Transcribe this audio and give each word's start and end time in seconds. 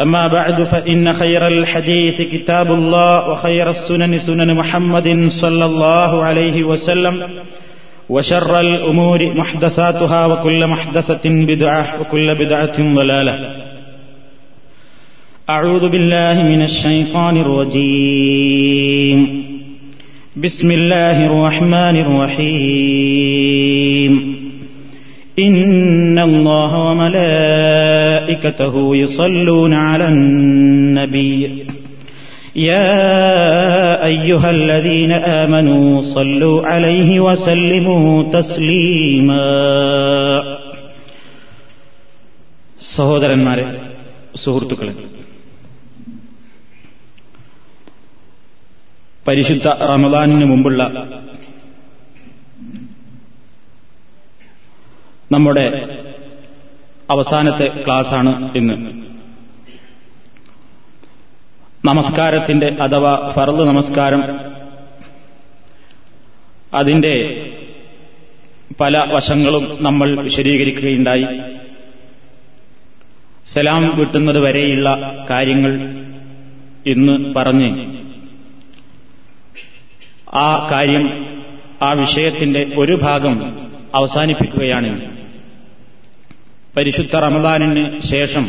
أما 0.00 0.26
بعد 0.26 0.62
فإن 0.62 1.12
خير 1.12 1.46
الحديث 1.46 2.22
كتاب 2.22 2.66
الله 2.66 3.30
وخير 3.30 3.70
السنن 3.70 4.18
سنن 4.18 4.54
محمد 4.54 5.28
صلى 5.28 5.64
الله 5.64 6.24
عليه 6.24 6.64
وسلم 6.64 7.28
وشر 8.08 8.60
الأمور 8.60 9.34
محدثاتها 9.34 10.26
وكل 10.26 10.66
محدثة 10.66 11.20
بدعة 11.24 12.00
وكل 12.00 12.34
بدعة 12.34 12.94
ضلالة. 12.94 13.56
أعوذ 15.50 15.88
بالله 15.88 16.42
من 16.42 16.62
الشيطان 16.62 17.36
الرجيم. 17.36 19.44
بسم 20.36 20.70
الله 20.70 21.26
الرحمن 21.26 21.96
الرحيم. 21.96 23.58
إن 25.39 26.19
الله 26.19 26.71
وملائكته 26.87 28.75
يصلون 28.95 29.73
على 29.87 30.07
النبي 30.07 31.39
يا 32.55 32.91
أيها 34.05 34.49
الذين 34.51 35.11
آمنوا 35.11 36.01
صلوا 36.15 36.57
عليه 36.67 37.09
وسلموا 37.19 38.09
تسليما 38.37 39.47
സഹോദരന്മാരെ 42.95 43.63
സുഹൃത്തുക്കളെ 44.43 44.93
പരിശുദ്ധ 49.25 49.67
റമദാനിന് 49.91 50.45
മുമ്പുള്ള 50.45 50.81
നമ്മുടെ 55.32 55.96
അവസാനത്തെ 57.10 57.84
ക്ലാസ്സാണ് 57.86 58.56
ഇന്ന്. 58.56 58.74
നമസ്കാരത്തിന്റെ 61.84 62.76
അഥവാ 62.80 63.32
ഫറദ് 63.36 63.60
നമസ്കാരം 63.60 64.40
അതിന്റെ 66.74 67.46
പല 68.80 68.98
വശങ്ങളും 68.98 69.78
നമ്മൾ 69.80 70.22
വിശദീകരിക്കുകയുണ്ടായി. 70.22 71.26
സലാം 73.52 73.98
വിട്ടുന്നത് 73.98 74.38
വരെയുള്ള 74.38 75.16
കാര്യങ്ങൾ 75.30 75.74
ഇന്ന് 76.86 77.34
പറഞ്ഞ് 77.34 77.98
ആ 80.34 80.68
കാര്യം 80.72 81.36
ആ 81.82 81.92
വിഷയത്തിന്റെ 81.92 82.66
ഒരു 82.78 82.94
ഭാഗം 83.02 83.68
അവസാനിപ്പിക്കുകയാണ്. 83.94 85.17
പരിശുദ്ധ 86.76 87.16
റമദാനിന് 87.16 87.84
ശേഷം 88.10 88.44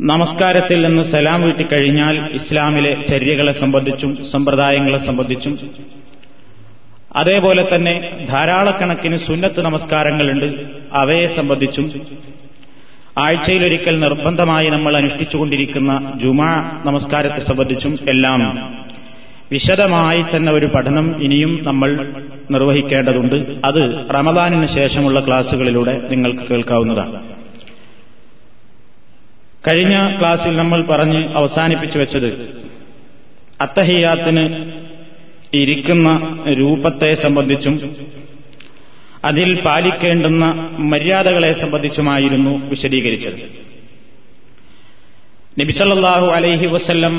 നമസ്കാരത്തിൽ 0.00 0.78
നിന്ന് 0.86 1.02
സലാം 1.02 1.42
വീട്ടിക്കഴിഞ്ഞാൽ 1.42 2.16
ഇസ്ലാമിലെ 2.34 2.92
ചര്യകളെ 3.02 3.52
സംബന്ധിച്ചും 3.52 4.24
സമ്പ്രദായങ്ങളെ 4.30 4.98
സംബന്ധിച്ചും 4.98 5.54
അതേപോലെ 7.16 7.62
തന്നെ 7.74 7.94
ധാരാളക്കണക്കിന് 8.30 9.16
സുന്നത്ത് 9.16 9.60
നമസ്കാരങ്ങളുണ്ട്. 9.60 10.48
അവയെ 10.92 11.26
സംബന്ധിച്ചും 11.26 11.86
ആഴ്ചയിലൊരിക്കൽ 13.18 13.98
നിർബന്ധമായി 14.00 14.68
നമ്മൾ 14.70 14.96
അനുഷ്ഠിച്ചുകൊണ്ടിരിക്കുന്ന 14.96 16.12
ജുമാ 16.22 16.50
നമസ്കാരത്തെ 16.84 17.40
സംബന്ധിച്ചും 17.40 17.92
എല്ലാം 18.08 18.40
വിശദമായി 19.52 20.22
തന്നെ 20.22 20.52
ഒരു 20.52 20.66
പഠനം 20.66 21.22
ഇനിയും 21.22 21.64
നമ്മൾ 21.64 22.12
നിർവഹിക്കേണ്ടതുണ്ട്. 22.50 23.60
അത് 23.64 24.06
റമദാനിന് 24.14 24.66
ശേഷമുള്ള 24.66 25.26
ക്ലാസുകളിലൂടെ 25.26 26.08
നിങ്ങൾക്ക് 26.08 26.40
കേൾക്കാവുന്നതാണ്. 26.40 27.34
കഴിഞ്ഞ 29.68 30.18
ക്ലാസിൽ 30.18 30.56
നമ്മൾ 30.56 30.82
പറഞ്ഞ് 30.82 31.28
അവസാനിപ്പിച്ചു 31.36 31.98
വെച്ചത് 31.98 32.26
അത്തഹിയാത്തിന് 33.60 34.72
ഇരിക്കുന്ന 35.54 36.44
രൂപത്തെ 36.58 37.14
സംബന്ധിച്ചും 37.14 38.06
അതിൽ 39.24 39.60
പാലിക്കേണ്ടുന്ന 39.64 40.44
മര്യാദകളെ 40.78 41.52
സംബന്ധിച്ചുമായിരുന്നു 41.52 42.68
വിശദീകരിച്ചത്. 42.68 43.64
നബിസല്ലാഹു 45.60 46.26
അലൈഹി 46.26 46.66
വസ്ല്ലം 46.66 47.14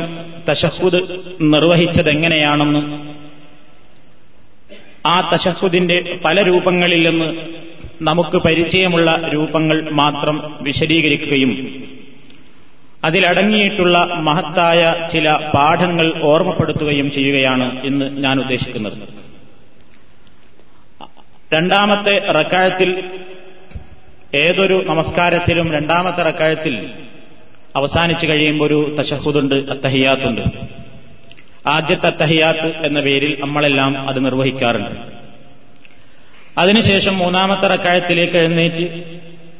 തഷഹുദ് 0.50 1.00
നിർവഹിച്ചതെങ്ങനെയാണെന്ന് 1.42 2.82
ആ 5.08 5.32
തഷഹുദിന്റെ 5.34 6.20
പല 6.26 6.42
രൂപങ്ങളിൽ 6.42 7.10
നിന്ന് 7.10 7.30
നമുക്ക് 8.02 8.38
പരിചയമുള്ള 8.38 9.30
രൂപങ്ങൾ 9.34 9.90
മാത്രം 9.92 10.58
വിശദീകരിക്കുകയും 10.62 11.52
അതിലടങ്ങിയിട്ടുള്ള 13.04 13.98
മഹത്തായ 14.06 15.08
ചില 15.14 15.36
പാഠങ്ങൾ 15.56 16.22
ഓർമ്മപ്പെടുത്തുകയും 16.24 17.12
ചെയ്യുകയാണ് 17.12 17.86
ഇന്ന് 17.86 18.18
ഞാൻ 18.18 18.40
ഉദ്ദേശിക്കുന്നത്. 18.40 18.98
രണ്ടാമത്തെ 21.54 22.32
റക്കായത്തിൽ 22.32 22.90
ഏതൊരു 24.36 24.86
നമസ്കാരത്തിലും 24.88 25.72
രണ്ടാമത്തെ 25.74 26.24
റക്കായത്തിൽ 26.24 26.76
അവസാനിച്ചു 27.76 28.28
കഴിയുമ്പോൾ 28.28 28.66
ഒരു 28.66 28.96
തഷഹുദുണ്ട് 29.00 29.56
അത്തഹിയാത്തുണ്ട്. 29.56 30.42
ആദ്യത്തെ 31.68 32.08
അത്തഹിയാത്ത് 32.08 32.86
എന്ന 32.86 33.00
പേരിൽ 33.00 33.38
നമ്മളെല്ലാം 33.40 34.10
അത് 34.10 34.26
നിർവഹിക്കാറുണ്ട്. 34.26 34.90
അതിനുശേഷം 36.58 37.18
മൂന്നാമത്തെ 37.18 37.68
റക്കായത്തിലേക്ക് 37.68 38.38
എഴുന്നേറ്റ് 38.38 39.04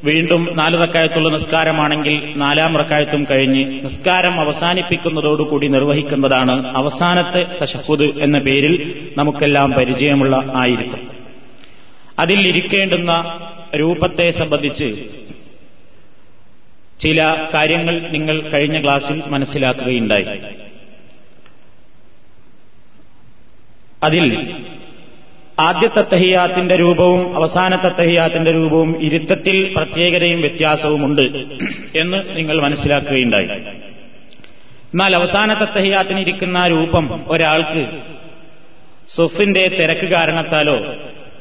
വീണ്ടും 0.04 0.50
നാല് 0.54 0.82
റക്കായത്തുള്ള 0.84 1.30
നിസ്കാരമാണെങ്കിൽ 1.30 2.34
നാലാം 2.36 2.76
റക്കായത്തും 2.76 3.28
കഴിഞ്ഞ് 3.32 3.84
നിസ്കാരം 3.84 4.40
അവസാനിപ്പിക്കുന്നതോടുകൂടി 4.40 5.68
നിർവഹിക്കുന്നതാണ് 5.68 6.78
അവസാനത്തെ 6.78 7.46
തഷഹുദ് 7.64 8.04
എന്ന 8.04 8.40
പേരിൽ 8.40 9.08
നമുക്കെല്ലാം 9.18 9.72
പരിചയമുള്ള 9.72 10.54
ആയിരിക്കും. 10.56 11.08
അതിൽ 12.20 12.48
ഇരിക്കേണ്ടുന്ന 12.48 13.40
രൂപത്തെ 13.76 14.32
സംബന്ധിച്ച് 14.32 15.04
ചില 17.02 17.48
കാര്യങ്ങൾ 17.54 18.12
നിങ്ങൾ 18.12 18.50
കഴിഞ്ഞ 18.50 18.84
ക്ലാസ്സിൽ 18.84 19.24
മനസ്സിലാക്കുകയുണ്ടായി. 19.28 20.40
അതിൽ 24.04 24.54
ആദ്യത്തെ 25.60 26.02
തഹിയാത്തിന്റെ 26.02 26.76
രൂപവും 26.76 27.36
അവസാനത്തെ 27.36 27.88
തഹിയാത്തിന്റെ 27.88 28.52
രൂപവും 28.52 29.04
ഇരുത്തത്തിൽ 29.04 29.74
പ്രത്യേകതയും 29.78 30.42
വ്യത്യാസവുമുണ്ട് 30.42 31.22
എന്ന് 31.98 32.38
നിങ്ങൾ 32.38 32.62
മനസ്സിലാക്കുകയുണ്ടായി. 32.62 33.48
എന്നാൽ 34.94 35.16
അവസാനത്തെ 35.16 35.80
തഹിയാത്തിന് 35.80 36.20
ഇരിക്കുന്ന 36.20 36.68
രൂപം 36.68 37.26
ഒരാൾക്ക് 37.28 37.86
സുഫിന്റെ 39.16 39.68
തിരക്ക് 39.68 40.08
കാരണത്താലോ 40.12 40.96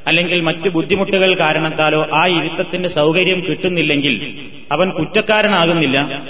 അല്ലെങ്കിൽ 0.07 0.41
മറ്റു 0.41 0.69
ബുദ്ധിമുട്ടുകൾ 0.69 1.35
കാരണത്താലോ 1.35 2.09
ആ 2.15 2.27
ഇരുത്തത്തിന്റെ 2.27 2.89
സൗകര്യം 2.89 3.45
കിട്ടുന്നില്ലെങ്കിൽ 3.51 4.45
അവൻ 4.73 4.91
കുറ്റക്കാരനാകുന്നില്ല. 4.91 6.23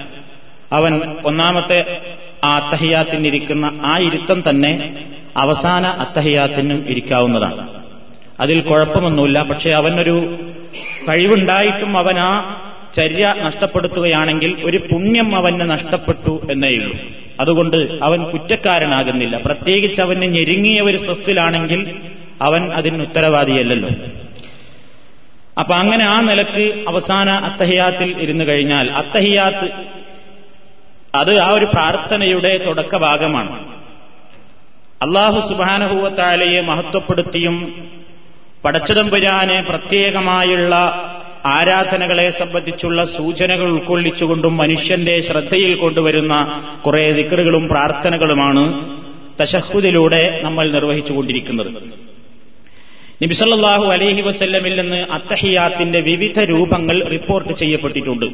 അവൻ 0.73 1.17
ഒന്നാമത്തെ 1.25 2.01
ആ 2.45 2.59
അത്തഹിയാത്തിനിരിക്കുന്ന 2.59 3.81
ആ 3.85 3.99
ഇരുത്തം 3.99 4.43
തന്നെ 4.51 5.05
അവസാന 5.37 5.87
അത്തഹിയാത്തിനും 5.87 6.89
ഇരിക്കാവുന്നതാണ്. 6.89 7.85
അതിൽ 8.41 8.61
കുഴപ്പമൊന്നുമില്ല. 8.61 9.43
പക്ഷെ 9.43 9.71
അവനൊരു 9.71 10.39
കഴിവുണ്ടായിട്ടും 11.09 11.99
അവൻ 11.99 12.19
ആ 12.19 12.61
ചര്യ 12.97 13.35
നഷ്ടപ്പെടുത്തുകയാണെങ്കിൽ 13.43 14.57
ഒരു 14.65 14.77
പുണ്യം 14.77 15.37
അവന് 15.37 15.71
നഷ്ടപ്പെട്ടു 15.71 16.47
എന്നേയുള്ളൂ 16.51 16.99
അതുകൊണ്ട് 17.41 17.77
അവൻ 17.77 18.25
കുറ്റക്കാരനാകുന്നില്ല. 18.25 19.37
പ്രത്യേകിച്ച് 19.37 20.03
അവന് 20.03 20.23
ഞെരുങ്ങിയ 20.23 20.81
ഒരു 20.81 20.97
സ്വത്തിലാണെങ്കിൽ 20.97 21.97
അവൻ 22.45 22.73
അതിന് 22.73 23.03
ഉത്തരവാദിയല്ലല്ലോ. 23.03 23.91
അപ്പൊ 25.61 25.75
അങ്ങനെ 25.75 26.05
ആ 26.05 26.21
നിലയ്ക്ക് 26.21 26.89
അവസാന 26.89 27.31
അത്തഹിയാത്തിൽ 27.31 28.21
ഇരുന്നു 28.21 28.45
കഴിഞ്ഞാൽ 28.45 28.91
അത്തഹിയാത്ത് 28.91 29.69
അത് 31.15 31.39
ആ 31.39 31.49
ഒരു 31.49 31.65
പ്രാർത്ഥനയുടെ 31.65 32.65
തുടക്ക 32.67 32.97
ഭാഗമാണ്. 32.97 33.75
അള്ളാഹു 35.03 35.49
സുബാനഹൂവത്താലയെ 35.49 36.61
മഹത്വപ്പെടുത്തിയും 36.61 37.89
പടച്ചതമ്പുരാനെ 38.65 39.61
പ്രത്യേകമായുള്ള 39.61 40.75
ആരാധനകളെ 41.47 42.31
സംബന്ധിച്ചുള്ള 42.31 43.05
സൂചനകൾ 43.05 43.71
ഉൾക്കൊള്ളിച്ചുകൊണ്ടും 43.71 44.57
മനുഷ്യന്റെ 44.57 45.23
ശ്രദ്ധയിൽ 45.23 45.75
കൊണ്ടുവരുന്ന 45.75 46.35
കുറെ 46.87 47.13
ദിക്കറുകളും 47.13 47.69
പ്രാർത്ഥനകളുമാണ് 47.69 48.65
തശഹുദിലൂടെ 49.41 50.41
നമ്മൾ 50.43 50.71
നിർവഹിച്ചുകൊണ്ടിരിക്കുന്നത്. 50.71 52.14
നബിസല്ലാഹു 53.23 53.85
അലഹി 53.85 54.21
വസ്ല്ലമിൽ 54.21 54.81
നിന്ന് 54.81 54.97
അത്തഹിയാത്തിന്റെ 54.97 56.01
വിവിധ 56.01 56.39
രൂപങ്ങൾ 56.41 57.09
റിപ്പോർട്ട് 57.09 57.53
ചെയ്യപ്പെട്ടിട്ടുണ്ട്. 57.53 58.27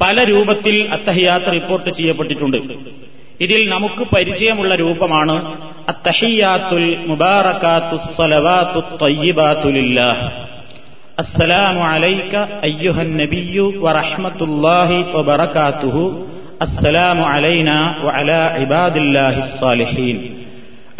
പല 0.00 0.24
രൂപത്തിൽ 0.24 0.88
അത്തഹിയാത്ത് 0.92 1.52
റിപ്പോർട്ട് 1.52 1.90
ചെയ്യപ്പെട്ടിട്ടുണ്ട്. 1.90 2.58
ഇതിൽ 3.40 3.68
നമുക്ക് 3.68 4.04
പരിചയമുള്ള 4.14 4.74
രൂപമാണ് 4.74 5.36
അത്തഹിയാത്തുൽ 5.88 6.96
മുബാറക്കാത്തു 7.06 7.96
സലവാത്തു 7.96 8.80
അസ്സലാമു 11.18 11.82
അലൈക 11.82 12.36
അയ്യുഹൻ 12.36 13.16
നബിയു 13.16 13.66
വബറകാതുഹു 15.14 16.02
അസ്സലാമു 16.60 17.24
അലൈന 17.24 17.70
വഅലാ 18.06 18.56
ഇബാദില്ലാഹിസ് 18.56 19.60
സാലിഹീൻ 19.60 20.16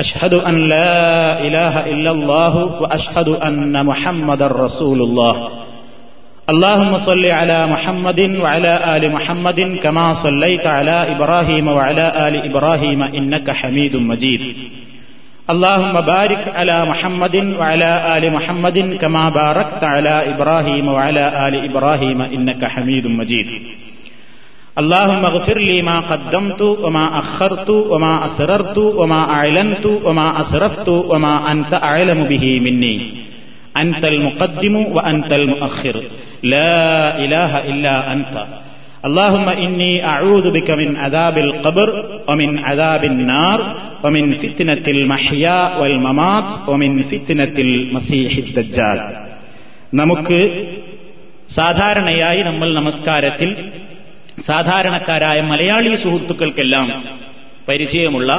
أشهد 0.00 0.34
أن 0.34 0.68
لا 0.68 1.40
إله 1.40 1.86
إلا 1.86 2.10
الله 2.10 2.56
وأشهد 2.56 3.28
أن 3.28 3.86
محمد 3.86 4.42
رسول 4.42 5.02
الله. 5.02 5.48
اللهم 6.50 6.96
صل 6.98 7.24
على 7.26 7.66
محمد 7.66 8.20
وعلى 8.20 8.96
آل 8.96 9.12
محمد 9.12 9.60
كما 9.82 10.12
صليت 10.12 10.66
على 10.66 11.16
إبراهيم 11.16 11.68
وعلى 11.68 12.28
آل 12.28 12.34
إبراهيم 12.50 13.02
إنك 13.02 13.50
حميد 13.50 13.96
مجيد. 13.96 14.40
اللهم 15.50 16.00
بارك 16.00 16.48
على 16.48 16.84
محمد 16.84 17.36
وعلى 17.36 18.18
آل 18.18 18.32
محمد 18.32 18.98
كما 19.00 19.28
باركت 19.28 19.84
على 19.84 20.34
إبراهيم 20.34 20.88
وعلى 20.88 21.48
آل 21.48 21.54
إبراهيم 21.70 22.22
إنك 22.22 22.64
حميد 22.64 23.06
مجيد. 23.06 23.46
اللهم 24.77 25.25
اغفر 25.25 25.57
لي 25.57 25.81
ما 25.81 25.99
قدمت 25.99 26.61
وما 26.61 27.19
أخرت 27.19 27.69
وما 27.69 28.25
أسررت 28.25 28.77
وما 28.77 29.21
أعلنت 29.29 29.85
وما 29.85 30.27
أسرفت 30.41 30.89
وما 30.89 31.51
أنت 31.51 31.73
أعلم 31.73 32.23
به 32.23 32.59
مني 32.59 32.95
أنت 33.77 34.05
المقدم 34.05 34.75
وأنت 34.75 35.33
المؤخر 35.33 36.03
لا 36.43 37.17
إله 37.25 37.51
إلا 37.71 38.13
أنت 38.13 38.35
اللهم 39.05 39.49
إني 39.49 40.05
أعوذ 40.05 40.51
بك 40.51 40.69
من 40.71 40.95
عذاب 40.95 41.37
القبر 41.37 41.89
ومن 42.29 42.59
عذاب 42.59 43.03
النار 43.03 43.59
ومن 44.03 44.33
فتنة 44.33 44.85
المحيا 44.87 45.77
والممات 45.77 46.69
ومن 46.69 46.91
فتنة 47.03 47.55
المسيح 47.57 48.31
الدجال 48.37 48.99
നമുക്ക് 49.93 50.39
സാധാരണയായി 51.55 52.41
നമ്മൾ 52.41 52.73
നമസ്കാരത്തിൽ 52.73 53.49
സാധാരണക്കാരായ 54.40 55.40
മലയാളി 55.40 55.96
സുഹൃത്തുക്കൾക്കെല്ലാം 55.96 57.18
പരിചയമുള്ള 57.68 58.32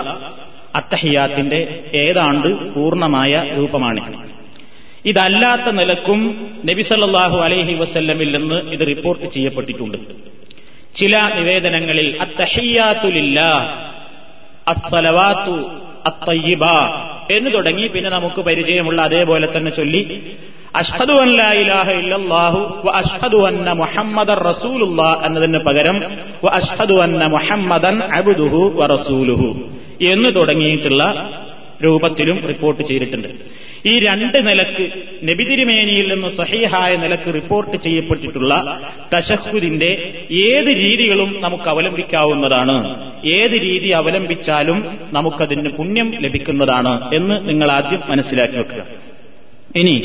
അത്തഹിയാത്തിന്റെ 0.75 1.83
ഏതാണ്ട് 1.93 2.73
പൂർണമായ 2.73 3.43
രൂപമാണ്. 3.57 4.29
ഇതല്ലാത്ത 5.05 5.61
നിലക്കും 5.61 6.51
നബിസല്ലാഹു 6.65 7.37
അലഹി 7.37 7.73
വസ്ല്ലമിൽ 7.73 8.37
നിന്ന് 8.37 8.55
ഇത് 8.55 8.87
റിപ്പോർട്ട് 8.87 9.25
ചെയ്യപ്പെട്ടിട്ടുണ്ട്. 9.25 9.97
ചില 10.95 11.31
നിവേദനങ്ങളിൽ 11.35 12.21
അത്തഹിയാത്തുലില്ല 12.21 13.39
അസ്സലവാത്തു 14.67 15.71
അത്തയ്യിബ 16.05 16.65
എന്ന് 17.31 17.53
തുടങ്ങി. 17.53 17.87
പിന്നെ 17.87 18.09
നമുക്ക് 18.09 18.41
പരിചയമുള്ള 18.41 19.01
അതേപോലെ 19.01 19.47
തന്നെ 19.57 19.71
ചൊല്ലി. 19.71 20.21
അഷ്ഹദു 20.75 21.13
ഇല്ലല്ലാഹു 21.13 22.87
വ 22.87 22.91
അഷ്ഹദു 22.91 23.37
അന്ന 23.47 23.71
മുഹമ്മദൻ 23.71 24.33
റസൂലുള്ള 24.33 25.21
എന്നതിന് 25.25 25.59
പകരം 25.59 25.97
അഷ്ഹദു 26.49 26.93
അന്ന 26.93 27.25
മുഹമ്മദൻ 27.25 28.03
അബുദുഹു 28.03 28.71
വ 28.75 28.85
റസൂലുഹു 28.85 29.69
എന്ന് 30.01 30.35
തുടങ്ങിയിട്ടുള്ള 30.35 31.29
രൂപത്തിലും 31.85 32.47
റിപ്പോർട്ട് 32.47 32.83
ചെയ്തിട്ടുണ്ട്. 32.83 33.27
ഈ 33.87 33.99
രണ്ട് 33.99 34.47
നിലയ്ക്ക് 34.47 34.85
നബിതിരുമേനിയിൽ 35.29 36.13
നിന്ന് 36.13 36.27
സഹീഹായ 36.27 36.95
നിലയ്ക്ക് 36.95 37.33
റിപ്പോർട്ട് 37.33 37.77
ചെയ്യപ്പെട്ടിട്ടുള്ള 37.77 38.79
തശഹുദിന്റെ 39.13 39.91
ഏത് 40.31 40.67
രീതികളും 40.67 41.41
നമുക്ക് 41.41 41.69
അവലംബിക്കാവുന്നതാണ്. 41.69 42.75
ഏത് 43.25 43.51
രീതി 43.51 43.89
അവലംബിച്ചാലും 43.89 44.99
നമുക്കതിന് 45.11 45.69
പുണ്യം 45.69 46.21
ലഭിക്കുന്നതാണ് 46.21 47.15
എന്ന് 47.15 47.49
നിങ്ങൾ 47.49 47.71
ആദ്യം 47.71 48.01
മനസ്സിലാക്കി 48.09 48.57
വെക്കുക. 48.57 48.83
ഇനി 49.75 49.95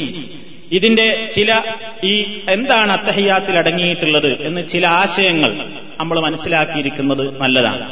ഇതിന്റെ 0.73 1.29
ചില 1.37 1.61
ഈ 2.05 2.41
എന്താണ് 2.49 2.93
അത്തഹയ്യാത്തിൽ 2.93 3.59
അടങ്ങിയിട്ടുള്ളത് 3.59 4.47
എന്ന് 4.47 4.67
ചില 4.69 4.87
ആശയങ്ങൾ 4.87 5.69
നമ്മൾ 6.01 6.21
മനസ്സിലാക്കിയിരിക്കുന്നത് 6.21 7.41
നല്ലതാണ്. 7.41 7.87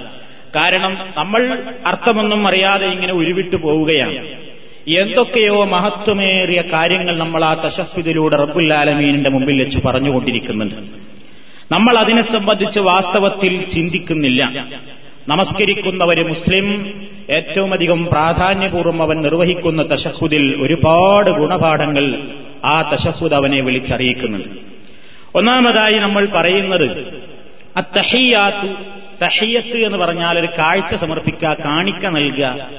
കാരണം 0.57 1.13
നമ്മൾ 1.17 1.63
അർത്ഥമൊന്നും 1.87 2.49
അറിയാതെ 2.49 2.87
ഇങ്ങനെ 2.87 3.13
ഉരുവിട്ടു 3.13 3.57
പോവുകയാണ്. 3.57 4.40
എന്തൊക്കെയോ 4.95 5.65
മഹത്വമേറിയ 5.65 6.63
കാര്യങ്ങൾ 6.73 7.19
നമ്മൾ 7.19 7.45
ആ 7.45 7.55
തശഫിദിലൂടെ 7.55 8.37
റബ്ബുല്ലാലമീനിന്റെ 8.37 9.31
മുമ്പിൽ 9.31 9.63
വെച്ച് 9.63 9.79
പറഞ്ഞുകൊണ്ടിരിക്കുന്നുണ്ട്. 9.79 10.75
നമ്മൾ 11.73 11.99
അതിനെ 11.99 12.23
സംബന്ധിച്ച് 12.23 12.79
വാസ്തവത്തിൽ 12.79 13.69
ചിന്തിക്കുന്നില്ല. 13.69 14.67
നമസ്കരിക്കുന്നവര് 15.29 16.29
മുസ്ലിം 16.29 16.95
ഏറ്റവും 17.31 17.73
അധികം 17.73 18.07
പ്രാധാന്യപൂർവം 18.07 19.03
അവൻ 19.03 19.23
നിർവഹിക്കുന്ന 19.23 19.83
തശഹുദിൽ 19.83 20.63
ഒരുപാട് 20.63 21.31
ഗുണപാഠങ്ങൾ 21.31 22.29
ആ 22.65 22.83
തശഹുദ് 22.83 23.35
അവനെ 23.35 23.61
വിളിച്ചറിയിക്കുന്നുണ്ട്. 23.61 24.49
ഒന്നാമതായി 25.35 25.99
നമ്മൾ 25.99 26.29
പറയുന്നത് 26.37 27.23
അത്തഹിയാത്തു 27.77 28.67
തഹിയത്ത് 29.25 29.77
എന്ന് 29.77 29.99
പറഞ്ഞാൽ 29.99 30.39
ഒരു 30.39 30.47
കാഴ്ച 30.47 30.95
സമർപ്പിക്കുക 30.95 31.57
കാണിക്ക 31.65 32.07
നൽകുക 32.07 32.71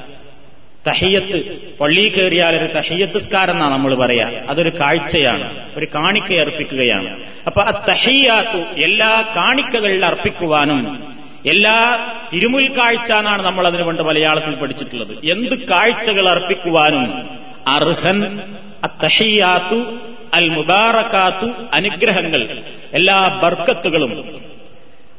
തഹിയത്ത്. 0.88 1.58
പള്ളി 1.78 2.14
കയറിയാൽ 2.18 2.56
ഒരു 2.56 2.74
തഹിയത്തുസ്കാരം 2.74 3.52
എന്നാണ് 3.52 3.74
നമ്മൾ 3.74 3.96
പറയാ. 3.96 4.32
അതൊരു 4.50 4.70
കാഴ്ചയാണ്. 4.70 5.70
ഒരു 5.78 5.88
കാണിക്ക 5.96 6.34
അർപ്പിക്കുകയാണ്. 6.34 7.24
അപ്പൊ 7.48 7.62
ആ 7.62 7.86
തഹിയാത്തു 7.90 8.58
എല്ലാ 8.58 9.34
കാണിക്കകളിൽ 9.36 10.06
അർപ്പിക്കുവാനും 10.06 11.12
എല്ലാ 11.46 12.08
തിരുമുൽ 12.34 12.78
കാഴ്ച 12.78 13.12
എന്നാണ് 13.12 13.42
നമ്മൾ 13.42 13.68
അതിനു 13.68 13.84
കൊണ്ട് 13.84 14.02
മലയാളത്തിൽ 14.02 14.56
പഠിച്ചിട്ടുള്ളത്. 14.56 15.12
എന്ത് 15.12 15.68
കാഴ്ചകൾ 15.68 16.30
അർപ്പിക്കുവാനും 16.30 17.30
അർഹൻ 17.68 18.40
അത്തഹിയാത്തു 18.84 19.98
അൽ 20.34 20.50
മുബാറക്കാത്തു 20.50 21.52
അനുഗ്രഹങ്ങൾ 21.74 22.62
എല്ലാ 22.94 23.40
ബർക്കത്തുകളും. 23.44 24.42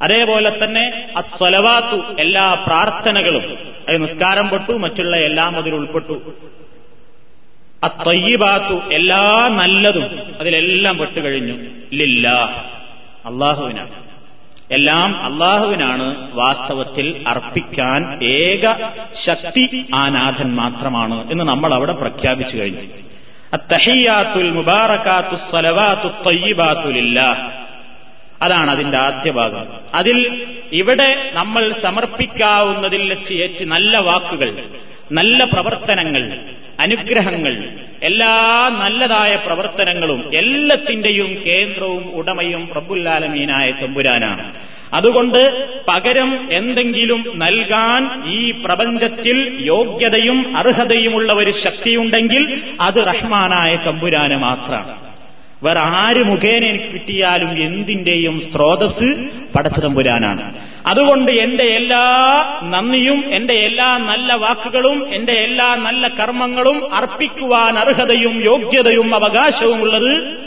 അതേപോലെ 0.03 0.65
തന്നെ 0.65 1.09
അസ്വലവാത്തു 1.17 2.21
എല്ലാ 2.21 2.55
പ്രാർത്ഥനകളും. 2.67 3.72
അത് 3.89 4.03
നിസ്കാരം 4.03 4.49
പെട്ടു 4.49 4.73
മറ്റുള്ള 4.73 5.17
എല്ലാം 5.17 5.57
അതിൽ 5.57 5.75
ഉൾപ്പെട്ടു. 5.75 6.33
അത്തയ്യബാത്തു 7.85 8.75
എല്ലാ 8.93 9.49
നല്ലതും 9.53 10.07
അതിലെല്ലാം 10.41 10.99
പെട്ടുകഴിഞ്ഞു 10.99 11.55
ലില്ല 11.93 12.29
അള്ളാഹുവിനാണ് 13.27 14.03
എല്ലാം 14.71 15.33
അള്ളാഹുവിനാണ് 15.33 16.31
വാസ്തവത്തിൽ 16.35 17.25
അർപ്പിക്കാൻ 17.29 18.19
ഏക 18.25 18.73
ശക്തി 19.25 19.85
ആ 19.95 20.09
നാഥൻ 20.09 20.55
മാത്രമാണ് 20.55 21.33
എന്ന് 21.33 21.45
നമ്മൾ 21.45 21.75
അവിടെ 21.75 21.93
പ്രഖ്യാപിച്ചു 21.93 22.57
കഴിഞ്ഞു. 22.57 22.83
അത്തഹിയാത്തുൽ 23.53 24.51
മുബാറക്കാത്തു 24.51 25.37
സലവാത്തു 25.53 26.31
തയ്യബാത്തുലില്ല 26.31 27.21
അതാണ് 28.43 28.71
അതിന്റെ 28.71 28.99
ആദ്യ 28.99 29.31
ഭാഗം. 29.31 29.67
അതിൽ 29.95 30.19
ഇവിടെ 30.73 31.31
നമ്മൾ 31.33 31.73
സമർപ്പിക്കാവുന്നതിൽ 31.83 33.03
വെച്ച് 33.09 33.33
ഏറ്റ് 33.35 33.65
നല്ല 33.65 33.99
വാക്കുകൾ 33.99 34.51
നല്ല 35.13 35.45
പ്രവർത്തനങ്ങൾ 35.45 36.25
അനുഗ്രഹങ്ങൾ 36.81 37.55
എല്ലാ 38.03 38.31
നല്ലതായ 38.83 39.37
പ്രവർത്തനങ്ങളും 39.37 40.21
എല്ലാത്തിന്റെയും 40.35 41.31
കേന്ദ്രവും 41.47 42.05
ഉടമയും 42.15 42.69
പ്രബുല്ലാലമീനായ 42.69 43.71
തമ്പുരാനാണ്. 43.71 44.45
അതുകൊണ്ട് 44.95 45.39
പകരം 45.89 46.49
എന്തെങ്കിലും 46.53 47.21
നൽകാൻ 47.35 48.03
ഈ 48.33 48.51
പ്രപഞ്ചത്തിൽ 48.65 49.39
യോഗ്യതയും 49.61 50.57
അർഹതയുമുള്ള 50.57 51.33
ഒരു 51.33 51.51
ശക്തിയുണ്ടെങ്കിൽ 51.51 52.63
അത് 52.81 53.07
റഹ്മാനായ 53.07 53.77
തമ്പുരാന് 53.77 54.37
മാത്രമാണ്. 54.37 55.02
വേറെ 55.63 55.81
ആര് 55.81 56.23
മുഖേന 56.25 56.65
എനിക്ക് 56.65 56.93
കിട്ടിയാലും 56.93 57.63
എന്തിന്റെയും 57.63 58.41
സ്രോതസ് 58.41 59.29
പടച്ചതമ്പുരാനാണ്. 59.57 60.55
അതുകൊണ്ട് 60.87 61.31
എന്റെ 61.31 61.65
എല്ലാ 61.65 62.05
നന്ദിയും 62.63 63.35
എന്റെ 63.35 63.55
എല്ലാ 63.55 63.99
നല്ല 63.99 64.33
വാക്കുകളും 64.33 65.15
എന്റെ 65.15 65.33
എല്ലാ 65.33 65.75
നല്ല 65.75 66.09
കർമ്മങ്ങളും 66.09 66.95
അർപ്പിക്കുവാൻ 66.95 67.79
അർഹതയും 67.79 68.45
യോഗ്യതയും 68.45 69.15
അവകാശവും 69.15 69.81
ഉള്ളത് 69.81 70.39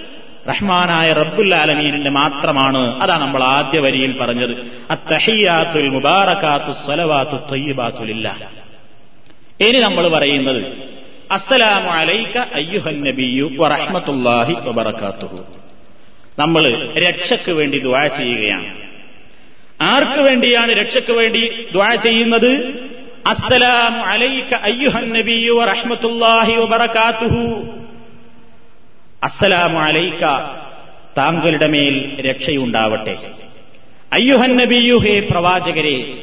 റഹ്മാനായ 0.50 1.14
റബ്ബുല്ലാലമീനിന്റെ 1.14 2.10
മാത്രമാണ്. 2.10 3.02
അതാ 3.02 3.18
നമ്മൾ 3.18 3.44
ആദ്യ 3.44 3.80
വരിയിൽ 3.80 4.20
പറഞ്ഞത്. 4.20 4.52
അത്തഹിയാത്തുൽ 4.92 5.90
മുബാറക്കാത്തു 5.90 6.72
സ്വലവാത്തു 6.86 7.38
തൊയ്യബാത്തുലില്ല 7.52 8.50
ഇനി 9.62 9.80
നമ്മൾ 9.80 10.08
പറയുന്നത് 10.08 10.85
അസ്സലാമു 11.32 11.90
അലൈക 11.90 12.38
അയ്യുഹൻ 12.38 13.04
നബിയു 13.04 13.52
വറഹ്മത്തുള്ളാഹി 13.58 14.54
വബറകാതുഹു 14.54 15.46
നമ്മൾ 16.40 16.94
രക്ഷയ്ക്ക് 16.98 17.52
വേണ്ടി 17.52 17.80
ദ്വാ 17.80 18.08
ചെയ്യുകയാണ്. 18.08 18.76
ആർക്ക് 19.82 20.22
വേണ്ടിയാണ് 20.22 20.72
രക്ഷയ്ക്ക് 20.72 21.12
വേണ്ടി 21.12 21.68
ദ്വാ 21.72 21.96
ചെയ്യുന്നത്? 21.96 22.52
അസ്സലാമു 23.28 24.02
അലൈക 24.02 24.54
അയ്യുഹൻ 24.54 25.14
നബിയു 25.14 25.54
വറഹ്മത്തുള്ളാഹി 25.54 26.54
വബറകാതുഹു 26.54 27.68
അസ്സലാമു 29.24 29.80
അലൈക 29.80 30.26
താങ്കളുടെ 31.18 31.68
മേൽ 31.68 32.22
രക്ഷയുണ്ടാവട്ടെ. 32.30 33.18
അയ്യുഹൻ 34.14 34.58
നബിയു 34.58 34.98
ഹേ 34.98 35.20
പ്രവാചകരെ 35.20 36.14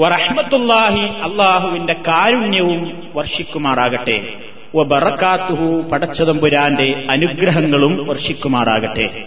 വറഹ്മത്തുല്ലാഹി 0.00 1.00
അള്ളാഹുവിന്റെ 1.00 1.92
കാരുണ്യവും 1.92 3.10
വർഷിക്കുമാറാകട്ടെ. 3.14 4.34
വ 4.76 4.82
ബറക്കാത്തുഹു 4.82 5.88
പടച്ചതമ്പുരാന്റെ 5.92 7.06
അനുഗ്രഹങ്ങളും 7.10 8.06
വർഷിക്കുമാറാകട്ടെ. 8.06 9.24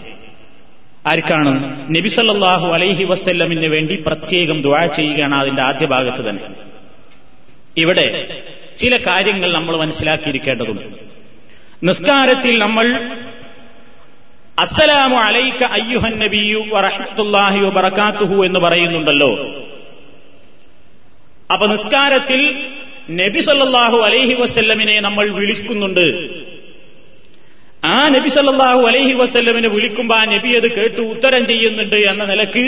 ആർക്കാണ്? 1.06 1.80
നബിസല്ലാഹു 1.90 2.66
അലൈഹി 2.66 3.04
വസ്ല്ലമിന് 3.04 3.66
വേണ്ടി 3.66 4.04
പ്രത്യേകം 4.06 4.62
ദുആ 4.62 4.86
ചെയ്യുകയാണ് 4.86 5.34
അതിന്റെ 5.34 5.62
ആദ്യ 5.62 5.86
ഭാഗത്ത് 5.86 6.28
തന്നെ. 6.28 6.42
ഇവിടെ 7.76 8.28
ചില 8.78 8.96
കാര്യങ്ങൾ 9.06 9.52
നമ്മൾ 9.52 9.76
മനസ്സിലാക്കിയിരിക്കേണ്ടതുണ്ട്. 9.76 10.82
നിസ്കാരത്തിൽ 11.82 12.58
നമ്മൾ 12.58 13.16
അസ്സലാമു 14.58 15.16
അലൈക 15.16 15.64
അയ്യുഹൻ 15.64 16.18
നബിയു 16.18 16.64
വറഹത്തുല്ലാഹി 16.72 17.58
വബറകാതുഹു 17.58 18.42
എന്ന് 18.42 18.60
പറയുന്നുണ്ടല്ലോ. 18.60 19.55
അപ്പൊ 21.50 21.66
നിസ്കാരത്തിൽ 21.66 22.40
നബി 23.10 23.40
സല്ലാഹു 23.40 23.98
അലൈഹി 24.06 24.34
വസ്ല്ലമിനെ 24.34 25.00
നമ്മൾ 25.00 25.26
വിളിക്കുന്നുണ്ട്. 25.30 26.06
ആ 27.84 28.08
നബി 28.08 28.28
സല്ലാഹു 28.28 28.80
അലൈഹി 28.86 29.12
വസ്ല്ലമിനെ 29.12 29.68
വിളിക്കുമ്പോൾ 29.68 30.14
ആ 30.14 30.24
നബി 30.24 30.50
അത് 30.56 30.68
കേട്ട് 30.76 31.00
ഉത്തരം 31.00 31.46
ചെയ്യുന്നുണ്ട് 31.46 31.96
എന്ന 31.96 32.24
നിലയ്ക്ക് 32.24 32.64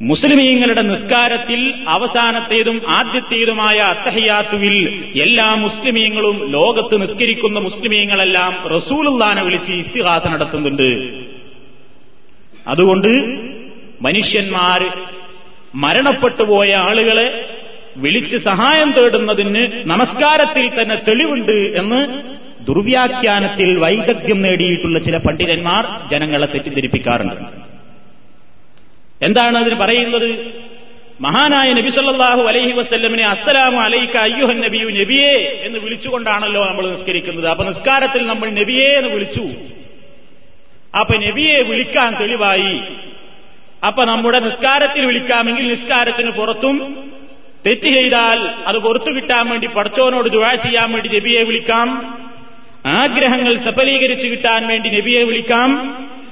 മുസ്ലിമീങ്ങളുടെ 0.00 0.82
നിസ്കാരത്തിൽ 0.82 1.60
അവസാനത്തേതും 1.88 2.78
ആദ്യത്തേതുമായ 2.88 3.78
അത്തഹയാത്തുവിൽ 3.78 4.76
എല്ലാ 5.24 5.48
മുസ്ലിമീങ്ങളും 5.54 6.38
ലോകത്ത് 6.52 7.02
നിസ്കരിക്കുന്ന 7.02 7.58
മുസ്ലിമീങ്ങളെല്ലാം 7.60 8.52
റസൂലുല്ലാനെ 8.76 9.42
വിളിച്ച് 9.42 9.72
ഇസ്തിഹാസ 9.72 10.24
നടത്തുന്നുണ്ട്. 10.26 10.88
അതുകൊണ്ട് 12.66 13.12
മനുഷ്യന്മാർ 14.02 14.80
മരണപ്പെട്ടുപോയ 15.74 16.74
ആളുകളെ 16.74 17.58
വിളിച്ച് 17.96 18.36
സഹായം 18.36 18.92
തേടുന്നതിന് 18.92 19.88
നമസ്കാരത്തിൽ 19.88 20.82
തന്നെ 20.82 20.96
തെളിവുണ്ട് 20.96 21.52
എന്ന് 21.52 22.32
ദുർവ്യാഖ്യാനത്തിൽ 22.66 23.78
വൈദഗ്ധ്യം 23.78 24.42
നേടിയിട്ടുള്ള 24.42 24.98
ചില 24.98 25.16
പണ്ഡിതന്മാർ 25.16 26.08
ജനങ്ങളെ 26.08 26.46
തെറ്റിദ്ധരിപ്പിക്കാറുണ്ട്. 26.46 27.40
എന്താണ് 29.24 29.58
അതിന് 29.58 29.74
പറയുന്നത്? 29.74 30.62
മഹാനായ 31.20 31.72
നബി 31.72 31.90
സല്ലാഹു 31.90 32.42
അലൈഹി 32.42 32.72
വസ്ല്ലമിനെ 32.72 33.24
അസ്സലാമു 33.24 33.78
അലൈക്ക 33.78 34.16
അയ്യുഹൻ 34.16 34.60
നബിയു 34.60 34.88
നബിയെ 34.88 35.62
എന്ന് 35.66 35.78
വിളിച്ചുകൊണ്ടാണല്ലോ 35.78 36.64
നമ്മൾ 36.64 36.90
നിസ്കരിക്കുന്നത്. 36.90 37.48
അപ്പൊ 37.48 37.64
നിസ്കാരത്തിൽ 37.64 38.26
നമ്മൾ 38.26 38.50
നബിയെ 38.50 38.88
എന്ന് 38.88 39.08
വിളിച്ചു. 39.08 39.42
അപ്പൊ 40.98 41.16
നബിയെ 41.16 41.62
വിളിക്കാൻ 41.62 42.20
തെളിവായി 42.20 42.80
അപ്പൊ 43.86 44.04
നമ്മുടെ 44.04 44.40
നിസ്കാരത്തിൽ 44.40 45.06
വിളിക്കാമെങ്കിൽ 45.06 45.68
നിസ്കാരത്തിന് 45.68 46.30
പുറത്തും 46.30 47.04
തെറ്റ് 47.66 47.82
ചെയ്താൽ 47.82 48.48
അത് 48.66 48.78
പുറത്തു 48.78 49.16
കിട്ടാൻ 49.16 49.50
വേണ്ടി 49.50 49.66
പടച്ചോനോട് 49.66 50.28
ദുവാ 50.28 50.54
ചെയ്യാൻ 50.54 50.92
വേണ്ടി 50.92 51.08
നബിയെ 51.08 51.42
വിളിക്കാം. 51.42 52.18
ആഗ്രഹങ്ങൾ 52.86 53.56
സഫലീകരിച്ചു 53.56 54.28
കിട്ടാൻ 54.28 54.66
വേണ്ടി 54.66 54.88
നബിയെ 54.88 55.22
വിളിക്കാം. 55.22 55.70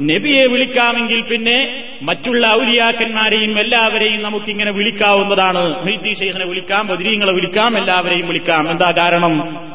നബിയെ 0.02 0.46
വിളിക്കാമെങ്കിൽ 0.46 1.20
പിന്നെ 1.20 1.84
മറ്റുള്ള 2.02 2.46
ഔലിയാക്കന്മാരെയും 2.46 3.60
എല്ലാവരെയും 3.60 4.22
നമുക്കിങ്ങനെ 4.22 4.70
വിളിക്കാവുന്നതാണ്. 4.70 5.84
ഹൈദി 5.84 6.32
വിളിക്കാം 6.44 6.86
ബദരീങ്ങളെ 6.86 7.32
വിളിക്കാം 7.32 7.78
എല്ലാവരെയും 7.78 8.28
വിളിക്കാം. 8.28 8.70
എന്താ 8.70 8.94
കാരണം? 8.98 9.69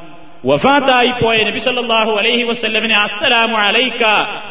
വഫാത്തായി 0.45 1.23
പോയ 1.23 1.43
നബി 1.43 1.59
സല്ലാഹു 1.59 2.11
അലൈഹി 2.11 2.43
വസ്ല്ലമിനെ 2.43 2.95
അസ്സലാമു 2.95 3.57
അലൈക്ക. 3.57 4.03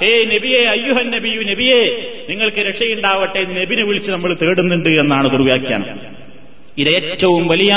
ഹേ 0.04 0.24
നബിയെ 0.24 0.64
അയ്യുഹൻ 0.64 1.10
നബിയു 1.10 1.40
നബിയെ 1.40 2.12
നിങ്ങൾക്ക് 2.30 2.56
രക്ഷയുണ്ടാവട്ടെ 2.56 3.44
നബിനെ 3.44 3.84
വിളിച്ച് 3.84 4.10
നമ്മൾ 4.10 4.34
തേടുന്നുണ്ട് 4.34 4.88
എന്നാണ് 4.88 5.30
ദുർവ്യാഖ്യാനം 5.30 6.00
ഇത് 6.78 6.88
ഏറ്റവും 6.88 7.46
വലിയ 7.46 7.72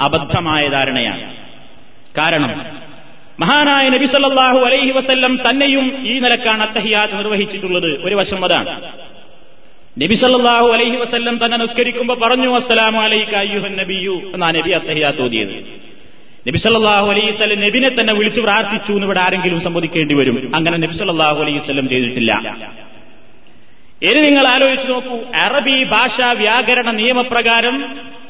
അബദ്ധമായ 0.00 0.68
ധാരണയാണ്. 0.68 1.36
കാരണം 2.18 2.82
മഹാനായ 3.40 3.88
നബി 3.88 4.06
സല്ലാഹു 4.06 4.58
അലൈഹി 4.58 4.90
വസ്ല്ലം 4.90 5.38
തന്നെയും 5.50 6.06
ഈ 6.06 6.18
നിലക്കാണ് 6.18 6.62
അത്തഹിയാത്ത് 6.62 7.14
നിർവഹിച്ചിട്ടുള്ളത്. 7.14 8.04
ഒരു 8.04 8.14
വശം 8.14 8.44
അതാണ്. 8.44 8.92
നബി 10.02 10.14
സല്ലാഹു 10.14 10.68
അലൈഹി 10.72 10.96
വസ്ല്ലം 10.96 11.44
തന്നെ 11.44 11.56
നിസ്കരിക്കുമ്പോൾ 11.56 12.18
പറഞ്ഞു 12.18 12.54
അസ്സലാമു 12.54 13.00
അലൈക്ക 13.00 13.34
അയ്യുഹൻ 13.34 13.76
നബിയു 13.76 14.30
എന്നാ 14.34 14.50
നബി 14.50 14.70
അത്തഹിയാത്ത് 14.70 15.22
ഓതിയത്. 15.22 15.81
നബി 16.48 16.58
സല്ലാഹു 16.58 17.06
അലൈഹി 17.10 17.30
സ്വലം 17.30 17.60
നബിനെ 17.60 17.88
തന്നെ 17.88 18.12
വിളിച്ചു 18.14 18.40
പ്രാർത്ഥിച്ചു 18.40 18.92
എന്ന് 18.92 19.02
ഇവിടെ 19.02 19.20
ആരെങ്കിലും 19.20 19.60
സംബന്ധിക്കേണ്ടി 19.60 20.14
വരും. 20.14 20.52
അങ്ങനെ 20.54 20.76
നബി 20.78 20.92
സല്ലാഹു 20.92 21.42
അലൈഹി 21.42 21.58
സ്വലം 21.58 21.88
ചെയ്തിട്ടില്ല. 21.88 22.32
ഇനി 24.02 24.20
നിങ്ങൾ 24.20 24.48
ആലോചിച്ച് 24.48 24.88
നോക്കൂ 24.90 25.16
അറബി 25.34 25.84
ഭാഷാ 25.84 26.32
വ്യാകരണ 26.32 26.90
നിയമപ്രകാരം 26.90 27.76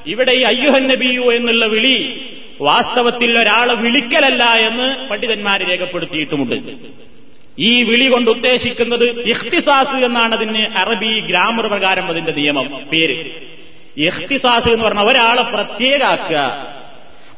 ഇവിടെ 0.06 0.32
ഈ 0.32 0.42
അയ്യുഹൻ 0.42 0.88
നബിയു 0.88 1.22
എന്നുള്ള 1.22 1.66
വിളി 1.66 1.96
വാസ്തവത്തിൽ 2.60 3.38
ഒരാളെ 3.38 3.74
വിളിക്കലല്ല 3.74 4.44
എന്ന് 4.44 5.08
പണ്ഡിതന്മാർ 5.08 5.62
രേഖപ്പെടുത്തിയിട്ടുമുണ്ട്. 5.70 6.54
ഈ 7.58 7.82
വിളി 7.82 8.06
കൊണ്ട് 8.08 8.30
ഉദ്ദേശിക്കുന്നത് 8.30 9.04
ഇഖ്തിസാസ് 9.20 9.96
എന്നാണ് 10.04 10.34
അതിന് 10.34 10.62
അറബി 10.78 11.20
ഗ്രാമർ 11.20 11.66
പ്രകാരം 11.66 12.06
അതിന്റെ 12.08 12.32
നിയമം 12.32 12.68
പേര്. 12.92 13.16
ഇഖ്തിസാസ് 13.96 14.68
എന്ന് 14.68 14.84
പറഞ്ഞ 14.84 15.00
ഒരാളെ 15.00 15.42
പ്രത്യേകാക്കുക. 15.42 16.81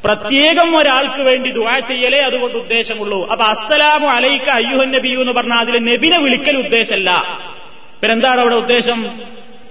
പ്രത്യേകം 0.05 0.77
ഒരാൾക്ക് 0.77 1.23
വേണ്ടി 1.23 1.51
ദുവാ 1.51 1.79
ചെയ്യലേ 1.79 2.19
അതുകൊണ്ട് 2.19 2.57
ഉദ്ദേശമുള്ളൂ. 2.57 3.29
അപ്പൊ 3.29 3.45
അസ്സലാമു 3.45 4.07
അലൈക്ക 4.07 4.49
അയ്യുഹൻ 4.49 4.91
നബിയു 4.91 5.19
എന്ന് 5.19 5.33
പറഞ്ഞാൽ 5.33 5.57
അതിൽ 5.57 5.77
നബിനെ 5.77 6.19
വിളിക്കൽ 6.19 6.57
ഉദ്ദേശമല്ല 6.57 7.39
പിന്നെന്താണ് 8.01 8.41
അവിടെ 8.41 8.55
ഉദ്ദേശം? 8.55 9.21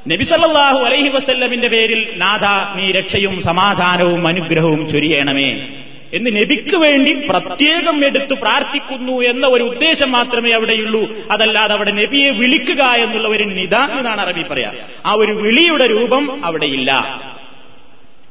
നബി 0.09 0.25
സല്ലാഹു 0.25 0.79
അലൈഹി 0.79 1.09
വസല്ലമിന്റെ 1.09 1.69
പേരിൽ 1.69 2.13
നാഥ 2.17 2.77
നീ 2.79 2.93
രക്ഷയും 2.93 3.43
സമാധാനവും 3.43 4.29
അനുഗ്രഹവും 4.29 4.89
ചൊരിയണമേ. 4.89 5.69
എന്ന് 6.15 6.37
നബിക്ക് 6.37 6.77
വേണ്ടി 6.77 7.13
പ്രത്യേകം 7.29 8.05
എടുത്തു 8.05 8.35
പ്രാർത്ഥിക്കുന്നു 8.35 9.23
എന്ന 9.23 9.47
ഒരു 9.47 9.63
ഉദ്ദേശം 9.63 10.13
മാത്രമേ 10.13 10.51
അവിടെയുള്ളൂ. 10.51 11.09
അതല്ലാതെ 11.31 11.73
അവിടെ 11.73 11.91
നബിയെ 11.91 12.31
വിളിക്കുക 12.31 12.83
എന്നുള്ള 12.83 13.29
ഒരു 13.29 13.45
നിത 13.45 13.75
എന്നാണ് 13.75 14.21
അറബി 14.21 14.43
പറയാ. 14.43 14.73
ആ 15.07 15.13
ഒരു 15.13 15.33
വിളിയുടെ 15.33 15.91
രൂപം 15.91 16.47
അവിടെയില്ല. 16.47 16.91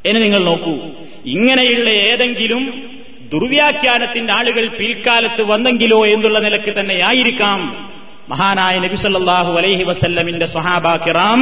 ഇനി 0.06 0.20
നിങ്ങൾ 0.20 0.44
നോക്കൂ. 0.44 0.78
ഇങ്ങനെയുള്ള 1.26 1.90
ഏതെങ്കിലും 1.90 2.84
ദുർവ്യാഖ്യാനത്തിന്റെ 3.32 4.34
ആളുകൾ 4.34 4.68
പിൽക്കാലത്ത് 4.68 5.42
വന്നെങ്കിലോ 5.42 6.06
എന്നുള്ള 6.06 6.40
നിലയ്ക്ക് 6.40 6.80
തന്നെയായിരിക്കാം 6.80 7.90
മഹാനായ 8.30 8.80
നബി 8.80 8.96
സല്ലാഹു 8.96 9.54
അലൈഹി 9.54 9.84
വസല്ലമിന്റെ 9.84 10.46
സ്വഹാബ 10.46 10.96
കിറാം 10.96 11.40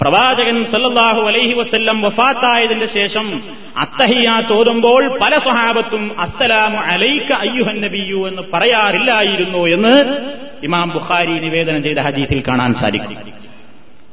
പ്രവാചകൻ 0.00 0.64
സല്ലാഹു 0.64 1.20
അലൈഹി 1.20 1.54
വസ്ല്ലം 1.54 2.02
വഫാത്തായതിന്റെ 2.02 2.86
ശേഷം 2.86 3.42
അത്തഹിയാ 3.76 4.40
തോതുമ്പോൾ 4.40 5.18
പല 5.18 5.38
സ്വഹാബത്തും 5.38 6.20
അസ്സലാമു 6.20 6.78
അലൈക്ക 6.78 7.32
അയ്യുഹൻ 7.32 7.80
നബിയു 7.80 8.28
എന്ന് 8.28 8.42
പറയാറില്ലായിരുന്നു 8.52 9.58
എന്ന് 9.58 9.94
ഇമാം 10.62 10.88
ബുഖാരി 10.88 11.38
നിവേദനം 11.38 11.82
ചെയ്ത 11.82 11.98
ഹദീസിൽ 11.98 12.42
കാണാൻ 12.48 12.74
സാധിക്കും. 12.74 13.16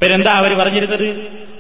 പിന്നെന്താ 0.01 0.31
അവർ 0.31 0.53
പറഞ്ഞിരുന്നത്? 0.53 1.07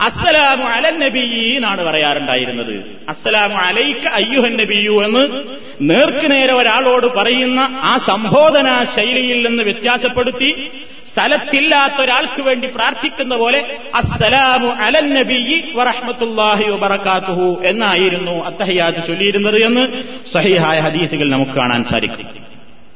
അസ്സലാമു 0.01 0.63
അലൻ 0.63 0.99
നബി 0.99 1.53
എന്നാണ് 1.55 1.83
പറയാറുണ്ടായിരുന്നത്. 1.83 2.99
അസ്സലാമു 3.09 3.55
അലൈക്ക 3.55 4.07
അയ്യുഹൻ 4.07 4.53
നബിയു 4.53 5.03
എന്ന് 5.05 5.43
നേർക്കുനേരെ 5.81 6.53
ഒരാളോട് 6.53 7.07
പറയുന്ന 7.07 7.59
ആ 7.81 7.97
സംബോധന 7.97 8.85
ശൈലിയിൽ 8.95 9.47
നിന്ന് 9.47 9.63
വ്യത്യാസപ്പെടുത്തി 9.63 10.71
സ്ഥലത്തില്ലാത്ത 11.13 11.93
ഒരാൾക്ക് 11.93 12.41
വേണ്ടി 12.41 12.67
പ്രാർത്ഥിക്കുന്ന 12.67 13.35
പോലെ 13.35 13.77
അസ്സലാമു 13.95 14.67
അലൻ 14.67 15.13
നബി 15.13 15.71
വറഹ്മത്തുല്ലാഹി 15.75 16.63
വബറകാതുഹു 16.63 17.61
എന്നായിരുന്നു 17.65 18.45
അത്തഹയാത്ത് 18.45 19.07
ചൊല്ലിയിരുന്നത് 19.07 19.63
എന്ന് 19.65 20.03
സഹിഹായ 20.33 20.79
ഹദീസുകൾ 20.79 21.29
നമുക്ക് 21.29 21.51
കാണാൻ 21.51 21.83
സാധിക്കും. 21.83 22.27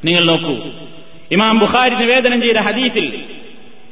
നിങ്ങൾ 0.05 0.25
നോക്കൂ. 0.25 0.69
ഇമാം 1.31 1.59
ബുഖാരി 1.59 1.95
നിവേദനം 1.95 2.41
ചെയ്ത 2.41 2.57
ഹദീസിൽ 2.57 3.23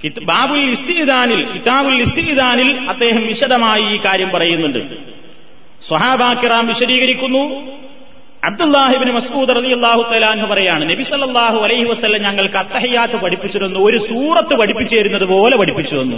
ബാബുൽ 0.10 0.70
ഇസ്തിദാനിൽ 0.70 1.52
കിതാബുൽ 1.52 2.02
ഇസ്തിദാനിൽ 2.02 2.90
അദ്ദേഹം 2.90 3.28
വിശദമായി 3.28 3.82
ഈ 3.82 3.98
കാര്യം 3.98 4.30
പറയുന്നുണ്ട്. 4.30 4.80
സ്വഹാബാക്കിറാം 5.88 6.68
വിശദീകരിക്കുന്നു. 6.68 7.74
അബ്ദുല്ലാഹിബിന് 8.44 9.12
മസ്കൂദ് 9.12 9.50
റലി 9.50 9.74
അള്ളാഹു 9.74 10.02
തലാന്ന് 10.02 10.46
പറയാണ് 10.46 10.90
നബി 10.90 11.04
സല്ലല്ലാഹു 11.04 11.58
അലൈഹി 11.58 11.84
വസല്ലം 11.84 12.22
ഞങ്ങൾക്ക് 12.22 12.56
അത്തഹയ്യാത്ത് 12.56 13.16
പഠിപ്പിച്ചു 13.16 13.58
തന്നു 13.58 13.80
ഒരു 13.80 13.98
സൂറത്ത് 13.98 14.60
പഠിപ്പിച്ചു 14.60 14.96
തരുന്നത് 14.96 15.26
പോലെ 15.26 15.58
പഠിപ്പിച്ചു 15.58 15.96
തന്നു. 15.96 16.16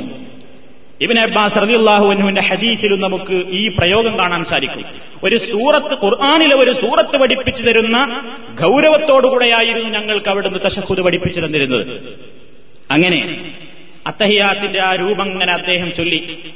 ഇബിൻ 1.01 1.19
അബ്ബാസ് 1.19 1.55
റളിയല്ലാഹു 1.55 2.09
അൻഹുവിന്റെ 2.09 2.41
ഹദീസിലും 2.41 3.01
നമുക്ക് 3.01 3.43
ഈ 3.49 3.67
പ്രയോഗം 3.67 4.19
കാണാൻ 4.19 4.45
സാധിക്കും. 4.45 4.85
ഒരു 5.23 5.35
സൂറത്ത് 5.35 6.03
ഖുർആാനിലെ 6.03 6.55
ഒരു 6.55 6.71
സൂറത്ത് 6.71 7.17
പഠിപ്പിച്ചു 7.21 7.63
തരുന്ന 7.63 8.21
ഗൗരവത്തോടുകൂടെയായിരുന്നു 8.61 9.89
ഞങ്ങൾക്ക് 9.89 10.29
അവിടുന്ന് 10.29 10.59
തശഹുദ് 10.65 11.01
പഠിപ്പിച്ചു 11.01 11.39
തന്നിരുന്നത്. 11.39 12.01
അങ്ങനെ 12.91 13.51
അത്തഹിയാത്തിന്റെ 14.07 14.81
ആ 14.81 14.95
രൂപം 14.95 15.31
ഇങ്ങനെ 15.31 15.53
അദ്ദേഹം 15.53 15.93
ചൊല്ലി. 15.93 16.51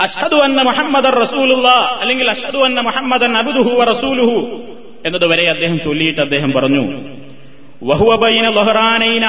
അഷ്ഹദു 0.00 0.36
അന്ന 0.36 0.62
മുഹമ്മദർ 0.62 1.14
റസൂലുള്ള 1.14 1.68
അല്ലെങ്കിൽ 2.00 2.30
അഷ്ഹദു 2.30 2.58
അന്ന 2.58 2.80
മുഹമ്മദൻ 2.80 3.36
അബുദുഹു 3.36 3.80
റസൂലുഹു 3.80 4.62
എന്നതുവരെ 5.06 5.50
അദ്ദേഹം 5.50 5.78
ചൊല്ലിയിട്ട് 5.78 6.20
അദ്ദേഹം 6.20 6.52
പറഞ്ഞു 6.52 6.84
വഹുവ 7.82 8.16
ബൈന 8.16 8.48
ലഹ്റാനൈന 8.48 9.26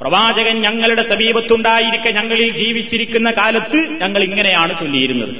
പ്രവാചകൻ 0.00 0.62
ഞങ്ങളുടെ 0.62 1.02
സമീപത്തുണ്ടായിരിക്കെ 1.02 2.10
ഞങ്ങളിൽ 2.10 2.56
ജീവിച്ചിരിക്കുന്ന 2.56 3.30
കാലത്ത് 3.30 3.78
ഞങ്ങൾ 4.02 4.24
ഇങ്ങനെയാണ് 4.24 4.78
ചൊല്ലിയിരുന്നത്. 4.78 5.34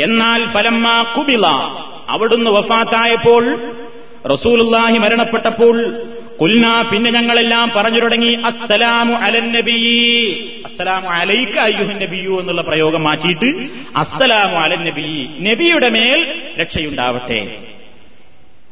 എന്നാൽ 0.00 0.52
ഫലമ്മ 0.52 1.14
കുബില 1.18 1.46
അവിടുന്ന് 2.08 2.50
വഫാത്തായപ്പോൾ 2.50 3.72
റസൂലുല്ലാഹി 4.32 4.98
മരണപ്പെട്ടപ്പോൾ 4.98 5.76
കുൽന 6.40 6.88
പിന്നെ 6.92 7.10
ഞങ്ങളെല്ലാം 7.10 7.72
പറഞ്ഞു 7.76 8.00
തുടങ്ങി 8.00 8.34
അസ്സലാമു 8.34 9.14
അലൻ 9.14 9.52
നബി. 9.52 10.62
അസ്സലാമു 10.64 11.08
അലൈക 11.08 11.58
അയ്യുഹൻ 11.58 11.98
നബിയു 11.98 12.40
എന്നുള്ള 12.40 12.62
പ്രയോഗം 12.62 13.02
മാറ്റിയിട്ട് 13.02 13.68
അസ്സലാമു 13.96 14.56
അലൻ 14.56 14.84
നബി. 14.84 15.28
നബിയുടെ 15.40 15.88
മേൽ 15.88 16.42
രക്ഷയുണ്ടാവട്ടെ. 16.60 17.58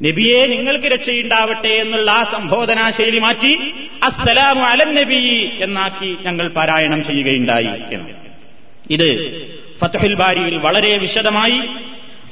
നബിയെ 0.02 0.46
നിങ്ങൾക്ക് 0.46 0.84
രക്ഷയുണ്ടാവട്ടെ 0.84 1.68
എന്നുള്ള 1.68 2.10
ആ 2.10 2.22
സംബോധനാ 2.22 2.90
ശൈലി 2.90 3.18
മാറ്റി 3.18 3.72
അസ്സലാമു 4.02 4.60
അലൻ 4.60 4.94
നബി 4.94 5.50
എന്നാക്കി 5.60 6.16
ഞങ്ങൾ 6.22 6.48
പാരായണം 6.48 7.04
ചെയ്യുകയുണ്ടായി 7.04 7.68
എന്ന്. 7.92 8.10
ഇത് 8.90 9.08
ഫത്ഹുൽ 9.80 10.14
ബാരിയിൽ 10.14 10.56
വളരെ 10.56 10.98
വിശദമായി 10.98 11.60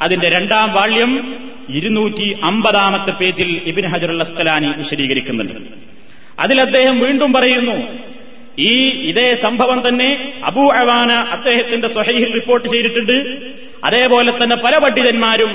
അതിന്റെ 0.00 0.28
രണ്ടാം 0.28 0.72
വാള്യം 0.72 1.38
ഇരുന്നൂറ്റി 1.69 2.27
അമ്പതാമത്തെ 2.43 3.13
പേജിൽ 3.19 3.49
ഇബിൻ 3.65 3.85
ഹജറുൽ 3.85 4.21
അസ്കലാനി 4.21 4.69
വിശദീകരിക്കുന്നുണ്ട് 4.77 5.55
അതിൽ 6.39 6.57
അദ്ദേഹം 6.61 6.95
വീണ്ടും 6.99 7.31
പറയുന്നു 7.33 7.77
ഈ 8.65 8.73
ഇതേ 9.09 9.27
സംഭവം 9.35 9.79
തന്നെ 9.87 10.09
അബൂ 10.43 10.63
അവാന 10.73 11.11
അദ്ദേഹത്തിന്റെ 11.31 11.87
സ്വഹൈഹിൽ 11.87 12.31
റിപ്പോർട്ട് 12.33 12.67
ചെയ്തിട്ടുണ്ട് 12.73 13.17
അതേപോലെ 13.85 14.31
തന്നെ 14.31 14.55
പല 14.55 14.75
പണ്ഡിതന്മാരും 14.77 15.51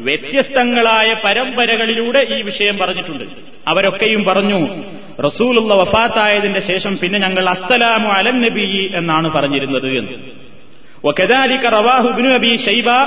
വ്യത്യസ്തങ്ങളായ 0.00 1.08
പരമ്പരകളിലൂടെ 1.24 2.20
ഈ 2.36 2.38
വിഷയം 2.42 2.76
പറഞ്ഞിട്ടുണ്ട് 2.78 3.24
അവരൊക്കെയും 3.68 4.22
പറഞ്ഞു 4.24 4.60
റസൂലുള്ള 5.24 5.74
വഫാത്തായതിന്റെ 5.74 6.60
ശേഷം 6.60 6.94
പിന്നെ 6.96 7.18
ഞങ്ങൾ 7.18 7.44
അസ്സലാമു 7.48 8.08
അലൻ 8.10 8.38
നബി 8.46 8.66
എന്നാണ് 8.96 9.30
പറഞ്ഞിരുന്നത് 9.30 9.90
എന്ന് 9.98 10.16
وكذلك 11.04 11.64
رواه 11.72 12.04
ابن 12.08 12.26
ابي 12.30 12.52
شيبه 12.58 12.98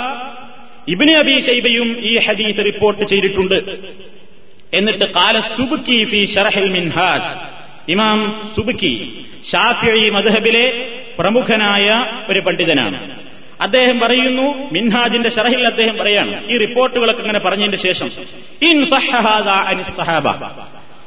ഇബ്നു 0.88 1.12
അബി 1.12 1.40
ഷൈബയും 1.46 2.00
ഈ 2.00 2.18
ഹദീസ് 2.18 2.64
റിപ്പോർട്ട് 2.64 3.04
ചെയ്തിട്ടുണ്ട്. 3.04 3.78
എന്നിട്ട് 4.74 5.04
കാല 5.04 5.40
സുബുക്കി 5.40 6.04
ഫി 6.04 6.34
ഷർഹൽ 6.34 6.68
മിൻഹാജ്. 6.68 7.62
ഇമാം 7.92 8.50
സുബുക്കി 8.56 9.24
ഷാഫി 9.52 10.10
മദ്ഹബിലെ 10.10 10.88
പ്രമുഖനായ 11.18 12.04
ഒരു 12.28 12.40
പണ്ഡിതനാണ്. 12.40 13.22
അദ്ദേഹം 13.60 14.00
പറയുന്നു 14.00 14.68
മിൻഹാജിന്റെ 14.72 15.28
ഷറഹിൽ 15.28 15.66
അദ്ദേഹം 15.66 15.96
പറയാണ് 15.96 16.50
ഈ 16.50 16.56
റിപ്പോർട്ടുകളൊക്കെ 16.56 17.20
ഇങ്ങനെ 17.20 17.38
പറഞ്ഞതിന് 17.38 17.82
ശേഷം 17.82 18.06
ഇൻ 18.62 18.84
സഹാബ. 19.96 20.44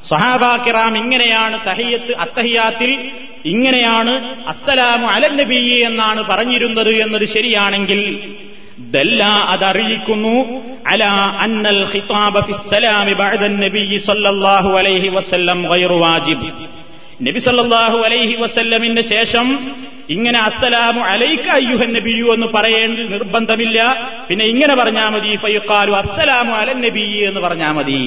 സഹാബ 0.09 0.65
കിറാം 0.65 0.97
ഇങ്ങനെയാണ് 0.97 1.65
തഹയ്യത്ത് 1.67 2.15
അത്തഹിയാത്തിൽ 2.15 3.11
ഇങ്ങനെയാണ് 3.45 4.45
അസ്സലാമു 4.47 5.07
അലൻ 5.07 5.37
നബി 5.37 5.81
എന്നാണ് 5.85 6.23
പറഞ്ഞിരുന്നത് 6.23 6.89
എന്നത് 6.89 7.25
ശരിയാണെങ്കിൽ 7.25 8.01
ദല്ല 8.77 9.23
അതറിയിക്കുന്നു. 9.23 10.35
അല 10.87 11.03
അന്നൽ 11.45 11.81
ഖിതാബ 11.93 12.35
ഫിസ്സലാമി 12.47 13.13
ബഅദ 13.13 13.43
നബി 13.47 13.97
സല്ലല്ലാഹു 13.97 14.69
അലൈഹി 14.77 15.09
വസല്ലം 15.09 15.67
ഗൈറു 15.67 15.95
വാജിബ്. 15.95 16.49
നബി 17.21 17.39
സല്ലല്ലാഹു 17.39 17.97
അലൈഹി 17.97 18.35
വസല്ലമിന് 18.35 19.01
ശേഷം 19.01 19.75
ഇങ്ങനെ 20.09 20.39
അസ്സലാമു 20.39 21.01
അലൈക്ക 21.01 21.49
അയ്യുഹൻ 21.49 21.91
നബിയു 21.93 22.25
എന്ന് 22.33 22.47
പറയേണ്ട 22.47 22.99
നിർബന്ധമില്ല. 22.99 23.79
പിന്നെ 24.27 24.45
ഇങ്ങനെ 24.45 24.75
പറഞ്ഞാൽ 24.75 25.09
മതി 25.09 25.35
ഫയുഖാലു 25.35 25.91
അസ്സലാമു 25.91 26.53
അലൻ 26.53 26.81
നബി 26.81 27.05
എന്ന് 27.29 27.39
പറഞ്ഞാൽ 27.39 27.71
മതി. 27.71 28.01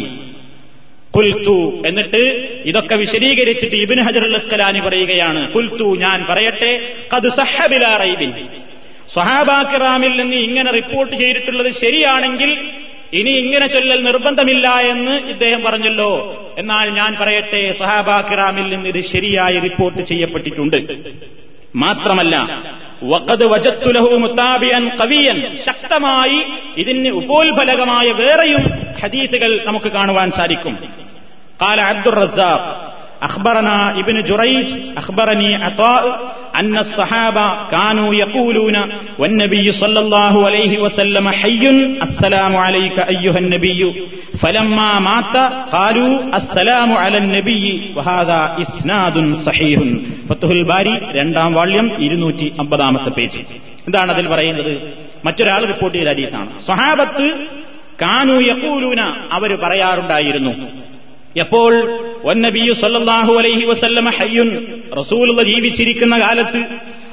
കുൽത്തു 1.16 1.82
എന്നിട്ട് 1.86 2.22
ഇതൊക്കെ 2.64 2.94
വിശദീകരിച്ചിട്ട് 2.94 3.76
ഇബിൻ 3.76 3.98
ഹജർ 4.06 4.36
അസ്കലാനി 4.36 4.80
പറയുകയാണ് 4.80 5.52
കുൽത്തു 5.52 5.96
ഞാൻ 5.96 6.26
പറയട്ടെ 6.30 6.72
കത് 7.14 7.28
സഹബിലാ 7.28 7.92
സഹാബാക്കിറാമിൽ 9.14 10.22
നിന്ന് 10.22 10.36
ഇങ്ങനെ 10.36 10.70
റിപ്പോർട്ട് 10.70 11.16
ചെയ്തിട്ടുള്ളത് 11.16 11.70
ശരിയാണെങ്കിൽ 11.72 12.50
ഇനി 13.12 13.30
ഇങ്ങനെ 13.30 13.66
ചൊല്ലൽ 13.66 14.02
നിർബന്ധമില്ല 14.04 14.68
എന്ന് 14.68 15.10
ഇദ്ദേഹം 15.10 15.62
പറഞ്ഞല്ലോ. 15.62 16.10
എന്നാൽ 16.58 16.90
ഞാൻ 16.90 17.16
പറയട്ടെ 17.20 17.72
സഹാബാക്കിറാമിൽ 17.72 18.68
നിന്ന് 18.68 18.88
ഇത് 18.88 19.00
ശരിയായി 19.04 19.58
റിപ്പോർട്ട് 19.58 20.02
ചെയ്യപ്പെട്ടിട്ടുണ്ട്. 20.02 20.76
മാത്രമല്ല 21.76 22.36
വഖദ് 23.02 23.44
വജത്തുലഹു 23.44 24.16
മുത്താബിയൻ 24.16 24.96
കവിയൻ 24.96 25.56
ശക്തമായി 25.66 26.38
ഇതിന് 26.76 27.10
ഉപോത്ഫലകമായ 27.10 28.12
വേറെയും 28.12 28.62
ഹദീസുകൾ 29.02 29.64
നമുക്ക് 29.66 29.92
കാണുവാൻ 29.92 30.30
സാധിക്കും. 30.30 30.74
കാല 31.62 31.80
അബ്ദുൾ 31.80 32.14
റസാഖ് 32.14 32.97
أخبرنا 33.21 33.75
ابن 33.99 34.23
جريج 34.23 34.67
أخبرني 34.97 35.55
عطاء 35.57 36.03
أن 36.55 36.77
الصحابة 36.77 37.45
كانوا 37.69 38.13
يقولون 38.15 38.75
والنبي 39.19 39.71
صلى 39.73 39.99
الله 39.99 40.45
عليه 40.45 40.79
وسلم 40.79 41.29
حي 41.31 41.63
السلام 42.01 42.55
عليك 42.57 42.97
أيها 43.01 43.37
النبي 43.37 43.81
فلما 44.41 44.99
مات 45.01 45.35
قالوا 45.71 46.11
السلام 46.35 46.91
على 46.93 47.17
النبي 47.17 47.65
وهذا 47.95 48.39
إسناد 48.61 49.15
صحيح 49.47 49.79
فتح 50.29 50.49
الباري 50.51 50.95
രണ്ടാം 51.17 51.49
വാള്യം 51.59 51.87
ഇരുന്നൂറ്റി 52.05 52.47
അമ്പതാമത്തെ 52.61 53.11
പേജ് 53.17 53.41
എന്താണ് 53.87 54.09
അതിൽ 54.15 54.25
പറയുന്നത് 54.33 54.73
മറ്റൊരാൾ 55.27 55.61
റിപ്പോർട്ട് 55.71 55.95
ചെയ്ത 55.97 56.09
ഹദീസാണ് 56.13 56.49
സ്വഹാബത്ത് 56.67 57.27
കാനു 57.99 58.37
യക്കൂലൂന 58.49 59.01
അവർ 59.37 59.51
പറയാറുണ്ടായിരുന്നു 59.63 60.53
എപ്പോൾ? 61.36 61.74
അലൈഹി 63.38 63.66
വസല്ലമ 63.66 64.10
റസൂലുള്ള 65.00 65.42
ജീവിച്ചിരിക്കുന്ന 65.42 66.20
കാലത്ത് 66.20 66.64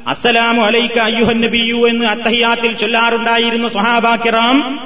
അസ്സലാമു 0.08 0.62
അലൈക്ക 0.62 0.99
അയ്യുഹൻ 0.99 1.41
നബിയു 1.41 1.88
എന്ന് 1.88 2.06
അത്തഹിയാത്തിൽ 2.06 2.73
ചൊല്ലാറുണ്ടായിരുന്ന 2.73 3.67
സ്വഹാബാക്കിറാം 3.67 4.80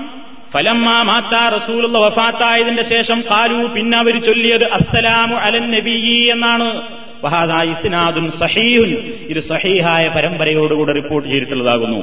ഫലമ്മ 0.54 1.02
മാത്ത 1.02 1.56
റസൂലുള്ള 1.56 1.98
വഫാത്തായതിന്റെ 1.98 2.84
ശേഷം 2.84 3.22
കാലു 3.22 3.68
പിന്നെ 3.68 3.98
അവർ 3.98 4.22
ചൊല്ലിയത് 4.22 4.72
അസ്സലാമു 4.72 5.36
അലൻ 5.36 5.72
നബിയി 5.72 6.30
എന്നാണ്. 6.30 6.82
വഹാദാ 7.24 7.63
ഇസ്നാദുൻ 7.63 8.32
സഹീഹുൻ. 8.32 9.13
ഇത് 9.28 9.39
സഹീഹായ 9.39 10.08
പരമ്പരയോടുകൂടെ 10.08 10.94
റിപ്പോർട്ട് 10.94 11.30
ചെയ്തിട്ടുള്ളതാകുന്നു. 11.30 11.98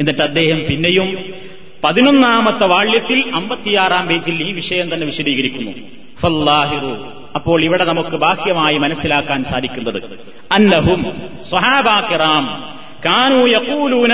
എന്നിട്ട് 0.00 0.22
അദ്ദേഹം 0.22 0.58
പിന്നെയും 0.70 1.34
പതിനൊന്നാമത്തെ 1.84 2.66
വാള്യത്തിൽ 2.66 3.34
അമ്പത്തിയാറാം 3.34 4.06
പേജിൽ 4.06 4.42
ഈ 4.42 4.52
വിഷയം 4.52 4.94
തന്നെ 4.94 5.06
വിശദീകരിക്കുന്നു. 5.06 5.70
ഫല്ലാഹിറു. 6.20 7.12
അപ്പോൾ 7.34 7.64
ഇവിടെ 7.64 7.84
നമുക്ക് 7.84 8.16
ബാഹ്യമായി 8.16 8.78
മനസ്സിലാക്കാൻ 8.78 9.44
സാധിക്കുന്നത്. 9.44 10.02
അന്നഹും 10.52 11.22
സ്വഹാബാക്കിറാം. 11.50 12.76
കാനു 13.04 13.46
യഖൂലൂന 13.46 14.12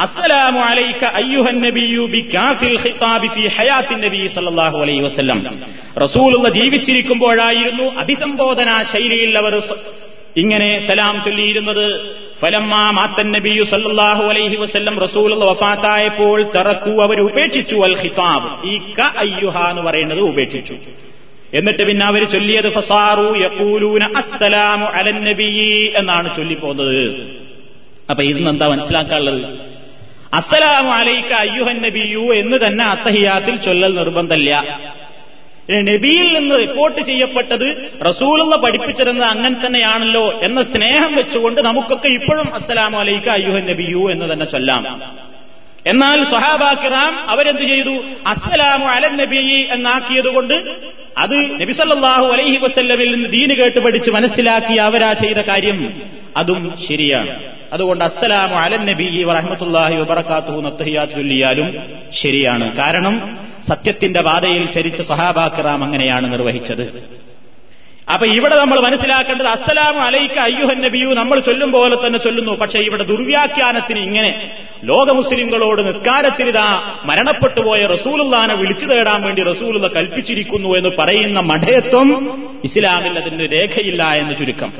അസ്സലാമു 0.00 0.60
അലൈക 0.60 1.04
അയ്യുഹൻ 1.04 1.62
നബിയു 1.62 2.00
ബികാഫിൽ 2.00 2.78
ഖിതാബി 2.78 3.26
ഫീ 3.26 3.48
ഹയാത്തിൻ 3.48 4.00
നബി 4.00 4.26
സല്ലല്ലാഹു 4.26 4.78
അലൈഹി 4.78 5.00
വസല്ലം. 5.00 5.60
റസൂലുള്ള 6.02 6.48
ജീവിച്ചിരിക്കുമ്പോഴായിരുന്നു 6.48 7.94
അഭിസംബോധന 7.94 8.82
ശൈലിയിൽ 8.82 9.38
അവർ 9.38 9.62
ഇങ്ങനെ 10.36 10.86
സലാം 10.86 11.22
ചൊല്ലിയിരുന്നത്. 11.24 12.16
ഫലമ്മ 12.42 12.90
മാത്തൻ 12.90 13.32
നബിയു 13.32 13.64
സല്ലല്ലാഹു 13.64 14.22
അലൈഹി 14.22 14.56
വസല്ലം 14.56 15.00
റസൂലുള്ള 15.00 15.44
വഫാത്തായപ്പോൾ 15.44 16.42
തറക്കു 16.42 16.90
അവർ 16.90 17.20
ഉപേക്ഷിച്ചു 17.20 17.76
അൽ 17.76 17.96
ഖിതാബ്. 18.02 18.66
ഈ 18.66 18.78
ക 18.78 19.00
അയ്യുഹ 19.00 19.70
എന്ന് 19.70 19.82
പറയുന്നത് 19.82 20.18
ഉപേക്ഷിച്ചു. 20.18 20.74
എന്നിട്ട് 21.54 21.88
പിന്നെ 21.88 22.06
അവർ 22.06 22.30
ചൊല്ലിയത് 22.30 22.74
ഫസാറു 22.74 23.38
യക്കൂലൂന 23.38 24.04
അസ്സലാമു 24.04 24.86
അലൻ 24.86 25.24
നബിയി 25.24 25.92
എന്നാണ് 25.96 26.36
ചൊല്ലിപ്പോന്നത്. 26.36 27.12
അപ്പൊ 28.10 28.22
ഇതിന് 28.22 28.48
എന്താ 28.48 28.68
മനസ്സിലാക്കാനുള്ളത്? 28.68 29.54
അസ്സലാമു 30.34 30.90
അലൈക്ക 30.90 31.32
അയ്യുഹൻ 31.32 31.82
നബിയു 31.82 32.34
എന്ന് 32.34 32.56
തന്നെ 32.66 32.84
അത്തഹിയാത്തിൽ 32.84 33.56
ചൊല്ലൽ 33.56 33.94
നിർബന്ധമില്ല. 33.94 34.80
നബിയിൽ 35.70 36.38
നിന്ന് 36.38 36.58
റിപ്പോർട്ട് 36.58 37.00
ചെയ്യപ്പെട്ടത് 37.00 37.90
റസൂലുള്ള 38.08 38.56
പഠിപ്പിച്ചിരുന്നത് 38.56 39.28
അങ്ങനെ 39.28 39.66
തന്നെയാണല്ലോ 39.66 40.40
എന്ന 40.42 40.62
സ്നേഹം 40.62 41.16
വെച്ചുകൊണ്ട് 41.16 41.60
നമുക്കൊക്കെ 41.60 42.08
ഇപ്പോഴും 42.08 42.54
അസ്സലാമു 42.54 42.98
അലൈക്ക 42.98 43.28
അയ്യുഹ 43.28 43.54
നബിയു 43.54 44.10
എന്ന് 44.10 44.32
തന്നെ 44.32 44.46
ചൊല്ലാം. 44.46 45.02
എന്നാൽ 45.86 46.24
സൊഹാബാക്കിറാം 46.24 47.30
അവരെന്ത് 47.30 47.62
ചെയ്തു? 47.62 48.02
അസ്സലാമു 48.26 48.84
അലൻ 48.84 49.16
നബി 49.16 49.66
എന്നാക്കിയതുകൊണ്ട് 49.70 50.54
അത് 51.18 51.60
നബിസല്ലാഹു 51.60 52.26
അലൈഹി 52.26 52.56
വസ്ല്ലമിൽ 52.56 53.14
നിന്ന് 53.14 53.30
ദീന് 53.30 53.54
കേട്ട് 53.54 53.78
പഠിച്ച് 53.78 54.10
മനസ്സിലാക്കി 54.10 54.76
അവരാ 54.76 55.12
ചെയ്ത 55.12 55.38
കാര്യം. 55.38 56.02
അതും 56.36 56.74
ശരിയാണ്. 56.88 57.44
അതുകൊണ്ട് 57.72 58.04
അസ്സലാമു 58.04 58.54
അലൻ 58.54 58.86
നബി 58.86 59.22
വറഹമത്തുല്ലാഹി 59.22 59.94
വബറക്കാത്തു 59.94 60.60
നത്തഹിയാ 60.60 61.04
ചൊല്ലിയാലും 61.04 61.82
ശരിയാണ്. 62.22 62.76
കാരണം 62.76 63.38
സത്യത്തിന്റെ 63.68 64.20
പാതയിൽ 64.20 64.70
ചരിച്ച 64.70 65.02
സഹാബാക്കിറാം 65.02 65.84
അങ്ങനെയാണ് 65.84 66.32
നിർവഹിച്ചത്. 66.32 66.82
അപ്പൊ 68.12 68.26
ഇവിടെ 68.26 68.56
നമ്മൾ 68.56 68.80
മനസ്സിലാക്കേണ്ടത് 68.80 69.46
അസ്സലാമു 69.46 69.98
അലൈക്ക 69.98 70.38
അയ്യുഹൻ 70.38 70.80
നബിയു 70.80 71.08
നമ്മൾ 71.14 71.40
ചൊല്ലും 71.40 71.72
പോലെ 71.72 71.96
തന്നെ 72.06 72.18
ചൊല്ലുന്നു. 72.18 72.52
പക്ഷെ 72.52 72.78
ഇവിടെ 72.78 73.04
ദുർവ്യാഖ്യാനത്തിന് 73.04 73.98
ഇങ്ങനെ 73.98 74.32
ലോക 74.84 75.10
മുസ്ലിങ്ങളോട് 75.10 75.86
നിസ്കാരത്തിനിതാ 75.86 76.98
മരണപ്പെട്ടുപോയ 77.04 77.86
റസൂലുള്ളാനെ 77.86 78.54
വിളിച്ചു 78.54 78.86
തേടാൻ 78.86 79.22
വേണ്ടി 79.22 79.42
റസൂലുള്ള 79.42 79.88
കൽപ്പിച്ചിരിക്കുന്നു 79.88 80.76
എന്ന് 80.76 80.90
പറയുന്ന 80.98 81.40
മഠയത്വം 81.40 82.10
ഇസ്ലാമിൽ 82.64 83.18
അതിന് 83.18 83.52
രേഖയില്ല 83.52 84.02
എന്ന് 84.02 84.38
ചുരുക്കം. 84.38 84.72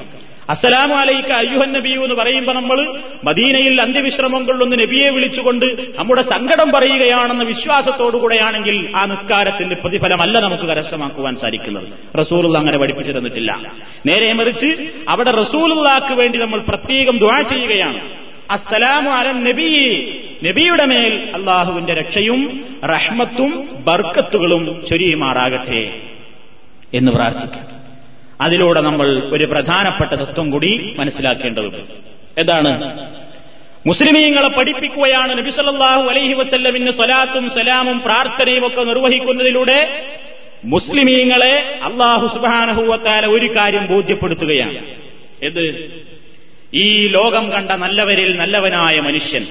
അസ്സലാമു 0.50 0.94
അലൈക്ക 0.94 1.32
അയ്യുഹൻ 1.32 1.72
നബിയു 1.72 2.00
എന്ന് 2.00 2.14
പറയുമ്പോൾ 2.14 2.52
നമ്മൾ 2.52 3.00
മദീനയിൽ 3.24 3.80
അന്ത്യവിശ്രമം 3.80 4.46
കൊള്ളുന്ന 4.46 4.76
നബിയെ 4.76 5.10
വിളിച്ചുകൊണ്ട് 5.10 5.64
നമ്മുടെ 5.98 6.22
സങ്കടം 6.22 6.72
പറയുകയാണെന്ന 6.72 7.42
വിശ്വാസത്തോടുകൂടെയാണെങ്കിൽ 7.42 8.92
ആ 8.96 9.04
നിസ്കാരത്തിന്റെ 9.04 9.74
പ്രതിഫലമല്ല 9.74 10.38
നമുക്ക് 10.38 10.62
കരസ്ഥമാക്കുവാൻ 10.62 11.36
സാധിക്കുന്നത്. 11.36 12.18
റസൂലുള്ള 12.18 12.58
അങ്ങനെ 12.58 12.78
പഠിപ്പിച്ചു 12.78 13.12
തന്നിട്ടില്ല. 13.12 13.72
നേരെ 14.06 14.32
മറിച്ച് 14.32 14.90
അവിടെ 15.08 15.30
റസൂലുള്ളാക്ക് 15.30 16.14
വേണ്ടി 16.14 16.38
നമ്മൾ 16.38 16.60
പ്രത്യേകം 16.60 17.18
ദ്വാ 17.18 17.40
ചെയ്യുകയാണ്. 17.40 18.21
അസ്സലാമു 18.52 19.10
അലൻ 19.10 19.44
നബി. 19.44 19.70
നബിയുടെ 20.44 20.84
മേൽ 20.84 21.30
അള്ളാഹുവിന്റെ 21.34 21.94
രക്ഷയും 21.94 22.64
റഹ്മത്തും 22.84 23.68
ബർക്കത്തുകളും 23.84 24.84
ചൊരിയുമാറാകട്ടെ 24.90 26.00
എന്ന് 26.94 27.12
പ്രാർത്ഥിക്കും. 27.12 27.82
അതിലൂടെ 28.40 28.80
നമ്മൾ 28.80 29.22
ഒരു 29.32 29.44
പ്രധാനപ്പെട്ട 29.44 30.12
തത്വം 30.12 30.50
കൂടി 30.50 30.94
മനസ്സിലാക്കേണ്ടതുണ്ട്. 30.98 31.76
എന്താണ് 32.40 32.72
മുസ്ലിമീങ്ങളെ 33.86 34.48
പഠിപ്പിക്കുകയാണ് 34.48 35.38
നബിസല്ലാഹു 35.38 36.02
അലൈഹി 36.02 36.34
വസല്ലമിന് 36.34 36.90
സ്വലാത്തും 36.90 37.50
സലാമും 37.50 38.00
പ്രാർത്ഥനയും 38.00 38.66
ഒക്കെ 38.66 38.84
നിർവഹിക്കുന്നതിലൂടെ 38.84 40.04
മുസ്ലിമീങ്ങളെ 40.64 41.80
അള്ളാഹു 41.82 42.26
സുബാനഹുവത്താല 42.26 43.26
ഒരു 43.26 43.56
കാര്യം 43.56 43.86
ബോധ്യപ്പെടുത്തുകയാണ്. 43.86 44.78
ഇത് 45.42 45.62
ഈ 46.74 47.08
ലോകം 47.08 47.50
കണ്ട 47.50 47.70
നല്ലവരിൽ 47.70 48.36
നല്ലവനായ 48.36 49.00
മനുഷ്യൻ. 49.00 49.46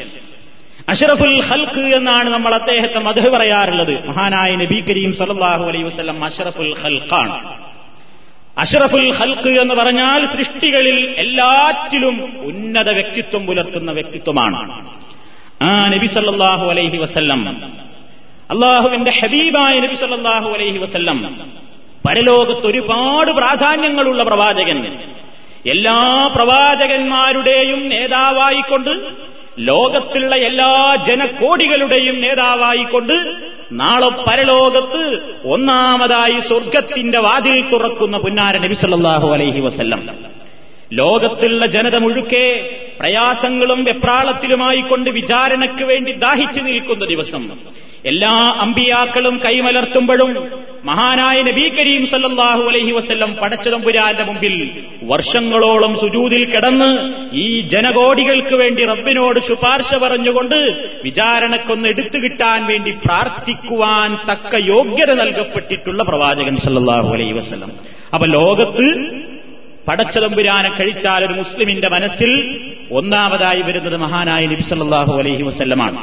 അഷറഫുൽ 0.89 1.41
ഹൽക്ക് 1.41 1.95
എന്നാണ് 1.95 2.29
നമ്മൾ 2.29 2.53
അദ്ദേഹത്തെ 2.53 2.99
മധു 2.99 3.29
പറയാറുള്ളത്. 3.29 4.07
മഹാനായ 4.07 4.55
നബി 4.55 4.81
കരീം 4.81 5.13
സല്ലാഹു 5.17 5.63
അലൈ 5.65 5.83
വസ്ലം 5.83 6.25
അഷറഫുൽ 6.25 6.73
ഹൽക്കാണ് 6.83 7.57
അഷറഫുൽ 8.57 9.11
ഹൽക്ക് 9.11 9.61
എന്ന് 9.61 9.73
പറഞ്ഞാൽ 9.73 10.25
സൃഷ്ടികളിൽ 10.25 11.15
എല്ലാറ്റിലും 11.17 12.41
ഉന്നത 12.41 12.89
വ്യക്തിത്വം 12.89 13.45
പുലർത്തുന്ന 13.45 13.91
വ്യക്തിത്വമാണ്. 13.91 14.89
ആ 15.63 15.87
നബി 15.87 16.07
സല്ലാഹു 16.07 16.69
അലൈഹി 16.69 16.97
വസ്ല്ലം 16.97 17.63
അള്ളാഹുവിന്റെ 18.49 19.11
ഹബീബായ 19.11 19.79
നബി 19.79 19.95
സല്ലാഹു 19.95 20.49
അലൈഹി 20.49 20.77
വസ്ല്ലം 20.77 21.51
പരലോകത്ത് 22.07 22.67
ഒരുപാട് 22.67 23.31
പ്രാധാന്യങ്ങളുള്ള 23.31 24.23
പ്രവാചകൻ. 24.23 24.99
എല്ലാ 25.65 26.27
പ്രവാചകന്മാരുടെയും 26.35 27.89
നേതാവായിക്കൊണ്ട് 27.89 28.89
ലോകത്തുള്ള 29.59 30.35
എല്ലാ 30.35 30.97
ജനകോടികളുടെയും 31.07 32.21
നേതാവായിക്കൊണ്ട് 32.21 33.35
നാളെ 33.71 34.09
പരലോകത്ത് 34.09 35.33
ഒന്നാമതായി 35.45 36.39
സ്വർഗത്തിന്റെ 36.39 37.19
വാതിൽ 37.19 37.69
തുറക്കുന്ന 37.69 38.17
പുന്നാര 38.17 38.57
നബി 38.57 38.73
സല്ലല്ലാഹു 38.73 39.33
അലൈഹി 39.33 39.59
വസല്ലം. 39.59 40.25
ലോകത്തുള്ള 40.93 41.65
ജനത 41.65 41.97
മുഴുക്കെ 41.97 42.79
പ്രയാസങ്ങളും 42.99 43.83
വെപ്രാളത്തിലുമായിക്കൊണ്ട് 43.83 45.09
വിചാരണയ്ക്ക് 45.09 45.83
വേണ്ടി 45.83 46.11
ദാഹിച്ചു 46.11 46.61
നിൽക്കുന്ന 46.61 47.05
ദിവസം. 47.05 47.59
എല്ലാ 48.09 48.33
അമ്പിയാക്കളും 48.63 49.35
കൈമലർത്തുമ്പോഴും 49.43 50.31
മഹാനായ 50.85 51.41
നബി 51.47 51.65
കരീം 51.77 52.03
സല്ലല്ലാഹു 52.11 52.63
അലൈഹി 52.69 52.91
വസല്ലം 52.91 53.31
പടച്ചതമ്പുരാന്റെ 53.41 54.23
മുമ്പിൽ 54.29 54.55
വർഷങ്ങളോളം 55.11 55.93
സുജൂതിൽ 56.01 56.43
കിടന്ന് 56.53 56.89
ഈ 57.43 57.45
ജനകോടികൾക്ക് 57.73 58.55
വേണ്ടി 58.61 58.85
റബ്ബിനോട് 58.91 59.39
ശുപാർശ 59.49 59.89
പറഞ്ഞുകൊണ്ട് 60.03 60.57
വിചാരണക്കൊന്ന് 61.03 61.87
എടുത്തു 61.89 62.17
കിട്ടാൻ 62.23 62.65
വേണ്ടി 62.71 62.91
പ്രാർത്ഥിക്കുവാൻ 63.05 64.17
തക്ക 64.31 64.63
യോഗ്യത 64.73 65.11
നൽകപ്പെട്ടിട്ടുള്ള 65.21 66.03
പ്രവാചകൻ 66.03 66.57
സല്ലാഹു 66.65 67.11
അലൈഹി 67.17 67.33
വസല്ലം. 67.33 67.71
അപ്പൊ 68.13 68.25
ലോകത്ത് 68.37 68.87
പടച്ചതമ്പുരാനെ 69.87 70.69
കഴിച്ചാൽ 70.69 71.21
ഒരു 71.25 71.33
മുസ്ലിമിന്റെ 71.33 71.89
മനസ്സിൽ 71.89 72.31
ഒന്നാമതായി 72.99 73.61
വരുന്നത് 73.61 73.97
മഹാനായ 73.97 74.45
നബി 74.45 74.61
സല്ലല്ലാഹു 74.61 75.13
അലൈഹി 75.21 75.43
വസല്ലമാണ്. 75.43 75.99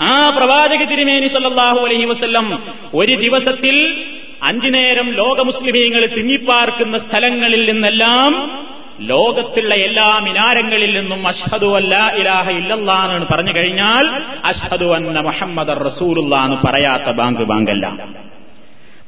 ആ 0.00 0.28
പ്രവാചക 0.36 0.84
തിരുമേനി 0.84 1.28
സല്ലാഹു 1.28 1.78
അലഹി 1.78 2.04
വസ്ല്ലം 2.04 2.62
ഒരു 2.94 3.16
ദിവസത്തിൽ 3.16 4.04
അഞ്ചു 4.42 4.68
നേരം 4.68 5.12
ലോക 5.12 5.40
മുസ്ലിമീങ്ങൾ 5.40 6.06
തിങ്ങിപ്പാർക്കുന്ന 6.06 6.98
സ്ഥലങ്ങളിൽ 6.98 7.72
നിന്നെല്ലാം 7.72 8.62
ലോകത്തുള്ള 9.00 9.74
എല്ലാ 9.74 10.18
മിനാരങ്ങളിൽ 10.18 11.00
നിന്നും 11.00 11.26
അഷ്ഹദു 11.26 11.76
അല്ല 11.76 12.12
ഇലാഹ 12.14 12.50
ഇല്ലല്ലാ 12.50 13.14
എന്ന് 13.14 13.26
പറഞ്ഞു 13.34 13.56
കഴിഞ്ഞാൽ 13.56 14.22
അഷ്ഹദു 14.44 14.84
അന്ന 14.84 15.20
മുഹമ്മദ് 15.20 15.86
റസൂലുള്ള 15.86 16.36
എന്ന് 16.36 16.56
പറയാത്ത 16.56 17.10
ബാങ്ക് 17.10 17.42
ബാങ്കല്ല. 17.42 17.86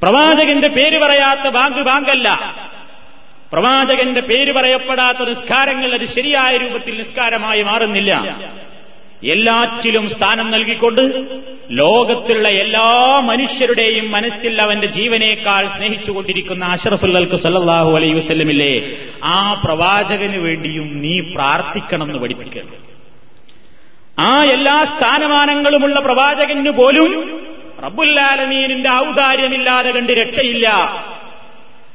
പ്രവാചകന്റെ 0.03 0.69
പേര് 0.69 0.99
പറയാത്ത 0.99 1.49
ബാങ്ക് 1.49 1.79
ബാങ്കല്ല. 1.79 2.55
പ്രവാചകന്റെ 3.53 4.21
പേര് 4.21 4.53
പറയപ്പെടാത്ത 4.53 5.29
നിസ്കാരങ്ങൾ 5.29 5.95
അത് 5.95 6.07
ശരിയായ 6.07 6.57
രൂപത്തിൽ 6.57 6.99
നിസ്കാരമായി 6.99 7.63
മാറുന്നില്ല. 7.63 8.39
എല്ലാറ്റിലും 9.23 10.09
സ്ഥാനം 10.09 10.51
നൽകിക്കൊണ്ട് 10.51 11.01
ലോകത്തിലുള്ള 11.71 12.49
എല്ലാ 12.49 13.21
മനുഷ്യരുടെയും 13.21 14.11
മനസ്സിൽ 14.11 14.61
അവന്റെ 14.61 14.87
ജീവനേക്കാൾ 14.87 15.69
സ്നേഹിച്ചുകൊണ്ടിരിക്കുന്ന 15.69 16.65
അഷറഫുല്ലൽക്ക് 16.65 17.37
സല്ലാഹു 17.37 17.91
അലൈ 17.97 18.13
വസ്ല്ലമില്ലേ 18.13 19.05
ആ 19.25 19.55
പ്രവാചകന് 19.65 20.37
വേണ്ടിയും 20.37 21.03
നീ 21.03 21.21
പ്രാർത്ഥിക്കണം 21.21 22.07
എന്ന് 22.07 22.19
പഠിപ്പിക്കണം 22.19 22.89
ആ 24.21 24.45
എല്ലാ 24.45 24.85
സ്ഥാനമാനങ്ങളുമുള്ള 24.85 26.01
പ്രവാചകന് 26.01 26.71
പോലും 26.71 27.41
റബ്ബുല്ലാലമീനിന്റെ 27.85 28.91
ഔദാര്യമില്ലാതെ 28.91 29.91
കണ്ട് 29.91 30.13
രക്ഷയില്ല. 30.13 30.69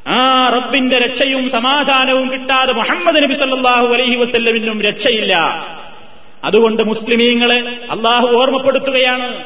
ആ 0.07 0.49
റബ്ബിന്റെ 0.49 0.99
രക്ഷയും 0.99 1.49
സമാധാനവും 1.49 2.31
കിട്ടാതെ 2.31 2.73
മുഹമ്മദ് 2.73 3.23
നബി 3.23 3.33
സല്ലാഹു 3.33 3.93
അലൈഹി 3.93 4.15
വസ്ല്ലമിനും 4.15 4.81
രക്ഷയില്ല. 4.81 5.35
അതുകൊണ്ട് 6.43 6.83
മുസ്ലിമീങ്ങളെ 6.83 7.59
അള്ളാഹു 7.91 8.27
ഓർമ്മപ്പെടുത്തുകയാണ്. 8.27 9.43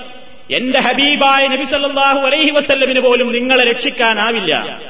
എന്റെ 0.52 0.82
ഹബീബായ 0.82 1.48
നബി 1.48 1.64
സല്ലാഹു 1.64 2.20
അലൈഹി 2.20 2.52
വസ്ല്ലമിന് 2.52 3.00
പോലും 3.00 3.34
നിങ്ങളെ 3.34 3.64
രക്ഷിക്കാനാവില്ല. 3.64 4.82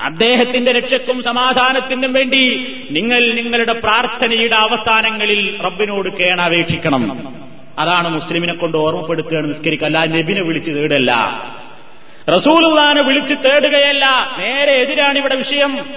അദ്ദേഹത്തിന്റെ 0.00 0.72
രക്ഷക്കും 0.72 1.22
സമാധാനത്തിനും 1.22 2.12
വേണ്ടി 2.12 2.66
നിങ്ങൾ 2.90 3.32
നിങ്ങളുടെ 3.32 3.72
പ്രാർത്ഥനയുടെ 3.72 4.54
അവസാനങ്ങളിൽ 4.54 5.60
റബ്ബിനോട് 5.62 6.08
കേണാപേക്ഷിക്കണം. 6.08 7.34
അതാണ് 7.78 8.08
മുസ്ലിമിനെ 8.08 8.54
കൊണ്ട് 8.54 8.76
ഓർമ്മപ്പെടുത്തുകയാണ് 8.76 9.48
നിസ്കരിക്കുക. 9.48 9.86
അല്ല 9.86 10.04
നബിനെ 10.04 10.42
വിളിച്ച് 10.42 10.70
തേടല്ല 10.70 11.12
റസൂലുള്ളാനെ 12.36 13.02
വിളിച്ച് 13.02 13.34
തേടുകയല്ല. 13.34 14.36
നേരെ 14.38 14.72
എതിരാണ് 14.72 15.18
ഇവിടെ 15.18 15.34
വിഷയം. 15.34 15.94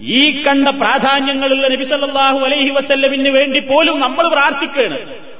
ഈ 0.00 0.44
കണ്ട 0.44 0.68
പ്രാധാന്യങ്ങളുള്ള 0.68 1.68
നബി 1.68 1.84
സല്ലല്ലാഹു 1.84 2.38
അലൈഹി 2.38 2.70
വസല്ലമിന് 2.70 3.28
വേണ്ടി 3.28 3.60
പോലും 3.60 4.00
നമ്മൾ 4.00 4.28
പ്രാർത്ഥിക്കുകയാണ്. 4.28 4.98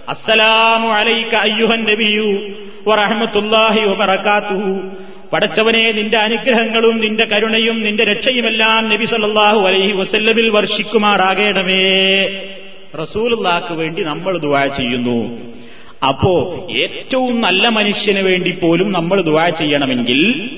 അസ്സലാമു 0.08 0.88
അലൈക 0.88 1.34
അയ്യുഹൻ 1.34 1.84
നബിയു 1.84 2.48
വറഹ്മത്തുള്ളാഹി 2.88 3.80
വബറകാതുഹു 3.80 4.90
പടച്ചവനെ 5.32 5.92
നിന്റെ 5.92 6.18
അനുഗ്രഹങ്ങളും 6.18 7.00
നിന്റെ 7.00 7.24
കരുണയും 7.24 7.82
നിന്റെ 7.82 8.04
രക്ഷയുമെല്ലാം 8.04 8.88
നബി 8.88 9.04
സല്ലാഹു 9.04 9.66
അലൈഹി 9.66 9.92
വസല്ലമിൽ 9.92 10.50
വർഷിക്കുമാറാകേണമേ. 10.50 11.82
റസൂലുള്ളാക്ക് 13.02 13.74
വേണ്ടി 13.74 14.02
നമ്മൾ 14.02 14.38
ദുവാ 14.38 14.66
ചെയ്യുന്നു. 14.66 15.40
അപ്പോ 16.08 16.66
ഏറ്റവും 16.76 17.40
നല്ല 17.40 17.68
മനുഷ്യന് 17.68 18.20
വേണ്ടി 18.20 18.50
പോലും 18.50 18.92
നമ്മൾ 18.92 19.22
ദുവാ 19.22 19.48
ചെയ്യണമെങ്കിൽ 19.48 20.50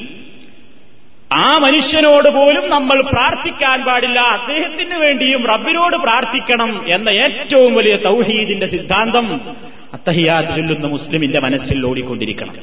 ആ 1.32 1.56
മനുഷ്യനോട് 1.60 2.28
പോലും 2.28 2.70
നമ്മൾ 2.70 3.02
പ്രാർത്ഥിക്കാൻ 3.02 3.84
പാടില്ല. 3.84 4.20
അദ്ദേഹത്തിന് 4.20 4.94
വേണ്ടിയും 4.94 5.46
റബ്ബിനോട് 5.46 5.96
പ്രാർത്ഥിക്കണം 5.96 6.84
എന്ന 6.88 7.08
ഏറ്റവും 7.08 7.74
വലിയ 7.74 7.96
തൗഹീദിന്റെ 7.96 8.66
സിദ്ധാന്തം 8.66 9.40
അത്തഹിയാത്ത് 9.92 10.48
ചൊല്ലുന്ന 10.48 10.86
മുസ്ലിമിന്റെ 10.86 11.40
മനസ്സിൽ 11.40 11.86
ഓടിക്കൊണ്ടിരിക്കണം. 11.86 12.54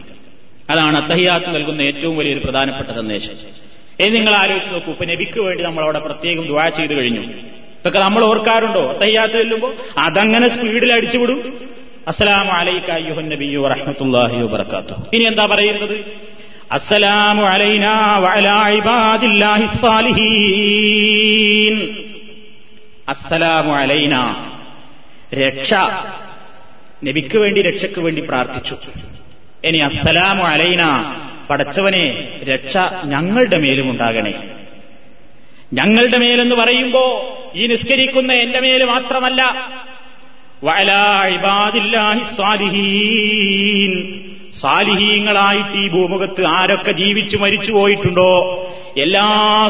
അതാണ് 0.69 1.03
അത്തഹിയാത്ത് 1.03 1.55
നൽകുന്ന 1.55 1.81
ഏറ്റവും 1.81 2.17
വലിയൊരു 2.17 2.39
പ്രധാനപ്പെട്ട 2.39 2.97
സന്ദേശം. 2.97 3.65
ഇനി 3.99 4.09
നിങ്ങൾ 4.09 4.35
ആലോചിച്ച് 4.35 4.71
നോക്കൂ 4.71 4.91
ഇപ്പൊ 4.91 5.05
നബിക്ക് 5.05 5.39
വേണ്ടി 5.39 5.63
നമ്മൾ 5.63 5.83
അവിടെ 5.83 5.99
പ്രത്യേകം 5.99 6.45
ദ്വാ 6.45 6.69
ചെയ്ത് 6.69 6.93
കഴിഞ്ഞു. 6.93 7.21
ഇതൊക്കെ 7.21 7.99
നമ്മൾ 7.99 8.25
ഓർക്കാറുണ്ടോ? 8.25 8.91
അത്തഹിയാത്ത് 8.91 9.33
ചൊല്ലുമ്പോൾ 9.33 9.75
അതങ്ങനെ 9.97 10.47
സ്പീഡിൽ 10.47 10.93
അടിച്ചുവിടും 10.93 11.69
അസ്സലാമു 12.07 12.51
അലൈക 12.51 12.91
അയ്യുഹൻ 12.91 13.29
നബിയു 13.29 13.59
വറഹമത്തുല്ലാഹി 13.59 14.37
വബറകാതുഹു. 14.37 15.03
ഇനി 15.13 15.23
എന്താ 15.23 15.45
പറയുന്നത്? 15.45 16.05
അസ്സലാമു 16.71 17.43
അലൈനാ 17.43 18.17
വഅലാ 18.17 18.67
ഇബാദില്ലാഹി 18.67 19.65
സ്സാലിഹീൻ 19.65 21.95
അസ്സലാമു 23.09 23.73
അലൈന. 23.73 24.35
രക്ഷ. 25.33 25.73
നബിക്ക് 27.03 27.37
വേണ്ടി 27.37 27.61
രക്ഷയ്ക്ക് 27.61 27.99
വേണ്ടി 27.99 28.21
പ്രാർത്ഥിച്ചു. 28.21 28.77
ഇനി 29.63 29.77
അസ്സലാമു 29.77 30.43
അലൈന. 30.43 31.15
പടച്ചവനെ 31.49 32.39
രക്ഷ 32.43 32.77
ഞങ്ങളുടെ 33.03 33.57
മേലും 33.57 33.89
ഉണ്ടാകണേ. 33.89 34.33
ഞങ്ങളുടെ 35.73 36.17
മേലെന്ന് 36.17 36.55
പറയുമ്പോ 36.55 37.31
ഈ 37.55 37.67
നിസ്കരിക്കുന്ന 37.67 38.33
എന്റെ 38.33 38.59
മേൽ 38.59 38.83
മാത്രമല്ല. 38.83 39.71
വഅലാ 40.63 41.27
ഇബാദില്ലാഹി 41.27 42.35
സ്വാലിഹീൻ. 42.35 43.94
സാലിഹീങ്ങളായിട്ട് 44.65 45.77
ഈ 45.77 45.89
ഭൂമുഖത്ത് 45.89 46.45
ആരൊക്കെ 46.45 46.91
ജീവിച്ചു 46.91 47.37
മരിച്ചു 47.37 47.73
പോയിട്ടുണ്ടോ? 47.73 48.63
എല്ലാ 48.97 49.25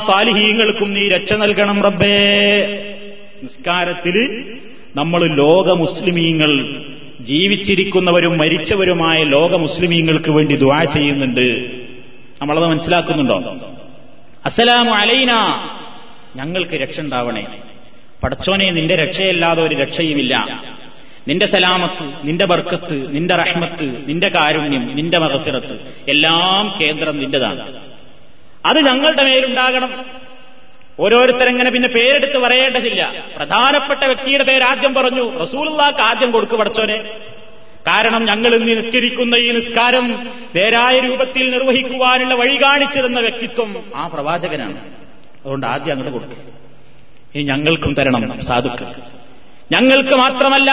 സാലിഹീങ്ങൾക്കും 0.07 0.93
നീ 0.93 1.09
രക്ഷ 1.09 1.33
നൽകണം 1.33 1.81
റബ്ബേ. 1.81 2.61
നിസ്കാരത്തിൽ 3.43 4.45
നമ്മൾ 4.95 5.35
ലോക 5.35 5.71
മുസ്ലിമീങ്ങൾ 5.71 6.83
ജീവിച്ചിരിക്കുന്നവരും 7.21 8.37
മരിച്ചവരുമായ 8.37 9.23
ലോക 9.23 9.55
മുസ്ലിമീങ്ങൾക്ക് 9.55 10.31
വേണ്ടി 10.31 10.55
ദുവാ 10.55 10.83
ചെയ്യുന്നുണ്ട്. 10.83 11.71
നമ്മളത് 12.41 12.65
മനസ്സിലാക്കുന്നുണ്ടോ? 12.65 13.55
അസ്സലാമു 14.45 14.91
അലൈന. 14.91 15.33
ഞങ്ങൾക്ക് 16.35 16.71
രക്ഷ 16.71 16.99
ഉണ്ടാവണേ. 16.99 17.47
പടച്ചോനെ 18.23 18.71
നിന്റെ 18.71 18.95
രക്ഷയല്ലാതെ 18.95 19.63
ഒരു 19.63 19.75
രക്ഷയുമില്ല. 19.75 20.63
നിന്റെ 21.27 21.45
സലാമത്ത് 21.45 22.27
നിന്റെ 22.27 22.45
ബർക്കത്ത് 22.45 23.15
നിന്റെ 23.15 23.35
റഹ്മത്ത് 23.35 24.09
നിന്റെ 24.09 24.29
കാരുണ്യം 24.29 24.95
നിന്റെ 24.95 25.19
മകഫിറത്ത് 25.19 25.93
എല്ലാം 26.07 26.79
കേന്ദ്രം 26.81 27.19
നിന്റെതാണ്. 27.19 27.81
അത് 28.65 28.77
ഞങ്ങളുടെ 28.77 29.23
മേലുണ്ടാകണം. 29.23 30.05
ഓരോരുത്തരെങ്ങനെ 30.99 31.71
പിന്നെ 31.71 31.89
പേരെടുത്ത് 31.89 32.37
പറയേണ്ടതില്ല. 32.37 33.25
പ്രധാനപ്പെട്ട 33.35 34.03
വ്യക്തിയുടെ 34.03 34.43
പേര് 34.43 34.63
ആദ്യം 34.63 34.93
പറഞ്ഞു 34.93 35.37
റസൂലുള്ളാക്ക് 35.37 35.99
ആദ്യം 35.99 36.31
കൊടുക്കു 36.31 36.55
പഠിച്ചോനെ 36.55 37.01
കാരണം 37.87 38.25
ഞങ്ങൾ 38.25 38.55
ഇന്ന് 38.55 38.77
നിസ്കരിക്കുന്ന 38.77 39.35
ഈ 39.35 39.51
നിസ്കാരം 39.51 40.29
നേരായ 40.55 40.99
രൂപത്തിൽ 40.99 41.51
നിർവഹിക്കുവാനുള്ള 41.51 42.33
വഴി 42.33 42.55
കാണിച്ചിരുന്ന 42.63 43.19
വ്യക്തിത്വം 43.19 43.91
ആ 43.95 44.07
പ്രവാചകനാണ്. 44.07 44.77
അതുകൊണ്ട് 45.39 45.67
ആദ്യം 45.67 45.93
അങ്ങോട്ട് 45.93 46.19
കൊടുക്കുക 46.19 46.43
ഇനി 47.35 47.43
ഞങ്ങൾക്കും 47.43 47.93
തരണം 47.93 48.45
സാധുക്കൾ. 48.45 48.93
ഞങ്ങൾക്ക് 49.71 50.15
മാത്രമല്ല 50.15 50.71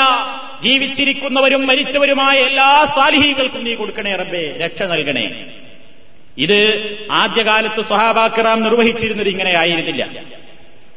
ജീവിച്ചിരിക്കുന്നവരും 0.62 1.66
മരിച്ചവരുമായ 1.66 2.36
എല്ലാ 2.38 2.84
സാലിഹികൾക്കും 2.96 3.64
നീ 3.64 3.74
കൊടുക്കണേ 3.74 4.16
റബ്ബേ 4.16 4.58
രക്ഷ 4.60 4.82
നൽകണേ. 4.82 5.46
ഇത് 6.38 6.58
ആദ്യകാലത്ത് 7.10 7.82
സ്വഹാബാക്കിറാം 7.82 8.62
നിർവഹിച്ചിരുന്നത് 8.62 9.28
ഇങ്ങനെ 9.28 9.58
ആയിരുന്നില്ല. 9.58 10.04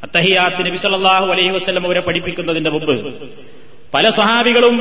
അത്തഹിയാത്ത് 0.03 0.65
നബി 0.65 0.77
സല്ലല്ലാഹു 0.77 1.25
അലൈഹി 1.25 1.49
വസ്ലം 1.49 1.85
അവരെ 1.85 1.99
പഠിപ്പിക്കുന്നതിന്റെ 1.99 2.69
മുമ്പ് 2.69 3.13
പല 3.93 4.09
സ്വഹാബികളും 4.09 4.77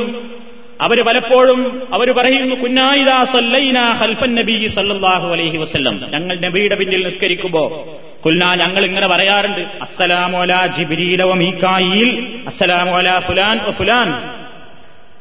അവർ 0.80 1.04
പലപ്പോഴും 1.04 1.82
അവർ 1.92 2.12
പറയുന്നു 2.12 2.54
കുന്നായിദാ 2.54 3.24
സല്ലൈന 3.24 3.78
ഹൽഫൻ 3.78 4.34
നബി 4.34 4.68
സല്ലല്ലാഹു 4.74 5.28
അലൈഹി 5.28 5.56
വസല്ലം. 5.56 6.00
ഞങ്ങൾ 6.10 6.40
നബിയുടെ 6.40 6.74
പിന്നിൽ 6.74 7.04
നിസ്കരിക്കുമ്പോ 7.04 7.94
കുൽന 8.24 8.54
ഞങ്ങൾ 8.54 8.84
ഇങ്ങനെ 8.84 9.06
പറയാറുണ്ട് 9.06 9.60
അസ്സലാമു 9.60 10.38
അലാ 10.38 10.66
ജിബ്രീല 10.66 11.22
വ 11.22 11.34
മീകായിൽ 11.34 12.38
അസ്സലാമു 12.46 12.90
അലാ 12.90 13.20
ഫുലാൻ 13.20 13.72
ഫുലാൻ. 13.72 14.30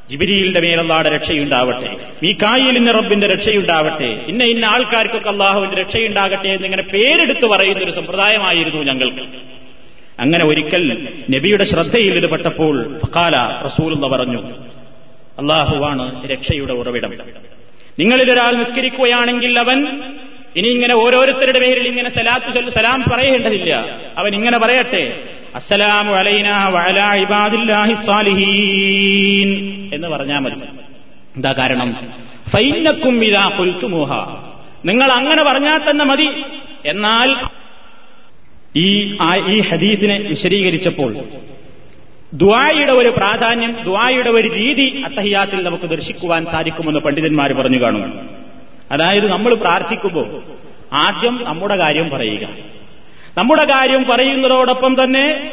ജിബിരിയിലിന്റെ 0.09 0.59
മേലല്ലാടെ 0.59 1.09
രക്ഷയുണ്ടാവട്ടെ 1.09 1.97
മീക്കായിലിന്റെ 2.23 2.91
റബ്ബിന്റെ 2.91 3.27
രക്ഷയുണ്ടാവട്ടെ 3.27 4.25
ഇന്ന 4.27 4.43
ഇന്ന 4.43 4.65
ആൾക്കാർക്കൊക്കെ 4.65 5.29
അള്ളാഹുവിന്റെ 5.29 5.75
രക്ഷയുണ്ടാകട്ടെ 5.75 6.47
എന്നിങ്ങനെ 6.47 6.83
പേരെടുത്ത് 6.83 7.45
പറയുന്ന 7.45 7.83
ഒരു 7.83 7.91
സമ്പ്രദായമായിരുന്നു 7.91 8.83
ഞങ്ങൾക്ക് 8.83 9.23
അങ്ങനെ 10.19 10.45
ഒരിക്കൽ 10.45 11.07
നബിയുടെ 11.29 11.63
ശ്രദ്ധയിൽ 11.63 12.13
ഇത് 12.13 12.29
പെട്ടപ്പോൾ 12.31 12.99
ഫക്കാല 13.05 13.35
റസൂൽ 13.65 13.93
എന്ന് 13.93 14.07
പറഞ്ഞു 14.07 14.41
അള്ളാഹുവാണ് 15.39 16.29
രക്ഷയുടെ 16.29 16.73
ഉറവിടം. 16.73 17.11
നിങ്ങളിലൊരാൾ 17.99 18.55
നിസ്കരിക്കുകയാണെങ്കിൽ 18.55 19.59
അവൻ 19.59 20.01
ഇനി 20.55 20.67
ഇങ്ങനെ 20.67 20.95
ഓരോരുത്തരുടെ 20.95 21.59
പേരിൽ 21.59 21.87
ഇങ്ങനെ 21.87 22.09
സലാത്ത് 22.09 22.69
സലാം 22.69 23.03
പറയേണ്ടതില്ല. 23.13 23.99
അവൻ 24.17 24.35
ഇങ്ങനെ 24.35 24.57
പറയട്ടെ 24.57 25.23
അസ്സലാമു 25.55 26.13
വലൈന 26.13 26.47
ഇബാദില്ലാഹി 27.15 27.93
സാലിഹീൻ 27.93 29.49
എന്ന് 29.93 30.07
പറഞ്ഞാൽ 30.07 30.39
മതി. 30.39 30.55
എന്താ 31.35 31.51
കാരണം? 31.51 32.07
ഫൈനക്കും 32.49 33.23
ഇതാ 33.25 33.47
കൊൽത്തുമൂഹ 33.57 34.11
നിങ്ങൾ 34.85 35.11
അങ്ങനെ 35.11 35.43
പറഞ്ഞാൽ 35.43 35.89
തന്നെ 35.89 36.05
മതി. 36.05 36.27
എന്നാൽ 36.85 37.35
ഈ 38.75 39.17
ഈ 39.47 39.59
ഹദീസിനെ 39.59 40.17
വിശദീകരിച്ചപ്പോൾ 40.17 41.15
ദ്വായുടെ 42.33 42.91
ഒരു 42.91 43.09
പ്രാധാന്യം 43.09 43.77
ദ്വായുടെ 43.83 44.29
ഒരു 44.29 44.47
രീതി 44.53 45.03
അത്തഹിയാത്തിൽ 45.05 45.63
നമുക്ക് 45.63 45.83
ദർശിക്കുവാൻ 45.83 46.45
സാധിക്കുമെന്ന് 46.45 46.99
പണ്ഡിതന്മാർ 46.99 47.53
പറഞ്ഞു 47.53 47.81
കാണുക 47.81 48.11
അതായത് 48.91 49.31
നമ്മൾ 49.31 49.53
പ്രാർത്ഥിക്കുമ്പോൾ 49.53 50.41
ആദ്യം 50.93 51.43
നമ്മുടെ 51.43 51.75
കാര്യം 51.75 52.09
പറയുക. 52.09 52.47
നമ്മുടെ 53.37 53.63
കാര്യം 53.63 54.05
പറയുന്നതോടൊപ്പം 54.09 55.03
തന്നെ 55.03 55.51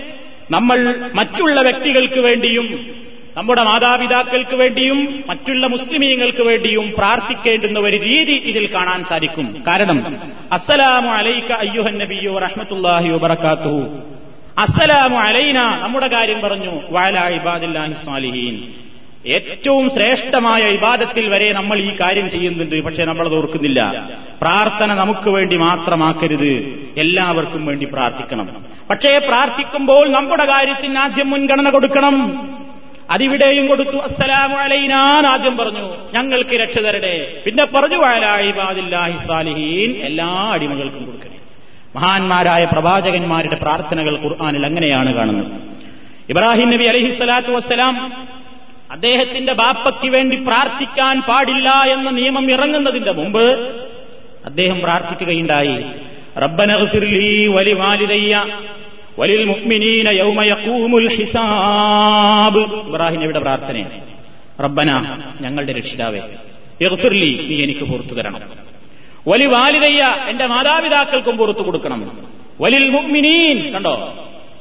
നമ്മൾ 0.50 1.08
മറ്റുള്ള 1.14 1.60
വ്യക്തികൾക്ക് 1.60 2.20
വേണ്ടിയും 2.20 2.90
നമ്മുടെ 3.36 3.62
മാതാപിതാക്കൾക്ക് 3.62 4.54
വേണ്ടിയും 4.54 5.24
മറ്റുള്ള 5.26 5.66
മുസ്ലിമീങ്ങൾക്ക് 5.66 6.42
വേണ്ടിയും 6.42 6.92
പ്രാർത്ഥിക്കേണ്ടുന്ന 6.98 7.78
ഒരു 7.78 7.96
രീതി 7.96 8.32
ഇതിൽ 8.32 8.74
കാണാൻ 8.74 9.04
സാധിക്കും. 9.04 9.64
കാരണം 9.66 10.16
അസ്സലാമു 10.52 11.10
അലൈക 11.10 11.52
അയ്യുഹൻ 11.52 11.98
നബിയോ 11.98 12.38
റഹ്മത്തുല്ലാഹി 12.38 13.08
വബറകാതുഹു. 13.08 14.00
അസ്സലാമു 14.58 15.18
അലൈന. 15.18 15.80
നമ്മുടെ 15.82 16.08
കാര്യം 16.08 16.40
പറഞ്ഞു 16.40 16.80
വാല 16.90 17.28
ഇബാദില്ലാഹി 17.28 17.92
സാലിഹീൻ 17.92 18.62
ഏറ്റവും 19.26 19.90
ശ്രേഷ്ഠമായ 19.90 20.62
ഇബാദത്തിൽ 20.62 21.28
വരെ 21.28 21.52
നമ്മൾ 21.52 21.80
ഈ 21.80 21.96
കാര്യം 22.00 22.30
ചെയ്യുന്നുണ്ട് 22.30 22.84
പക്ഷെ 22.84 23.04
നമ്മളത് 23.04 23.34
ഓർക്കുന്നില്ല. 23.34 24.08
പ്രാർത്ഥന 24.42 24.94
നമുക്ക് 24.94 25.30
വേണ്ടി 25.30 25.56
മാത്രമാക്കരുത്. 25.56 26.52
എല്ലാവർക്കും 26.96 27.66
വേണ്ടി 27.66 27.84
പ്രാർത്ഥിക്കണം. 27.84 28.48
പക്ഷേ 28.90 29.18
പ്രാർത്ഥിക്കുമ്പോൾ 29.18 30.10
നമ്മുടെ 30.10 30.44
കാര്യത്തിന് 30.44 30.98
ആദ്യം 30.98 31.30
മുൻഗണന 31.30 31.70
കൊടുക്കണം. 31.70 32.16
അതിവിടെയും 33.10 33.66
കൊടുത്തു 33.66 33.96
അസ്സലാമു 33.96 34.56
അലൈനാൻ 34.56 35.26
ആദ്യം 35.26 35.56
പറഞ്ഞു. 35.56 35.96
ഞങ്ങൾക്ക് 36.14 36.50
രക്ഷ 36.50 36.78
പിന്നെ 37.46 37.64
പറഞ്ഞു 37.64 37.96
വാലായിബാദില്ലാഹി 37.96 39.26
സാലിഹീൻ 39.26 39.90
എല്ലാ 39.90 40.26
അടിമകൾക്കും 40.26 41.04
കൊടുക്കണേ 41.04 41.39
മഹാന്മാരായ 41.96 42.64
പ്രവാചകന്മാരുടെ 42.64 43.56
പ്രാർത്ഥനകൾ 43.56 44.20
ഖുർആാനിൽ 44.20 44.66
അങ്ങനെയാണ് 44.66 45.14
കാണുന്നത്. 45.14 45.52
ഇബ്രാഹിം 46.28 46.70
നബി 46.70 46.84
അലഹിസ്വലാത്തു 46.84 47.48
വസ്സലാം 47.48 48.28
അദ്ദേഹത്തിന്റെ 48.90 49.52
ബാപ്പയ്ക്ക് 49.52 50.16
വേണ്ടി 50.16 50.36
പ്രാർത്ഥിക്കാൻ 50.36 51.20
പാടില്ല 51.20 51.68
എന്ന 51.68 52.10
നിയമം 52.10 52.50
ഇറങ്ങുന്നതിന്റെ 52.50 53.12
മുമ്പ് 53.12 53.42
അദ്ദേഹം 54.44 54.80
പ്രാർത്ഥിക്കുകയുണ്ടായി. 54.80 55.84
റബ്ബനഗ്ഫിർലി 56.38 57.46
വലി 57.46 57.74
ഹിസാബ്. 61.16 62.74
ഇബ്രാഹിം 62.74 63.16
നബിയുടെ 63.16 63.38
പ്രാർത്ഥനയാണ്. 63.38 64.00
റബ്ബന 64.62 65.18
ഞങ്ങളുടെ 65.40 65.72
രക്ഷിതാവേ 65.72 66.20
ഇഗ്ഫിർലി 66.80 67.46
നീ 67.50 67.62
എനിക്ക് 67.62 67.80
പുറത്തു 67.80 68.14
തരണം 68.14 68.69
വലി 69.28 69.46
വാലിതയ്യ 69.46 70.16
എന്റെ 70.28 70.46
മാതാപിതാക്കൾക്കും 70.46 71.36
പുറത്തു 71.36 71.60
കൊടുക്കണം. 71.60 72.18
വലിൽ 72.60 72.90
മുഗ്മിനീൻ 72.90 73.72
കണ്ടോ? 73.72 74.14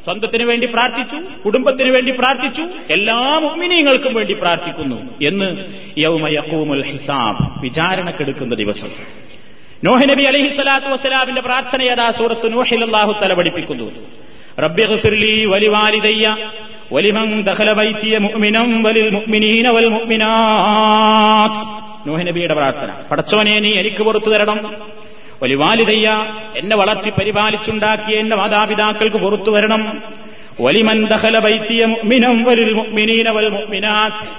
സ്വന്തത്തിന് 0.04 0.44
വേണ്ടി 0.44 0.68
പ്രാർത്ഥിച്ചു 0.68 1.40
കുടുംബത്തിന് 1.46 1.92
വേണ്ടി 1.92 2.12
പ്രാർത്ഥിച്ചു 2.12 2.68
എല്ലാ 2.90 3.40
മുഗ്മിനീങ്ങൾക്കും 3.40 4.14
വേണ്ടി 4.14 4.34
പ്രാർത്ഥിക്കുന്നു 4.34 5.10
എന്ന് 5.24 5.66
യൗമയക്കൂമുൽ 5.98 6.84
ഹിസാബ് 6.84 7.62
വിചാരണക്കെടുക്കുന്ന 7.62 8.56
ദിവസം. 8.56 8.90
നോഹ് 9.84 10.10
നബി 10.10 10.24
അലഹി 10.24 10.50
സ്വലാത്തു 10.50 10.86
വസ്സലാമിന്റെ 10.86 11.42
പ്രാർത്ഥന 11.42 11.82
യഥാ 11.82 12.12
സൂറത്ത് 12.12 12.54
നോഹിൽ 12.54 12.84
അല്ലാഹു 12.84 13.12
തല 13.12 13.34
പഠിപ്പിക്കുന്നു. 13.34 13.92
വലി 14.60 15.46
വലിവാലിദയ്യ 15.46 16.50
വലിൽ 18.84 19.10
മുഅ്മിനീന 19.10 19.70
വൽ 19.70 19.90
പ്രാർത്ഥന. 22.54 22.94
പടച്ചോനെ 23.12 23.60
നീ 23.60 23.74
എനിക്ക് 23.74 24.04
പുറത്തു 24.04 24.30
തരണം. 24.30 24.76
വലിവാലിതയ്യ 25.44 26.26
എന്നെ 26.58 26.76
വളർത്തി 26.76 27.10
പരിപാലിച്ചുണ്ടാക്കിയ 27.10 28.20
എന്റെ 28.20 28.36
മാതാപിതാക്കൾക്ക് 28.36 29.18
പുറത്തു 29.18 29.52
വരണം. 29.52 30.04
വലിമൻ 30.62 31.08
ദഹല 31.08 31.38
വൈത്തിയ 31.38 31.86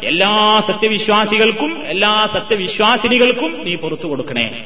എല്ലാ 0.05 0.61
സത്യവിശ്വാസികൾക്കും 0.67 1.83
എല്ലാ 1.87 2.29
സത്യവിശ്വാസിനികൾക്കും 2.33 3.61
നീ 3.65 3.75
പുറത്തു 3.75 4.07
കൊടുക്കണേ. 4.07 4.65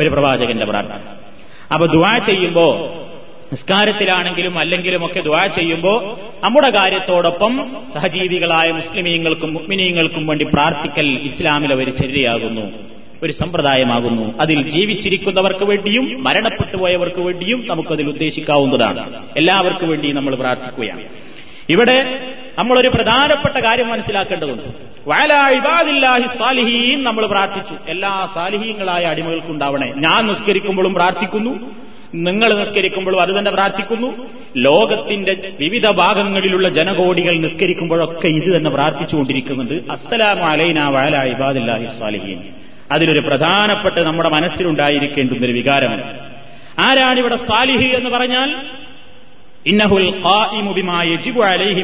ഒരു 0.00 0.08
പ്രവാചകന്റെ 0.08 0.64
പ്രാർത്ഥന. 0.64 0.98
അപ്പൊ 1.74 1.86
ദുവാ 1.86 2.18
ചെയ്യുമ്പോ 2.18 2.94
നിസ്കാരത്തിലാണെങ്കിലും 3.52 4.58
അല്ലെങ്കിലും 4.58 5.06
ഒക്കെ 5.06 5.20
ദുആ 5.20 5.46
ചെയ്യുമ്പോൾ 5.46 6.16
നമ്മുടെ 6.44 6.70
കാര്യത്തോടൊപ്പം 6.70 7.76
സഹജീവികളായ 7.94 8.70
മുസ്ലിമീങ്ങൾക്കും 8.70 9.54
മുഗ്മിനീങ്ങൾക്കും 9.54 10.26
വേണ്ടി 10.26 10.44
പ്രാർത്ഥിക്കൽ 10.44 11.18
ഇസ്ലാമിലെ 11.22 11.74
ഒരു 11.74 11.90
ചര്യയാകുന്നു 11.90 12.72
ഒരു 13.22 13.32
സമ്പ്രദായമാകുന്നു. 13.32 14.38
അതിൽ 14.40 14.68
ജീവിച്ചിരിക്കുന്നവർക്ക് 14.68 15.64
വേണ്ടിയും 15.64 16.24
മരണപ്പെട്ടു 16.24 16.76
പോയവർക്ക് 16.76 17.20
വേണ്ടിയും 17.20 17.68
നമുക്കതിൽ 17.68 18.08
ഉദ്ദേശിക്കാവുന്നതാണ്. 18.08 19.22
എല്ലാവർക്കും 19.36 19.88
വേണ്ടി 19.88 20.12
നമ്മൾ 20.12 20.34
പ്രാർത്ഥിക്കുകയാണ്. 20.34 21.04
ഇവിടെ 21.68 22.28
നമ്മളൊരു 22.58 22.88
പ്രധാനപ്പെട്ട 22.88 23.56
കാര്യം 23.56 23.88
മനസ്സിലാക്കേണ്ടതുണ്ട്. 23.88 25.08
സാലിഹീൻ 26.26 27.02
നമ്മൾ 27.02 27.26
പ്രാർത്ഥിച്ചു. 27.26 27.74
എല്ലാ 27.88 28.28
സാലിഹീങ്ങളായ 28.34 29.04
അടിമകൾക്കുണ്ടാവണേ. 29.04 29.92
ഞാൻ 29.96 30.26
നിസ്കരിക്കുമ്പോഴും 30.26 30.94
പ്രാർത്ഥിക്കുന്നു. 30.94 31.86
നിങ്ങൾ 32.24 32.58
നിസ്കരിക്കുമ്പോഴും 32.58 33.20
അത് 33.20 33.38
തന്നെ 33.38 33.50
പ്രാർത്ഥിക്കുന്നു. 33.50 34.26
ലോകത്തിന്റെ 34.56 35.52
വിവിധ 35.60 35.90
ഭാഗങ്ങളിലുള്ള 35.90 36.68
ജനകോടികൾ 36.68 37.38
നിസ്കരിക്കുമ്പോഴൊക്കെ 37.38 38.28
ഇത് 38.28 38.56
തന്നെ 38.56 38.70
പ്രാർത്ഥിച്ചുകൊണ്ടിരിക്കുന്നുണ്ട്. 38.70 39.72
അസ്സലാം 39.72 40.44
അലൈന 40.44 40.88
വയലാ 40.88 41.22
ഇബാദില്ലാഹി 41.22 41.86
സ്വാലിഹീൻ. 41.86 42.38
അതിലൊരു 42.92 43.18
പ്രധാനപ്പെട്ട 43.18 43.98
നമ്മുടെ 43.98 44.28
മനസ്സിലുണ്ടായിരിക്കേണ്ടുന്ന 44.28 45.46
ഒരു 45.46 45.52
വികാരമാണ്. 45.52 46.18
ആരാണിവിടെ 46.78 47.36
സാലിഹി 47.36 47.96
എന്ന് 47.96 48.10
പറഞ്ഞാൽ? 48.10 48.56
ഇന്നഹുൽ 49.66 50.22
അലൈഹി 51.44 51.82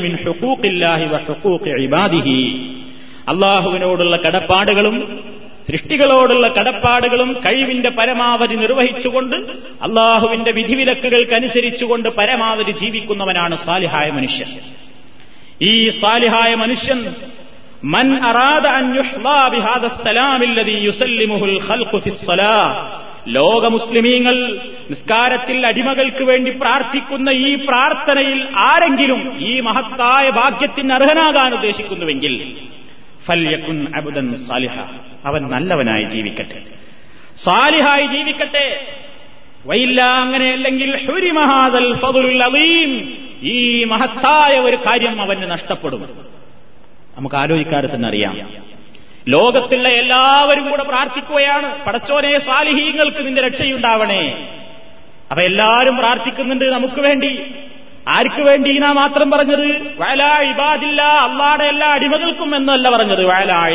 അള്ളാഹുവിനോടുള്ള 3.29 4.17
കടപ്പാടുകളും 4.17 5.25
സൃഷ്ടികളോടുള്ള 5.71 6.49
കടപ്പാടുകളും 6.49 7.41
കഴിവിന്റെ 7.47 7.91
പരമാവധി 7.91 8.55
നിർവഹിച്ചുകൊണ്ട് 8.55 9.37
അള്ളാഹുവിന്റെ 9.83 10.53
വിധിവിലക്കുകൾക്കനുസരിച്ചുകൊണ്ട് 10.53 12.09
പരമാവധി 12.09 12.71
ജീവിക്കുന്നവനാണ് 12.71 13.65
സാലിഹായ 13.65 14.11
മനുഷ്യൻ. 14.11 14.61
ഈ 15.63 15.89
സാലിഹായ 15.89 16.55
മനുഷ്യൻ 16.55 17.15
മൻ 17.85 18.25
അറാദ 18.25 18.67
ലോക 23.29 23.67
മുസ്ലിമീങ്ങൾ 23.67 24.53
നിസ്കാരത്തിൽ 24.91 25.67
അടിമകൾക്ക് 25.67 26.25
വേണ്ടി 26.25 26.51
പ്രാർത്ഥിക്കുന്ന 26.51 27.31
ഈ 27.31 27.55
പ്രാർത്ഥനയിൽ 27.55 28.49
ആരെങ്കിലും 28.57 29.39
ഈ 29.41 29.61
മഹത്തായ 29.61 30.31
ഭാഗ്യത്തിന് 30.31 30.93
അർഹനാകാൻ 30.93 31.55
ഉദ്ദേശിക്കുന്നുവെങ്കിൽ 31.55 32.57
ഫല്യക്കുൻ 33.27 33.93
അബുദൻ 33.97 34.37
സാലിഹ. 34.37 34.79
അവൻ 35.25 35.43
നല്ലവനായി 35.43 36.05
ജീവിക്കട്ടെ. 36.05 36.63
സാലിഹായി 37.45 38.07
ജീവിക്കട്ടെ. 38.07 38.87
വൈല്ല 39.67 40.03
അങ്ങനെയല്ലെങ്കിൽ 40.03 40.97
ഈ 43.43 43.85
മഹത്തായ 43.85 44.59
ഒരു 44.59 44.77
കാര്യം 44.77 45.21
അവന് 45.21 45.51
നഷ്ടപ്പെടും. 45.51 46.27
നമുക്ക് 47.19 47.37
ആലോചിക്കാതെ 47.37 47.95
തന്നെ 47.95 48.09
അറിയാം 48.09 48.51
ലോകത്തുള്ള 49.29 49.89
എല്ലാവരും 49.89 50.71
കൂടെ 50.71 50.83
പ്രാർത്ഥിക്കുകയാണ്. 50.83 51.85
പടച്ചോനെ 51.85 52.39
സാലിഹീങ്ങൾക്ക് 52.39 53.27
നിന്റെ 53.27 53.43
രക്ഷയുണ്ടാവണേ. 53.43 54.49
അപ്പൊ 55.31 55.43
എല്ലാവരും 55.43 55.97
പ്രാർത്ഥിക്കുന്നുണ്ട് 55.97 56.65
നമുക്ക് 56.65 57.01
വേണ്ടി. 57.01 57.55
ആർക്ക് 58.09 58.43
വേണ്ടി 58.43 58.79
നാ 58.79 58.93
മാത്രം 58.93 59.31
പറഞ്ഞത്? 59.31 59.83
വയലാ 59.99 60.39
ഇബാദില്ല 60.39 61.03
അള്ളാടെ 61.03 61.65
എല്ലാ 61.65 61.89
അടിമകൾക്കും 61.89 62.57
എന്നല്ല 62.57 62.97
പറഞ്ഞത്. 62.97 63.25
വയലാ 63.25 63.69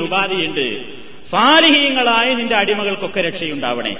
ഉപാധിയുണ്ട്. 0.00 0.82
സാലിഹീങ്ങളായ 1.30 2.34
നിന്റെ 2.34 2.56
അടിമകൾക്കൊക്കെ 2.56 3.20
രക്ഷയുണ്ടാവണേ. 3.20 3.96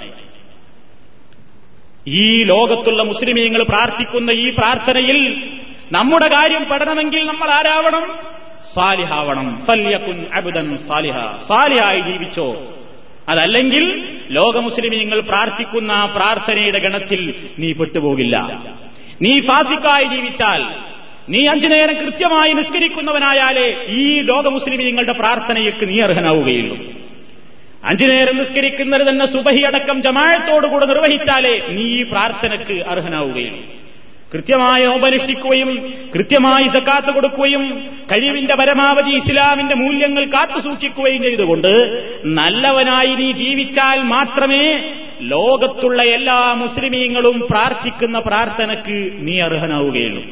ഈ 2.06 2.44
ലോകത്തുള്ള 2.44 3.02
മുസ്ലിമീങ്ങൾ 3.02 3.62
പ്രാർത്ഥിക്കുന്ന 3.62 4.30
ഈ 4.30 4.50
പ്രാർത്ഥനയിൽ 4.50 5.50
നമ്മുടെ 5.92 6.28
കാര്യം 6.28 6.68
പെടണമെങ്കിൽ 6.68 7.26
നമ്മൾ 7.26 7.50
ആരാവണം? 7.50 8.18
സാലിഹാവണം. 8.74 9.62
സല്യക്കുൻ 9.66 10.26
അബുദൻ 10.34 10.78
സാലിഹ. 10.78 11.14
സാലിഹായി 11.48 12.00
ജീവിച്ചോ? 12.00 12.62
അതല്ലെങ്കിൽ 13.28 13.84
ലോക 14.30 14.56
മുസ്ലിമീങ്ങൾ 14.56 15.20
പ്രാർത്ഥിക്കുന്ന 15.20 15.92
ആ 15.92 16.04
പ്രാർത്ഥനയുടെ 16.04 16.78
ഗണത്തിൽ 16.78 17.34
നീ 17.58 17.72
പെട്ടുപോകില്ല. 17.72 18.36
നീ 19.22 19.40
ഫാസിക്കായി 19.40 20.04
ജീവിച്ചാൽ 20.04 20.62
നീ 21.28 21.46
അഞ്ചു 21.46 21.66
നേരം 21.66 21.94
കൃത്യമായി 21.94 22.52
നിസ്കരിക്കുന്നവനായാലേ 22.52 23.86
ഈ 23.88 24.20
ലോക 24.20 24.46
മുസ്ലിമീങ്ങളുടെ 24.46 25.12
പ്രാർത്ഥനയ്ക്ക് 25.12 25.88
നീ 25.88 26.00
അർഹനാവുകയുള്ളൂ. 26.00 26.76
അഞ്ചു 27.84 28.04
നേരം 28.04 28.36
നിസ്കരിക്കുന്നത് 28.36 29.08
തന്നെ 29.08 29.26
സുബഹി 29.26 29.62
അടക്കം 29.62 30.02
ജമാഴത്തോടുകൂടെ 30.02 30.86
നിർവഹിച്ചാലേ 30.86 31.62
നീ 31.68 31.82
ഈ 31.82 32.02
പ്രാർത്ഥനയ്ക്ക് 32.02 32.84
അർഹനാവുകയുള്ളൂ. 32.86 33.62
കൃത്യമായി 34.32 34.84
നോമ്പനുഷ്ഠിക്കുകയും 34.84 35.70
കൃത്യമായി 36.14 36.68
സക്കാത്ത് 36.68 37.10
കൊടുക്കുകയും 37.14 37.64
കഴിവിന്റെ 38.12 38.54
പരമാവധി 38.54 39.10
ഇസ്ലാമിന്റെ 39.10 39.74
മൂല്യങ്ങൾ 39.74 40.24
കാത്തുസൂക്ഷിക്കുകയും 40.24 41.22
ചെയ്തുകൊണ്ട് 41.22 41.72
നല്ലവനായി 42.24 43.14
നീ 43.14 43.32
ജീവിച്ചാൽ 43.32 43.98
മാത്രമേ 44.14 44.64
ലോകത്തുള്ള 45.22 46.02
എല്ലാ 46.02 46.54
മുസ്ലിമീങ്ങളും 46.54 47.46
പ്രാർത്ഥിക്കുന്ന 47.50 48.18
പ്രാർത്ഥനക്ക് 48.18 48.96
നീ 49.18 49.40
അർഹനാവുകയുള്ളൂ. 49.40 50.22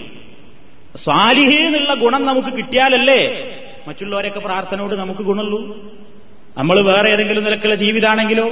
സ്വാലിഹി 1.04 1.58
എന്നുള്ള 1.66 1.94
ഗുണം 1.94 2.26
നമുക്ക് 2.26 2.48
കിട്ടിയാലല്ലേ 2.48 3.20
മറ്റുള്ളവരൊക്കെ 3.88 4.40
പ്രാർത്ഥനയോട് 4.40 4.94
നമുക്ക് 4.94 5.20
ഗുണമുള്ളൂ? 5.20 5.60
നമ്മൾ 6.56 6.82
വേറെ 6.82 7.10
ഏതെങ്കിലും 7.10 7.44
നിലക്കുള്ള 7.44 7.74
ജീവിതാണെങ്കിലോ 7.74 8.46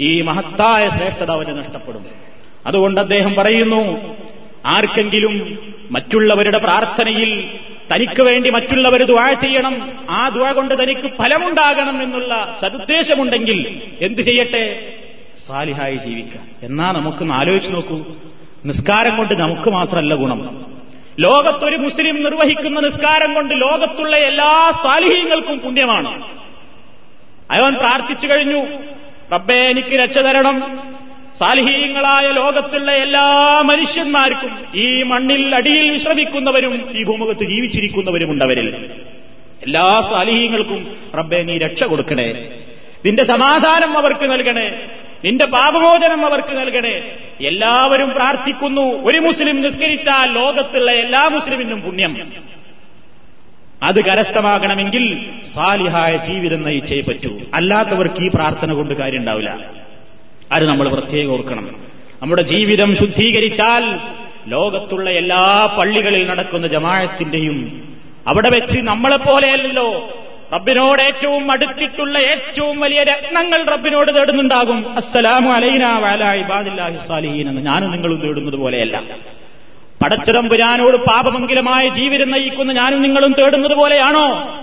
ഈ 0.00 0.20
മഹത്തായ 0.20 0.88
ശ്രേഷ്ഠത 0.88 1.30
അവന് 1.30 1.58
നഷ്ടപ്പെടും. 1.58 2.06
അതുകൊണ്ട് 2.66 3.00
അദ്ദേഹം 3.00 3.34
പറയുന്നു 3.38 4.14
ആർക്കെങ്കിലും 4.66 5.58
മറ്റുള്ളവരുടെ 5.90 6.58
പ്രാർത്ഥനയിൽ 6.58 7.58
തനിക്ക് 7.94 8.22
വേണ്ടി 8.22 8.50
മറ്റുള്ളവർ 8.50 9.02
ദ്വാ 9.02 9.32
ചെയ്യണം 9.32 9.92
ആ 10.10 10.28
ദ്വാ 10.28 10.52
കൊണ്ട് 10.52 10.82
തനിക്ക് 10.82 11.16
ഫലമുണ്ടാകണം 11.16 12.02
എന്നുള്ള 12.02 12.56
സദുദ്ദേശമുണ്ടെങ്കിൽ 12.60 13.82
എന്തു 14.00 14.22
ചെയ്യട്ടെ? 14.22 14.94
സാലിഹായി 15.46 15.96
ജീവിക്കാം 15.96 16.42
എന്നാ 16.62 16.92
നമുക്കൊന്ന് 16.92 17.34
ആലോചിച്ച് 17.34 17.72
നോക്കൂ. 17.72 18.04
നിസ്കാരം 18.64 19.16
കൊണ്ട് 19.16 19.34
നമുക്ക് 19.34 19.70
മാത്രമല്ല 19.70 20.14
ഗുണം. 20.14 20.75
ലോകത്തൊരു 21.20 21.76
മുസ്ലിം 21.76 22.22
നിർവഹിക്കുന്ന 22.22 22.80
നിസ്കാരം 22.80 23.34
കൊണ്ട് 23.34 23.54
ലോകത്തുള്ള 23.54 24.16
എല്ലാ 24.16 24.72
സാലിഹ്യങ്ങൾക്കും 24.82 25.58
പുണ്യമാണ്. 25.58 26.22
അവൻ 27.50 27.74
പ്രാർത്ഥിച്ചു 27.74 28.26
കഴിഞ്ഞു. 28.26 28.66
റബ്ബെ 29.32 29.54
എനിക്ക് 29.54 29.88
രക്ഷ 29.88 30.18
തരണം. 30.18 30.82
സാലിഹീങ്ങളായ 31.38 32.32
ലോകത്തുള്ള 32.32 32.90
എല്ലാ 32.90 33.60
മനുഷ്യന്മാർക്കും 33.60 34.66
ഈ 34.74 35.02
മണ്ണിൽ 35.02 35.54
അടിയിൽ 35.54 35.90
വിശ്രമിക്കുന്നവരും 35.90 36.90
ഈ 36.92 37.04
ഭൂമുഖത്ത് 37.04 37.44
ജീവിച്ചിരിക്കുന്നവരുമുണ്ടവരിൽ 37.44 38.90
എല്ലാ 39.62 40.02
സാലിഹീങ്ങൾക്കും 40.10 40.96
റബ്ബെ 41.18 41.42
നീ 41.42 41.58
രക്ഷ 41.58 41.84
കൊടുക്കണേ. 41.84 42.32
നിന്റെ 43.06 43.24
സമാധാനം 43.24 43.98
അവർക്ക് 43.98 44.32
നൽകണേ. 44.32 44.88
നിന്റെ 45.24 45.44
പാപമോചനം 45.44 46.26
അവർക്ക് 46.26 46.58
നൽകണേ. 46.58 47.16
എല്ലാവരും 47.40 48.10
പ്രാർത്ഥിക്കുന്നു. 48.10 48.82
ഒരു 48.82 49.18
മുസ്ലിം 49.18 49.60
നിസ്കരിച്ചാൽ 49.60 50.32
ലോകത്തുള്ള 50.32 50.90
എല്ലാ 50.90 51.28
മുസ്ലിമിനും 51.28 51.80
പുണ്യം. 51.80 52.32
അത് 53.82 54.04
കരസ്ഥമാകണമെങ്കിൽ 54.04 55.30
സാലിഹായ 55.54 56.16
ജീവിതം 56.16 56.62
നയിച്ചേ 56.62 57.00
പറ്റൂ. 57.00 57.40
അല്ലാത്തവർക്ക് 57.54 58.20
ഈ 58.20 58.28
പ്രാർത്ഥന 58.34 58.72
കൊണ്ട് 58.72 58.94
കാര്യം 58.94 59.18
ഉണ്ടാവില്ല 59.18 59.58
അത് 60.52 60.66
നമ്മൾ 60.66 60.88
പ്രത്യേകം 60.88 61.32
ഓർക്കണം. 61.32 61.76
നമ്മുടെ 62.22 62.42
ജീവിതം 62.42 62.96
ശുദ്ധീകരിച്ചാൽ 62.96 64.00
ലോകത്തുള്ള 64.46 65.10
എല്ലാ 65.10 65.74
പള്ളികളിൽ 65.78 66.26
നടക്കുന്ന 66.26 66.66
ജമാഴത്തിന്റെയും 66.66 67.82
അവിടെ 68.26 68.50
വെച്ച് 68.50 68.78
നമ്മളെപ്പോലെയല്ലല്ലോ. 68.78 70.10
റബ്ബിനോട് 70.52 71.02
ഏറ്റവും 71.02 71.52
അടുത്തിട്ടുള്ള 71.52 72.18
ഏറ്റവും 72.18 72.80
വലിയ 72.80 73.02
രത്നങ്ങൾ 73.02 73.64
റബ്ബിനോട് 73.64 74.18
തേടുന്നുണ്ടാകും. 74.18 74.96
അസ്സലാമു 74.96 75.50
അലൈന 75.50 75.98
വാല 75.98 76.24
ഇബാദില്ലാഹി 76.24 77.28
എന്ന്. 77.28 77.66
ഞാനും 77.66 77.90
നിങ്ങളും 77.90 78.20
തേടുന്നത് 78.20 78.56
പോലെയല്ല. 78.56 79.02
പടച്ചിടമ്പുരാനോട് 80.02 80.96
പാപമംഗിലമായ 80.96 81.88
ജീവിതം 81.88 82.30
നയിക്കുന്ന 82.30 82.72
ഞാനും 82.72 83.02
നിങ്ങളും 83.02 83.32
തേടുന്നത് 83.32 83.74
പോലെയാണോ? 83.74 84.56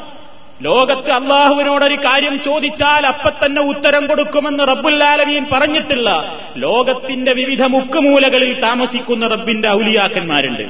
ലോകത്ത് 0.61 1.11
അള്ളാഹുവിനോടൊരു 1.11 1.95
കാര്യം 1.95 2.41
ചോദിച്ചാൽ 2.45 3.07
അപ്പത്തന്നെ 3.07 3.61
ഉത്തരം 3.61 4.07
കൊടുക്കുമെന്ന് 4.07 4.63
റബ്ബുല്ലാലമീൻ 4.63 5.45
പറഞ്ഞിട്ടില്ല. 5.51 6.39
ലോകത്തിന്റെ 6.57 7.34
വിവിധ 7.34 7.63
മുക്കുമൂലകളിൽ 7.63 8.61
താമസിക്കുന്ന 8.61 9.27
റബ്ബിന്റെ 9.27 9.69
ഔലിയാക്കന്മാരുണ്ട്. 9.69 10.61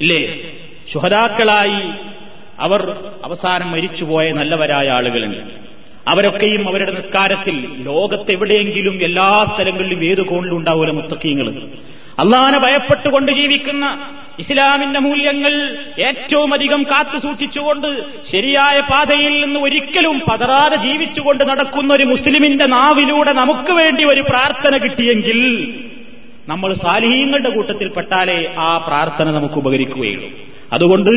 ഇല്ലേ? 0.00 0.52
ശുഹതാക്കളായി 0.92 2.13
അവർ 2.58 2.96
അവസാനം 3.24 3.70
മരിച്ചുപോയ 3.70 4.32
നല്ലവരായ 4.32 4.88
ആളുകളുണ്ട്. 4.88 5.64
അവരൊക്കെയും 6.08 6.68
അവരുടെ 6.68 6.92
നിസ്കാരത്തിൽ 6.92 7.68
ലോകത്തെവിടെയെങ്കിലും 7.82 9.04
എല്ലാ 9.04 9.44
സ്ഥലങ്ങളിലും 9.44 10.04
ഏത് 10.04 10.22
കോണിലും 10.22 10.56
ഉണ്ടാവില്ല 10.56 10.92
മുത്തക്കീങ്ങൾ 10.92 11.52
അള്ളാനെ 12.18 12.58
ഭയപ്പെട്ടുകൊണ്ട് 12.58 13.32
ജീവിക്കുന്ന 13.32 14.08
ഇസ്ലാമിന്റെ 14.38 15.00
മൂല്യങ്ങൾ 15.00 15.52
ഏറ്റവും 15.98 16.54
അധികം 16.54 16.82
കാത്തു 16.82 17.18
സൂക്ഷിച്ചുകൊണ്ട് 17.18 17.86
ശരിയായ 18.32 18.80
പാതയിൽ 18.80 19.44
നിന്ന് 19.44 19.60
ഒരിക്കലും 19.60 20.22
പതറാതെ 20.30 20.76
ജീവിച്ചുകൊണ്ട് 20.76 21.44
നടക്കുന്ന 21.44 21.94
ഒരു 21.94 22.04
മുസ്ലിമിന്റെ 22.04 22.66
നാവിലൂടെ 22.66 23.32
നമുക്ക് 23.32 23.72
വേണ്ടി 23.72 24.04
ഒരു 24.04 24.20
പ്രാർത്ഥന 24.20 24.76
കിട്ടിയെങ്കിൽ 24.76 25.40
നമ്മൾ 26.48 26.74
സാലിഹീങ്ങളുടെ 26.74 27.50
കൂട്ടത്തിൽ 27.50 27.88
പെട്ടാലേ 27.88 28.54
ആ 28.58 28.78
പ്രാർത്ഥന 28.78 29.30
നമുക്ക് 29.30 29.54
ഉപകരിക്കുകയുള്ളൂ. 29.54 30.28
അതുകൊണ്ട് 30.72 31.10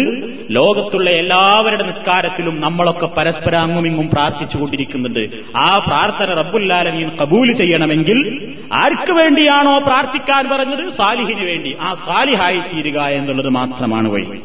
ലോകത്തുള്ള 0.49 1.09
എല്ലാവരുടെ 1.09 1.83
നിസ്കാരത്തിലും 1.83 2.61
നമ്മളൊക്കെ 2.61 3.05
പരസ്പരം 3.05 3.61
അങ്ങുമിങ്ങും 3.61 4.09
പ്രാർത്ഥിച്ചുകൊണ്ടിരിക്കുന്നുണ്ട്. 4.09 5.29
ആ 5.57 5.77
പ്രാർത്ഥന 5.87 6.33
റബ്ബുല്ലാലമീൻ 6.33 7.09
കബൂൽ 7.21 7.53
ചെയ്യണമെങ്കിൽ 7.53 8.19
ആർക്ക് 8.73 9.11
വേണ്ടിയാണോ 9.11 9.77
പ്രാർത്ഥിക്കാൻ 9.79 10.49
പറഞ്ഞത്? 10.49 10.89
സാലിഹിന് 10.89 11.45
വേണ്ടി. 11.45 11.75
ആ 11.81 11.93
സാലിഹായി 11.93 12.59
തീരുക 12.59 13.01
എന്നുള്ളത് 13.01 13.49
മാത്രമാണ് 13.49 14.07
വഴി. 14.07 14.39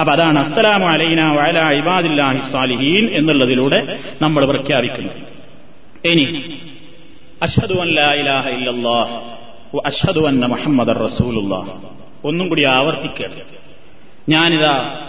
അപ്പൊ 0.00 0.12
അതാണ് 0.12 0.38
അസ്സലാം 0.38 0.88
അലൈന 0.88 1.32
വയല 1.32 1.58
ഇബാദില്ലാഹി 1.58 2.50
സാലിഹീൻ 2.52 3.10
എന്നുള്ളതിലൂടെ 3.12 3.98
നമ്മൾ 4.22 4.44
പ്രഖ്യാപിക്കുന്നത്. 4.44 5.16
ഇനി 6.08 6.26
അഷ്ഹദു 7.42 7.74
അൻ 7.74 7.88
ലാ 7.88 8.12
ഇലാഹ 8.12 8.48
ഇല്ലല്ലാഹ് 8.48 9.37
അന്ന 10.26 10.46
മുഹമ്മദർ 10.46 10.98
റസൂലുള്ള. 10.98 11.72
ഒന്നും 12.24 12.48
കൂടി 12.48 12.64
ആവർത്തിക്കരുത് 12.64 13.46
ഞാനിതാ 14.28 15.04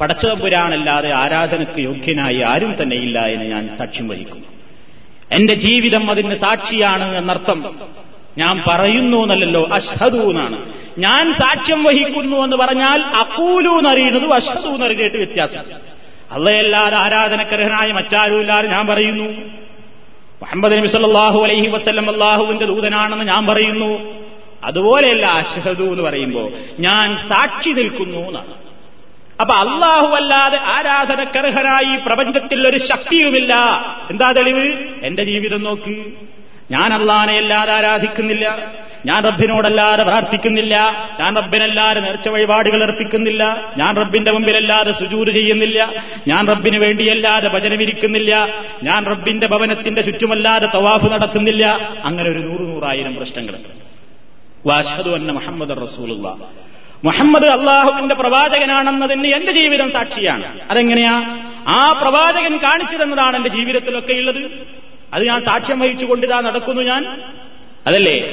പടച്ചതമ്പുരാനല്ലാതെ 0.00 1.12
ആരാധനയ്ക്ക് 1.12 1.80
യോഗ്യനായി 1.80 2.40
ആരും 2.40 2.82
തന്നെ 2.82 2.96
ഇല്ല 2.96 3.18
എന്ന് 3.18 3.44
ഞാൻ 3.44 3.68
സാക്ഷ്യം 3.68 4.08
വഹിക്കുന്നു. 4.08 4.44
എന്റെ 5.32 5.54
ജീവിതം 5.54 6.10
അതിന് 6.10 6.34
സാക്ഷിയാണ് 6.34 7.16
എന്നർത്ഥം 7.16 7.78
ഞാൻ 8.38 8.62
പറയുന്നു 8.68 9.16
എന്നല്ലല്ലോ 9.16 9.68
അഷ്ഹദു 9.72 10.18
എന്നാണ്. 10.18 10.72
ഞാൻ 10.98 11.32
സാക്ഷ്യം 11.32 11.84
വഹിക്കുന്നു 11.84 12.36
എന്ന് 12.36 12.56
പറഞ്ഞാൽ 12.56 13.02
അക്കൂലു 13.02 13.70
എന്നറിയുന്നതും 13.70 14.34
അഷ്ഹദു 14.34 14.68
എന്നറിയിട്ട് 14.68 15.16
വ്യത്യാസം. 15.16 15.60
അള്ളയല്ലാതെ 16.30 16.96
ആരാധനക്കർഹനായ 16.96 17.92
മറ്റാരുമില്ലാതെ 17.92 18.68
ഞാൻ 18.68 18.86
പറയുന്നു. 18.86 19.50
മുഹമ്മദ് 20.42 20.78
നബി 20.78 20.86
സല്ലല്ലാഹു 20.88 21.42
അലൈഹി 21.42 21.68
വസല്ലം 21.68 22.10
അള്ളാഹുവിന്റെ 22.10 22.66
ദൂതനാണെന്ന് 22.66 23.24
ഞാൻ 23.24 23.46
പറയുന്നു. 23.46 24.24
അതുപോലെയല്ല 24.64 25.26
അഷഹദു 25.26 25.82
എന്ന് 25.82 26.02
പറയുമ്പോൾ 26.02 26.52
ഞാൻ 26.80 27.28
സാക്ഷി 27.28 27.70
നിൽക്കുന്നു 27.70 28.18
എന്നാണ്. 28.18 28.54
അപ്പൊ 29.40 29.54
അള്ളാഹു 29.54 30.06
അല്ലാതെ 30.06 30.58
ആരാധനക്കർഹരായി 30.58 31.96
പ്രപഞ്ചത്തിൽ 32.06 32.68
ഒരു 32.68 32.76
ശക്തിയുമില്ല. 32.76 33.54
എന്താ 34.10 34.32
തെളിവ്? 34.32 34.78
എന്റെ 35.02 35.24
ജീവിതം 35.24 35.62
നോക്ക്. 35.62 36.04
ഞാൻ 36.70 36.94
അള്ളാനെ 36.94 37.36
അല്ലാതെ 37.36 37.72
ആരാധിക്കുന്നില്ല. 37.72 38.72
ഞാൻ 39.06 39.24
റബ്ബിനോടല്ലാതെ 39.24 40.02
പ്രാർത്ഥിക്കുന്നില്ല. 40.02 40.76
ഞാൻ 41.20 41.36
റബ്ബിനല്ലാതെ 41.36 42.00
നേർച്ച 42.00 42.28
വഴിപാടുകൾ 42.28 42.82
അർപ്പിക്കുന്നില്ല. 42.82 43.72
ഞാൻ 43.76 43.96
റബ്ബിന്റെ 43.96 44.30
മുമ്പിലല്ലാതെ 44.30 44.92
സുജൂര് 44.92 45.32
ചെയ്യുന്നില്ല. 45.32 46.04
ഞാൻ 46.28 46.46
റബ്ബിന് 46.46 46.78
വേണ്ടിയല്ലാതെ 46.78 47.48
ഭജനമിരിക്കുന്നില്ല 47.48 48.64
ഞാൻ 48.82 49.06
റബ്ബിന്റെ 49.06 49.46
ഭവനത്തിന്റെ 49.46 50.02
ചുറ്റുമല്ലാതെ 50.02 50.68
തവാഫ് 50.74 51.04
നടത്തുന്നില്ല. 51.04 51.66
അങ്ങനെ 52.04 52.30
ഒരു 52.30 52.38
നൂറ് 52.38 52.60
നൂറായിരം 52.60 53.16
പ്രശ്നങ്ങൾ. 53.16 53.54
വാഷദു 54.66 55.10
അന്ന 55.10 55.32
മുഹമ്മദ് 55.32 55.70
റസൂലുള്ള. 55.70 56.36
മുഹമ്മദ് 57.04 57.44
അള്ളാഹുവിന്റെ 57.44 58.14
പ്രവാചകനാണെന്നതിന് 58.14 59.26
എന്റെ 59.26 59.52
ജീവിതം 59.52 59.92
സാക്ഷിയാണ്. 59.92 60.58
അതെങ്ങനെയാ? 60.70 61.42
ആ 61.68 61.92
പ്രവാചകൻ 62.02 62.56
കാണിച്ചു 62.56 62.96
തന്നതാണ് 62.96 63.36
എന്റെ 63.36 63.48
ജീവിതത്തിലൊക്കെ 63.48 64.12
ഉള്ളത്. 64.12 64.50
അത് 65.14 65.26
ഞാൻ 65.26 65.40
സാക്ഷ്യം 65.40 65.80
വഹിച്ചുകൊണ്ട് 65.80 66.26
ഇതാ 66.26 66.40
നടക്കുന്നു 66.40 66.82
ഞാൻ. 66.82 67.22
അതല്ലേ? 67.86 68.30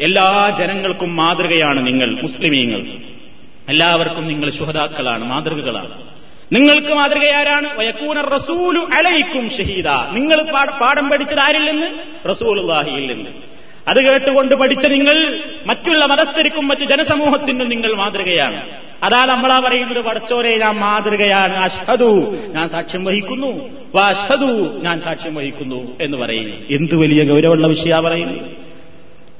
എല്ലാ 0.00 0.56
ജനങ്ങൾക്കും 0.58 1.16
മാതൃകയാണ് 1.16 1.86
നിങ്ങൾ 1.86 2.22
മുസ്ലിമീങ്ങൾ. 2.22 2.80
എല്ലാവർക്കും 3.68 4.28
നിങ്ങൾ 4.28 4.50
ശുഹദാക്കളാണ് 4.50 5.24
മാതൃകകളാണ്. 5.24 6.02
നിങ്ങൾക്ക് 6.52 6.94
മാതൃകയാരാണ് 6.94 7.78
വയക്കൂനർ 7.78 8.30
റസൂലു 8.30 8.80
അലൈക്കും 8.80 9.50
ഷഹീദ. 9.50 9.88
നിങ്ങൾ 9.88 10.42
പാഠം 10.80 11.10
പഠിച്ചത് 11.10 11.40
ആരിൽ 11.40 11.72
നിന്ന്? 11.72 11.86
റസൂലുല്ലാഹിയിൽ 12.28 13.14
നിന്ന്. 13.14 13.51
അത് 13.88 14.10
കേട്ടുകൊണ്ട് 14.10 14.54
പഠിച്ച 14.54 14.86
നിങ്ങൾ 14.86 15.40
മറ്റുള്ള 15.66 16.06
മതസ്ഥരിക്കും 16.06 16.68
മറ്റ് 16.68 16.82
ജനസമൂഹത്തിനും 16.82 17.68
നിങ്ങൾ 17.68 17.94
മാതൃകയാണ്. 17.94 18.70
അതാ 19.02 19.24
നമ്മളാ 19.24 19.60
പറയുന്നത് 19.60 20.00
പടച്ചോരെ 20.04 20.58
ഞാൻ 20.58 20.74
മാതൃകയാണ്. 20.74 21.56
അഷ്ഹദു 21.56 22.36
ഞാൻ 22.48 22.68
സാക്ഷ്യം 22.68 23.04
വഹിക്കുന്നു. 23.04 23.68
വാഷ്ഹദു 23.94 24.80
ഞാൻ 24.82 25.00
സാക്ഷ്യം 25.00 25.34
വഹിക്കുന്നു 25.34 25.98
എന്ന് 26.00 26.16
പറയുന്നു. 26.16 26.56
എന്ത് 26.70 26.96
വലിയ 26.96 27.24
ഗൗരവമുള്ള 27.24 27.66
വിഷയ 27.66 28.00
പറയുന്നു 28.00 28.38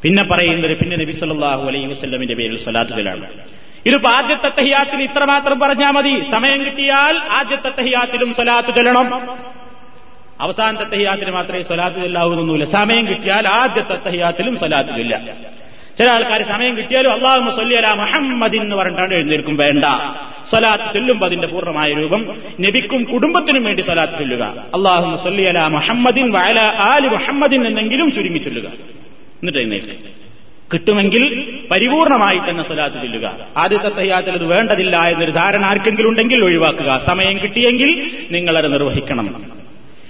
പിന്നെ 0.03 0.23
പറയുന്നത് 0.23 0.79
പിന്നെ 0.79 0.97
നബി 0.97 1.13
സല്ലാഹു 1.13 1.69
അലൈഹി 1.69 1.87
വസ്ലമിന്റെ 1.87 2.35
പേരിൽ 2.35 2.65
സ്വലാത്തുകളാണ്. 2.65 3.27
ഇതിപ്പോ 3.87 4.11
ആദ്യത്തെ 4.11 4.49
തഹിയാത്തിൽ 4.49 5.03
ഇത്രമാത്രം 5.03 5.59
പറഞ്ഞാൽ 5.59 5.91
മതി. 5.91 6.23
സമയം 6.31 6.65
കിട്ടിയാൽ 6.65 7.19
ആദ്യത്തെ 7.19 7.71
തഹിയാത്തിലും 7.81 8.35
സ്വലാത്ത് 8.35 8.69
ചൊല്ലണം. 8.69 9.29
അവസാനത്തെ 10.43 10.85
തഹിയാത്തിൽ 10.85 11.31
മാത്രമേ 11.31 11.63
സ്വലാത്ത് 11.63 11.97
ചൊല്ലാവുന്നൊന്നുമില്ല 11.97 12.65
സമയം 12.65 13.07
കിട്ടിയാൽ 13.07 13.45
ആദ്യത്തെ 13.49 14.09
തഹിയാത്തിലും 14.09 14.59
സ്വലാത്ത് 14.59 14.91
ചൊല്ല 14.91 15.21
ചില 15.99 16.09
ആൾക്കാർ 16.09 16.43
സമയം 16.43 16.77
കിട്ടിയാലും 16.77 17.13
അള്ളാഹു 17.13 17.57
സൊല്ലിയല 17.57 17.87
മുഹമ്മദ് 17.87 18.57
എന്ന് 18.57 18.77
പറഞ്ഞിട്ടാണ് 18.77 19.15
എഴുന്നേൽക്കും. 19.15 19.57
വേണ്ട. 19.57 19.85
സ്വലാത്ത് 20.51 20.95
ചൊല്ലുമ്പോൾ 20.95 21.27
അതിന്റെ 21.27 21.47
പൂർണമായ 21.47 21.93
രൂപം 21.93 22.39
നബിക്കും 22.61 23.05
കുടുംബത്തിനും 23.05 23.65
വേണ്ടി 23.65 23.81
സ്വലാത്ത് 23.81 24.13
ചൊല്ലുക. 24.13 24.43
അള്ളാഹു 24.75 25.25
സൊല്ലിയല 25.25 25.67
മുഹമ്മദിൻ 25.67 26.33
വയല 26.33 26.59
ആലി 26.61 27.09
മുഹമ്മദിൻ 27.09 27.67
എന്നെങ്കിലും 27.67 28.13
ചുരുങ്ങി 28.13 28.39
ചൊല്ലുക. 28.39 28.67
എന്നിട്ട് 28.67 29.59
എഴുന്നേൽക്കും 29.59 29.97
കിട്ടുമെങ്കിൽ 30.73 31.59
പരിപൂർണമായി 31.71 32.39
തന്നെ 32.39 32.63
സ്വലാത്ത് 32.63 32.97
ചൊല്ലുക. 32.97 33.33
ആദ്യത്തെ 33.57 33.89
തയ്യാത്തിൽ 33.89 34.33
അത് 34.33 34.45
വേണ്ടതില്ല 34.45 34.97
എന്നൊരു 34.97 35.31
ധാരണ 35.31 35.65
ആർക്കെങ്കിലും 35.65 36.09
ഉണ്ടെങ്കിൽ 36.09 36.45
ഒഴിവാക്കുക. 36.45 37.01
സമയം 37.07 37.43
കിട്ടിയെങ്കിൽ 37.43 38.13
നിങ്ങളത് 38.31 38.73
നിർവഹിക്കണം. 38.73 39.62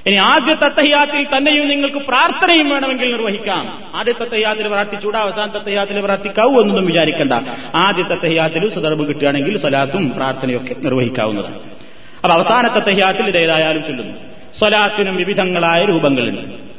ഇനി 0.06 0.16
ആദ്യത്തെ 0.16 0.68
തയ്യാത്തിൽ 0.68 1.26
തന്നെയും 1.36 1.68
നിങ്ങൾക്ക് 1.68 1.96
പ്രാർത്ഥനയും 1.96 2.70
വേണമെങ്കിൽ 2.70 3.12
നിർവഹിക്കാം. 3.12 3.82
ആദ്യത്തെ 3.94 4.24
തയ്യാത്തിൽ 4.24 4.68
പ്രാർത്ഥിച്ചൂടാ 4.68 5.20
അവസാനത്തെ 5.20 5.58
തയ്യാത്തിൽ 5.58 6.00
പ്രാർത്ഥിക്കാവൂ 6.00 6.60
എന്നൊന്നും 6.60 6.86
വിചാരിക്കണ്ട. 6.86 7.32
ആദ്യത്തെ 7.74 8.14
തയ്യാത്തിൽ 8.14 8.74
സദർബ് 8.74 9.08
കിട്ടുകയാണെങ്കിൽ 9.08 9.58
സ്വലാത്തും 9.58 10.10
പ്രാർത്ഥനയൊക്കെ 10.10 10.74
നിർവഹിക്കാവുന്നതാണ്. 10.74 11.54
അപ്പൊ 11.54 12.28
അവസാന 12.28 12.78
തയ്യാത്തിൽ 12.78 13.26
ഇതേതായാലും 13.26 13.84
ചൊല്ലുന്നു. 13.84 14.14
സ്വലാത്തിനും 14.58 15.16
വിവിധങ്ങളായ 15.16 15.84
രൂപങ്ങളുണ്ട്. 15.84 16.72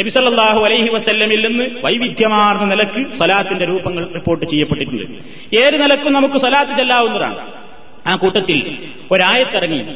നബിസല്ലാഹു 0.00 0.60
അലൈഹി 0.60 0.88
വസല്ലമിൽ 0.88 1.48
നിന്ന് 1.48 1.80
വൈവിധ്യമാർന്ന 1.84 2.64
നിലയ്ക്ക് 2.64 3.16
സ്വലാത്തിന്റെ 3.16 3.64
രൂപങ്ങൾ 3.64 4.12
റിപ്പോർട്ട് 4.14 4.46
ചെയ്യപ്പെട്ടിട്ടുണ്ട്. 4.46 5.56
ഏത് 5.56 5.82
നിലക്കും 5.82 6.12
നമുക്ക് 6.12 6.34
സ്വലാത്ത് 6.34 6.72
ചെല്ലാവുന്നതാണ്. 6.72 7.38
ആ 8.06 8.16
കൂട്ടത്തിൽ 8.16 8.88
ഒരായത്തിറങ്ങി 9.10 9.86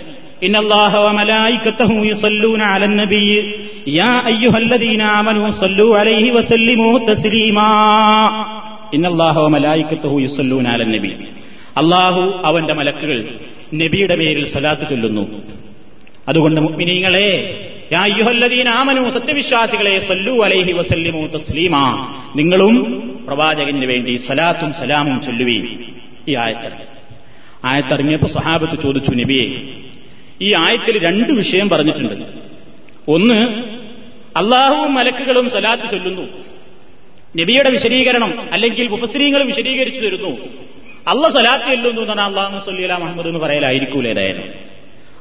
إن 0.42 0.56
الله 0.56 0.94
وملائكته 1.06 1.92
يصلون 2.06 2.62
على 2.64 2.86
النبي 2.86 3.30
يا 3.92 4.14
أيها 4.28 4.58
الذين 4.58 5.02
آمنوا 5.20 5.48
صلوا 5.54 5.98
عليه 5.98 6.26
وسلموا 6.32 6.94
تسليما 7.08 7.70
إن 8.96 9.06
الله 9.06 9.36
وملائكته 9.40 10.12
يصلون 10.22 10.66
على 10.68 10.84
النبي 10.84 11.14
അള്ളാഹു 11.82 12.22
അവന്റെ 12.50 12.74
മലക്കുകൾ 12.80 13.18
നബിയുടെ 13.82 14.16
പേരിൽ 14.22 14.44
സ്വലാത്ത് 14.54 14.86
ചൊല്ലുന്നു 14.90 15.24
അതുകൊണ്ട് 16.28 16.60
മുഗ്മിനീങ്ങളെ 16.66 17.30
ആമനു 18.74 19.04
സത്യവിശ്വാസികളെ 19.16 19.96
സല്ലു 20.10 20.36
അലൈഹി 20.48 20.74
വസല്ലിമു 20.80 21.22
തസ്ലീമാ 21.36 21.86
നിങ്ങളും 22.40 22.76
പ്രവാചകന് 23.28 23.88
വേണ്ടി 23.94 24.14
സലാത്തും 24.28 24.72
സലാമും 24.82 25.18
ചൊല്ലുവീൻ 25.26 25.64
ഈ 26.30 26.36
ആയത്തിറങ്ങി 26.44 26.88
ആയത്തിറങ്ങിയപ്പോൾ 27.72 28.32
സഹാബത്ത് 28.38 28.78
ചോദിച്ചു 28.86 29.12
നബിയെ 29.22 29.48
ഈ 30.43 30.55
ആയത്തിൽ 30.55 31.05
രണ്ട് 31.05 31.33
വിഷയം 31.33 31.69
പറഞ്ഞിട്ടുണ്ട്. 31.69 32.15
ഒന്ന് 33.09 33.39
അള്ളാഹുവും 34.37 34.95
മലക്കുകളും 34.95 35.51
സലാത്ത് 35.51 35.91
ചൊല്ലുന്നു. 35.91 36.23
നബിയുടെ 37.41 37.71
വിശദീകരണം 37.71 38.49
അല്ലെങ്കിൽ 38.53 38.93
ഉപസ്ത്രീകൾ 38.93 39.43
വിശദീകരിച്ചു 39.43 40.01
തരുന്നു. 40.01 40.31
അള്ള 41.09 41.29
സലാത്ത് 41.29 41.65
ചൊല്ലുന്നു 41.65 42.01
എന്നാണ് 42.01 42.21
അള്ളാഹു 42.21 42.71
സല്ലി 42.71 42.89
മുഹമ്മദ് 42.89 43.27
എന്ന് 43.27 43.41
പറയലായിരിക്കൂലേതായാലും 43.41 44.45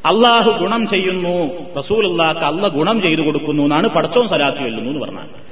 അള്ളാഹു 0.05 0.51
ഗുണം 0.51 0.87
ചെയ്യുന്നു. 0.87 1.37
റസൂൽ 1.79 2.11
അള്ളാഹ് 2.11 2.37
അല്ല 2.37 2.67
ഗുണം 2.67 3.01
ചെയ്തു 3.01 3.21
കൊടുക്കുന്നു 3.21 3.63
എന്നാണ് 3.63 3.87
പടച്ചവും 3.87 4.29
സലാത്ത് 4.29 4.57
ചൊല്ലുന്നു 4.57 4.89
എന്ന് 4.89 5.01
പറഞ്ഞാൽ 5.01 5.47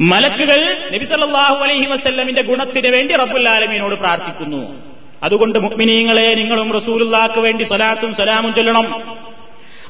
മലക്കുകൾ 0.00 0.90
നബി 0.94 1.04
സല്ലാഹു 1.04 1.54
അലൈഹി 1.54 1.86
വസ്ല്ലമിന്റെ 1.86 2.42
ഗുണത്തിന് 2.42 2.88
വേണ്ടി 2.88 3.14
റബ്ബുല്ലാലമീനോട് 3.14 3.94
പ്രാർത്ഥിക്കുന്നു. 3.94 4.76
അതുകൊണ്ട് 5.22 5.58
മുഗ്മിനീങ്ങളെ 5.58 6.34
നിങ്ങളും 6.34 6.72
റസൂലുള്ളാക്ക് 6.72 7.40
വേണ്ടി 7.40 7.64
സലാത്തും 7.64 8.14
സലാമും 8.14 8.54
ചൊല്ലണം. 8.54 8.86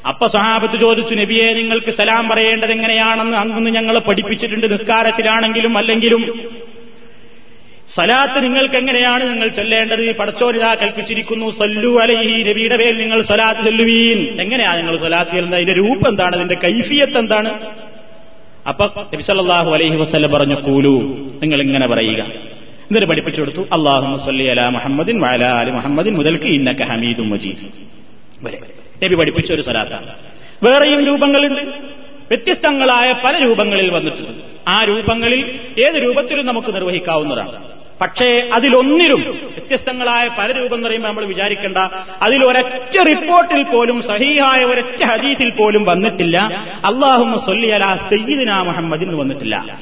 അപ്പൊ 0.07 0.27
സഹാബത്ത് 0.27 0.81
ചോദിച്ചു 0.81 1.13
നബിയെ 1.13 1.53
നിങ്ങൾക്ക് 1.53 1.91
സലാം 1.91 2.29
പറയേണ്ടത് 2.29 2.71
എങ്ങനെയാണെന്ന് 2.71 3.37
അന്ന് 3.37 3.71
ഞങ്ങൾ 3.71 3.99
പഠിപ്പിച്ചിട്ടുണ്ട് 3.99 4.71
നിസ്കാരത്തിലാണെങ്കിലും 4.71 5.77
അല്ലെങ്കിലും. 5.77 6.49
സലാത്ത് 7.95 8.43
നിങ്ങൾക്ക് 8.43 8.75
എങ്ങനെയാണ് 8.75 9.29
നിങ്ങൾ 9.29 9.47
ചൊല്ലേണ്ടത്? 9.47 10.15
പടച്ചോരിതാ 10.15 10.75
കൽപ്പിച്ചിരിക്കുന്നു 10.75 11.51
സല്ലു 11.51 11.99
അലൈഹി 12.01 12.43
നബിയുടെ 12.43 12.77
പേരിൽ 12.77 12.97
നിങ്ങൾ 12.97 13.21
സലാത്ത് 13.21 13.65
ചൊല്ലുവീൻ. 13.65 14.41
എങ്ങനെയാണ് 14.41 14.77
നിങ്ങൾ 14.77 14.97
സലാത്ത് 14.97 15.31
ചെല്ലുന്നത്? 15.31 15.55
അതിന്റെ 15.55 15.73
രൂപം 15.73 16.09
എന്താണ്? 16.09 16.35
അതിന്റെ 16.35 16.55
കൈഫിയത്ത് 16.55 17.17
എന്താണ്? 17.17 17.67
അപ്പൊ 18.67 18.85
നബി 19.13 19.21
സല്ലല്ലാഹു 19.21 19.71
അലൈഹി 19.71 19.95
വസല്ലം 19.95 20.31
പറഞ്ഞു 20.31 20.55
കൂലു 20.55 20.95
നിങ്ങൾ 21.41 21.61
ഇങ്ങനെ 21.61 21.87
പറയുക. 21.87 22.50
എന്നിട്ട് 22.91 23.07
പഠിപ്പിച്ചു 23.07 23.41
കൊടുത്തു 23.41 23.59
അള്ളാഹു 23.59 24.25
സല്ലി 24.25 24.45
അല 24.45 24.67
മുഹമ്മദിൻ 24.67 25.21
വഅല 25.21 25.43
അലി 25.43 25.71
മുഹമ്മദിൻ 25.71 26.17
മുതൽക്ക് 26.17 26.45
ഇന്നക്ക 26.45 26.83
ഹമീദും 26.83 27.29
മജീദ്. 27.29 27.67
വരെ. 28.45 28.59
നബി 29.03 29.15
പഠിപ്പിച്ച 29.15 29.51
ഒരു 29.51 29.61
സലാത്താണ്. 29.61 30.13
വേറെയും 30.63 31.05
രൂപങ്ങളുണ്ട്. 31.05 31.61
വ്യത്യസ്തങ്ങളായ 32.29 33.13
പല 33.25 33.43
രൂപങ്ങളിൽ 33.43 33.91
വന്നിട്ടുണ്ട്. 33.91 34.31
ആ 34.67 34.83
രൂപങ്ങളിൽ 34.83 35.59
ഏത് 35.79 36.03
രൂപത്തിലും 36.03 36.45
നമുക്ക് 36.45 36.75
നിർവഹിക്കാവുന്നതാണ്. 36.75 37.63
പക്ഷേ 38.01 38.49
അതിലൊന്നിലും 38.53 39.21
വ്യത്യസ്തങ്ങളായ 39.31 40.27
പല 40.27 40.51
രൂപം 40.51 40.75
എന്ന് 40.75 40.87
പറയുമ്പോൾ 40.87 41.09
നമ്മൾ 41.09 41.25
വിചാരിക്കേണ്ട. 41.25 41.77
അതിൽ 42.21 42.45
ഒരൊറ്റ 42.45 43.03
റിപ്പോർട്ടിൽ 43.07 43.63
പോലും 43.63 44.01
സഹീഹായ 44.01 44.63
ഒരൊറ്റ 44.63 45.03
ഹദീസിൽ 45.03 45.49
പോലും 45.49 45.85
വന്നിട്ടില്ല. 45.85 46.37
അള്ളാഹു 46.85 47.45
സൊല്ലിയല 47.45 47.95
സയ്യിദിന 48.09 48.53
മുഹമ്മദിന് 48.53 49.15
വന്നിട്ടില്ല. 49.15 49.79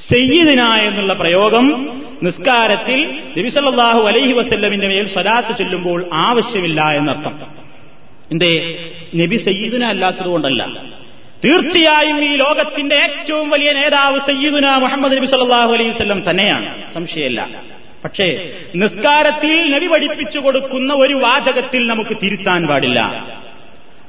സയ്യിദിന 0.00 0.60
എന്നുള്ള 0.60 1.12
പ്രയോഗം 1.12 2.00
നിസ്കാരത്തിൽ 2.22 3.22
നബിസല്ലാഹു 3.38 4.00
അലൈഹി 4.00 4.32
വസല്ലമിന്റെ 4.32 4.88
മേൽ 4.88 5.08
സ്വലാത്ത് 5.08 5.58
ചൊല്ലുമ്പോൾ 5.58 6.04
ആവശ്യമില്ല 6.12 6.80
എന്നർത്ഥം. 6.80 7.40
എന്തേ? 8.30 8.78
നബി 9.16 9.36
സയ്യിദിന 9.36 9.84
അല്ലാത്തതുകൊണ്ടല്ല 9.84 10.66
തീർച്ചയായും 11.44 12.24
ഈ 12.24 12.36
ലോകത്തിന്റെ 12.36 12.96
ഏറ്റവും 12.96 13.50
വലിയ 13.50 13.72
നേതാവ് 13.72 14.18
സയ്യിദുന 14.18 14.76
മുഹമ്മദ് 14.76 15.16
നബി 15.16 15.26
സല്ലാഹു 15.26 15.72
അലൈഹി 15.72 15.90
വസല്ലം 15.90 16.30
തന്നെയാണ്. 16.30 16.94
സംശയമല്ല. 16.94 17.62
പക്ഷേ 18.04 18.50
നിസ്കാരത്തിൽ 18.74 19.70
നബി 19.70 19.86
പഠിപ്പിച്ചു 19.86 20.38
കൊടുക്കുന്ന 20.38 20.94
ഒരു 20.94 21.14
വാചകത്തിൽ 21.14 21.86
നമുക്ക് 21.86 22.16
തിരുത്താൻ 22.22 22.66
പാടില്ല. 22.66 23.26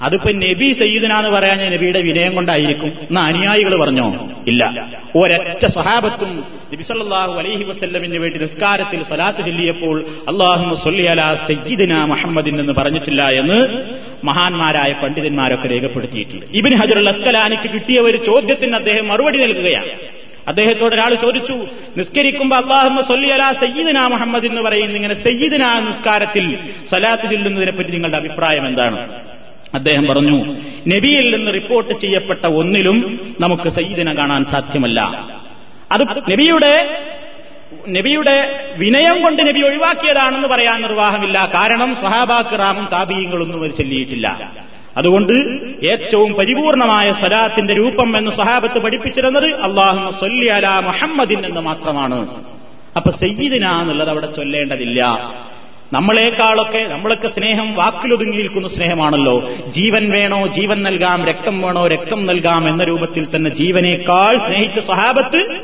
അതിപ്പോ 0.01 0.29
നബി 0.29 0.73
സയ്യിദനാന്ന് 0.73 1.29
പറയാൻ 1.29 1.71
നബിയുടെ 1.73 2.01
വിനയം 2.01 2.35
കൊണ്ടായിരിക്കും 2.35 2.87
എന്ന 2.87 3.19
അനുയായികൾ 3.19 3.81
പറഞ്ഞോ? 3.81 4.29
ഇല്ല. 4.47 4.87
ഒരൊറ്റ 5.15 5.65
സഹാബത്തും 5.65 6.43
നബി 6.73 6.83
സല്ലല്ലാഹു 6.83 7.33
അലൈഹി 7.33 7.63
വസ്ല്ലമിന് 7.63 8.17
വേണ്ടി 8.17 8.39
നിസ്കാരത്തിൽ 8.39 9.03
സലാത്ത് 9.03 9.39
ചൊല്ലിയപ്പോൾ 9.39 10.01
അള്ളാഹു 10.01 10.75
സൊല്ലിയല 10.75 11.35
സയ്യിദിന 11.47 12.03
മുഹമ്മദിൻ 12.03 12.59
എന്ന് 12.59 12.73
പറഞ്ഞിട്ടില്ല 12.73 13.29
എന്ന് 13.29 13.83
മഹാന്മാരായ 14.23 14.93
പണ്ഡിതന്മാരൊക്കെ 14.93 15.67
രേഖപ്പെടുത്തിയിട്ടുണ്ട്. 15.67 16.45
ഇബിൻ 16.53 16.73
ഹജറുൽ 16.75 17.09
അസ്കലാനിക്ക് 17.09 17.73
കിട്ടിയ 17.73 17.99
ഒരു 17.99 18.17
ചോദ്യത്തിന് 18.17 18.75
അദ്ദേഹം 18.75 19.07
മറുപടി 19.07 19.37
നൽകുകയാണ്. 19.37 19.89
അദ്ദേഹത്തോട് 20.47 20.95
ഒരാൾ 20.95 21.15
ചോദിച്ചു 21.15 21.53
നിസ്കരിക്കുമ്പോൾ 21.97 22.55
അള്ളാഹുമ്മ 22.55 23.01
സൊല്ലിയല 23.01 23.51
സയ്യിദിന 23.51 23.99
മുഹമ്മദ് 23.99 24.45
എന്ന് 24.45 24.61
പറയുന്ന 24.61 24.95
ഇങ്ങനെ 24.95 25.13
സയ്യിദിന 25.13 25.79
നിസ്കാരത്തിൽ 25.79 26.59
സലാത്ത് 26.91 27.23
ചൊല്ലുന്നതിനെ 27.23 27.71
പറ്റി 27.71 27.89
നിങ്ങളുടെ 27.89 28.17
അഭിപ്രായം 28.17 28.67
എന്താണ്? 28.67 29.34
അദ്ദേഹം 29.75 30.07
പറഞ്ഞു 30.07 30.37
നബിയിൽ 30.87 31.35
നിന്ന് 31.35 31.53
റിപ്പോർട്ട് 31.53 31.93
ചെയ്യപ്പെട്ട 31.93 32.45
ഒന്നിലും 32.45 33.19
നമുക്ക് 33.39 33.69
സയ്യിദിനെ 33.69 34.13
കാണാൻ 34.13 34.43
സാധ്യമല്ല. 34.43 35.01
അത് 35.91 36.01
നബിയുടെ 36.31 37.03
നബിയുടെ 37.89 38.65
വിനയം 38.77 39.21
കൊണ്ട് 39.21 39.47
നബി 39.47 39.61
ഒഴിവാക്കിയതാണെന്ന് 39.61 40.47
പറയാൻ 40.47 40.81
നിർവാഹമില്ല. 40.81 41.51
കാരണം 41.53 41.95
സഹാബാക്കിറാമും 41.95 42.89
താപീയങ്ങളൊന്നും 42.91 43.59
അവർ 43.59 43.71
ചൊല്ലിയിട്ടില്ല. 43.71 44.51
അതുകൊണ്ട് 44.97 45.33
ഏറ്റവും 45.85 46.33
പരിപൂർണമായ 46.33 47.11
സ്വലാത്തിന്റെ 47.11 47.73
രൂപം 47.73 48.17
എന്ന് 48.17 48.31
സഹാബത്ത് 48.31 48.79
പഠിപ്പിച്ചിരുന്നത് 48.79 49.55
അള്ളാഹു 49.55 50.11
സൊല്ലി 50.11 50.47
അല 50.47 50.67
മുഹമ്മദിൻ 50.67 51.45
എന്ന് 51.45 51.61
മാത്രമാണ്. 51.61 52.43
അപ്പൊ 52.97 53.11
സയ്യിദിനാന്നുള്ളത് 53.11 54.09
അവിടെ 54.09 54.25
ചൊല്ലേണ്ടതില്ല. 54.25 55.33
നമ്മളെക്കാളൊക്കെ 55.93 56.87
നമ്മളൊക്കെ 56.87 57.27
സ്നേഹം 57.27 57.75
വാക്കിലൊതുങ്ങി 57.75 58.37
നിൽക്കുന്ന 58.37 58.67
സ്നേഹമാണല്ലോ. 58.67 59.49
ജീവൻ 59.67 60.11
വേണോ 60.11 60.47
ജീവൻ 60.47 60.83
നൽകാം 60.83 61.25
രക്തം 61.25 61.61
വേണോ 61.61 61.87
രക്തം 61.87 62.25
നൽകാം 62.25 62.69
എന്ന 62.69 62.83
രൂപത്തിൽ 62.83 63.27
തന്നെ 63.35 63.49
ജീവനേക്കാൾ 63.49 64.37
സ്നേഹിച്ച 64.37 64.79
സഹാബത്ത് 64.79 65.63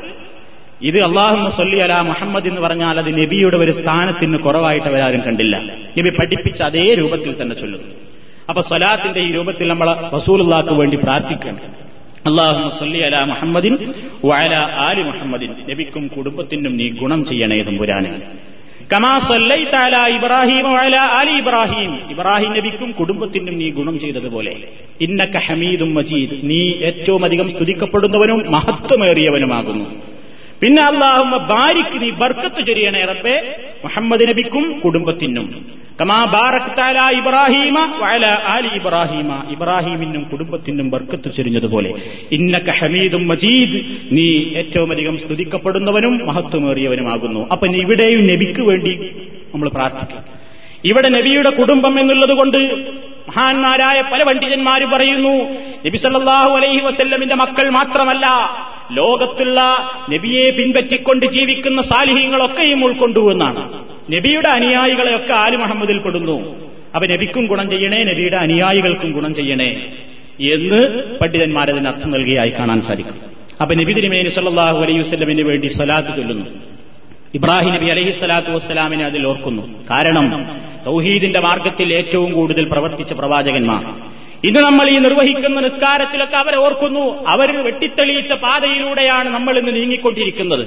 ഇത് 0.82 1.00
അള്ളാഹു 1.00 1.50
സൊല്ലി 1.50 1.78
അല 1.78 2.00
മുഹമ്മദ് 2.00 2.48
എന്ന് 2.48 2.60
പറഞ്ഞാൽ 2.60 2.98
അത് 2.98 3.20
നബിയുടെ 3.22 3.56
ഒരു 3.56 3.70
സ്ഥാനത്തിന് 3.70 4.38
കുറവായിട്ട് 4.38 4.86
അവരാരും 4.86 5.20
കണ്ടില്ല. 5.20 5.56
നബി 5.98 6.10
പഠിപ്പിച്ച 6.10 6.62
അതേ 6.62 6.94
രൂപത്തിൽ 6.94 7.42
തന്നെ 7.42 7.56
ചൊല്ലുന്നു. 7.56 7.88
അപ്പൊ 8.48 8.62
സ്വലാത്തിന്റെ 8.62 9.20
ഈ 9.20 9.32
രൂപത്തിൽ 9.32 9.68
നമ്മൾ 9.68 9.94
റസൂലുള്ളാക്ക് 10.14 10.68
വേണ്ടി 10.68 10.96
പ്രാർത്ഥിക്കണം 10.96 11.58
അള്ളാഹു 12.26 12.78
സൊല്ലി 12.78 12.98
അല 12.98 13.24
മുഹമ്മദിൻ 13.24 13.94
വയല 14.24 14.54
ആലി 14.54 15.02
മുഹമ്മദിൻ. 15.02 15.54
നബിക്കും 15.70 16.08
കുടുംബത്തിനും 16.08 16.76
നീ 16.76 16.88
ഗുണം 16.88 17.24
ചെയ്യണേ 17.24 17.62
തമ്പുരാനെ. 17.62 18.20
കമാ 18.92 19.18
സൊല്ലൈത 19.18 19.74
അല 19.74 20.14
ഇബ്രാഹിം 20.14 20.78
ആലി 20.98 21.30
ഇബ്രാഹിം. 21.30 22.10
ഇബ്രാഹിം 22.10 22.52
നബിക്കും 22.52 22.92
കുടുംബത്തിനും 22.92 23.58
നീ 23.58 23.70
ഗുണം 23.70 24.00
ചെയ്തതുപോലെ. 24.00 24.56
ഇന്നക്ക 25.00 25.36
ഹമീദും 25.38 25.94
മജീദ്. 25.94 26.40
നീ 26.42 26.72
ഏറ്റവും 26.72 27.24
അധികം 27.24 27.50
സ്തുതിക്കപ്പെടുന്നവനും 27.50 28.52
മഹത്വമേറിയവനുമാകുന്നു. 28.52 30.11
പിന്നെ 30.62 30.82
അള്ളാഹുമ്മ 30.82 31.36
ബാരിക്ക് 31.36 32.02
നീ 32.02 32.10
ബർക്കത്ത് 32.10 32.66
ചൊരിയണേ 32.66 33.04
റബ്ബേ. 33.04 33.56
മുഹമ്മദ് 33.84 34.28
നബിക്കും 34.28 34.80
കുടുംബത്തിനും. 34.84 35.66
കമാ 36.00 36.24
ബാറക്താല 36.24 37.16
ഇബ്രാഹീമ 37.16 37.98
വയല 37.98 38.26
ആലി 38.26 38.68
ഇബ്രാഹീമ. 38.68 39.42
ഇബ്രാഹീമിനും 39.50 40.22
കുടുംബത്തിനും 40.22 40.90
ബർക്കത്ത് 40.90 41.34
ചൊരിഞ്ഞതുപോലെ. 41.36 41.94
ഇന്നക 42.32 42.70
ഹമീദും 42.70 43.28
മജീദ്. 43.28 43.86
നീ 44.12 44.54
ഏറ്റവും 44.56 44.92
അധികം 44.92 45.18
സ്തുതിക്കപ്പെടുന്നവനും 45.18 46.26
മഹത്വമേറിയവനുമാകുന്നു. 46.26 47.48
അപ്പൊ 47.52 47.66
ഇവിടെയും 47.66 48.26
നബിക്ക് 48.26 48.60
വേണ്ടി 48.60 49.10
നമ്മൾ 49.54 49.68
പ്രാർത്ഥിക്കും. 49.68 50.42
ഇവിടെ 50.84 51.08
നബിയുടെ 51.08 51.50
കുടുംബം 51.50 52.00
എന്നുള്ളത് 52.00 52.30
കൊണ്ട് 52.30 52.58
മഹാന്മാരായ 53.28 54.00
പല 54.00 54.22
പണ്ഡിതന്മാർ 54.22 54.84
പറയുന്നു 54.84 55.34
നബി 55.86 55.96
സല്ലല്ലാഹു 55.96 56.56
അലൈഹി 56.56 56.80
വസല്ലമിന്റെ 56.84 57.34
മക്കൾ 57.34 57.70
മാത്രമല്ല 57.70 58.26
ലോകത്തുള്ള 58.90 59.60
നബിയെ 60.10 60.50
പിൻപറ്റിക്കൊണ്ട് 60.50 61.26
ജീവിക്കുന്ന 61.26 61.82
സാലിഹ്യങ്ങളൊക്കെയും 61.82 62.84
ഉൾക്കൊണ്ടുവെന്നാണ് 62.84 63.72
നബിയുടെ 64.12 64.48
അനുയായികളെയൊക്കെ 64.48 65.32
ആലു 65.32 65.56
മുഹമ്മദിൽ 65.56 65.98
പെടുന്നു. 65.98 66.56
അപ്പൊ 66.94 67.06
നബിക്കും 67.06 67.46
ഗുണം 67.46 67.70
ചെയ്യണേ 67.70 68.04
നബിയുടെ 68.04 68.36
അനുയായികൾക്കും 68.36 69.12
ഗുണം 69.12 69.34
ചെയ്യണേ 69.34 69.92
എന്ന് 70.40 71.02
പണ്ഡിതന്മാരതിന് 71.18 71.88
അർത്ഥം 71.88 72.10
നൽകിയായി 72.10 72.50
കാണാൻ 72.50 72.80
സാധിക്കും. 72.80 73.14
അപ്പൊ 73.60 73.74
നബി 73.74 73.92
തിരുമേനി 73.92 74.28
സല്ലാഹു 74.28 74.78
അലൈഹി 74.78 74.98
വസ്ലമിന് 74.98 75.42
വേണ്ടി 75.42 75.66
സ്വലാത്ത് 75.66 76.08
ചൊല്ലുന്നു. 76.08 76.46
ഇബ്രാഹിം 77.34 77.74
നബി 77.74 77.86
അലഹി 77.86 78.10
സ്വലാത്തു 78.10 78.50
വസ്സലാമിനെ 78.50 79.04
അതിൽ 79.04 79.26
ഓർക്കുന്നു. 79.26 79.62
കാരണം 79.90 80.56
തൗഹീദിന്റെ 80.86 81.40
മാർഗത്തിൽ 81.40 81.94
ഏറ്റവും 81.94 82.32
കൂടുതൽ 82.32 82.64
പ്രവർത്തിച്ച 82.64 83.12
പ്രവാചകന്മാർ. 83.12 84.11
ഇന്ന് 84.44 84.60
നമ്മൾ 84.60 84.88
ഈ 84.88 84.98
നിർവഹിക്കുന്ന 84.98 85.60
നിസ്കാരത്തിലൊക്കെ 85.60 86.36
അവരെ 86.36 86.56
ഓർക്കുന്നു. 86.56 87.24
അവർ 87.26 87.48
വെട്ടിത്തെളിയിച്ച 87.62 88.32
പാതയിലൂടെയാണ് 88.32 89.28
നമ്മൾ 89.28 89.58
ഇന്ന് 89.58 89.74
നീങ്ങിക്കൊണ്ടിരിക്കുന്നത്. 89.76 90.64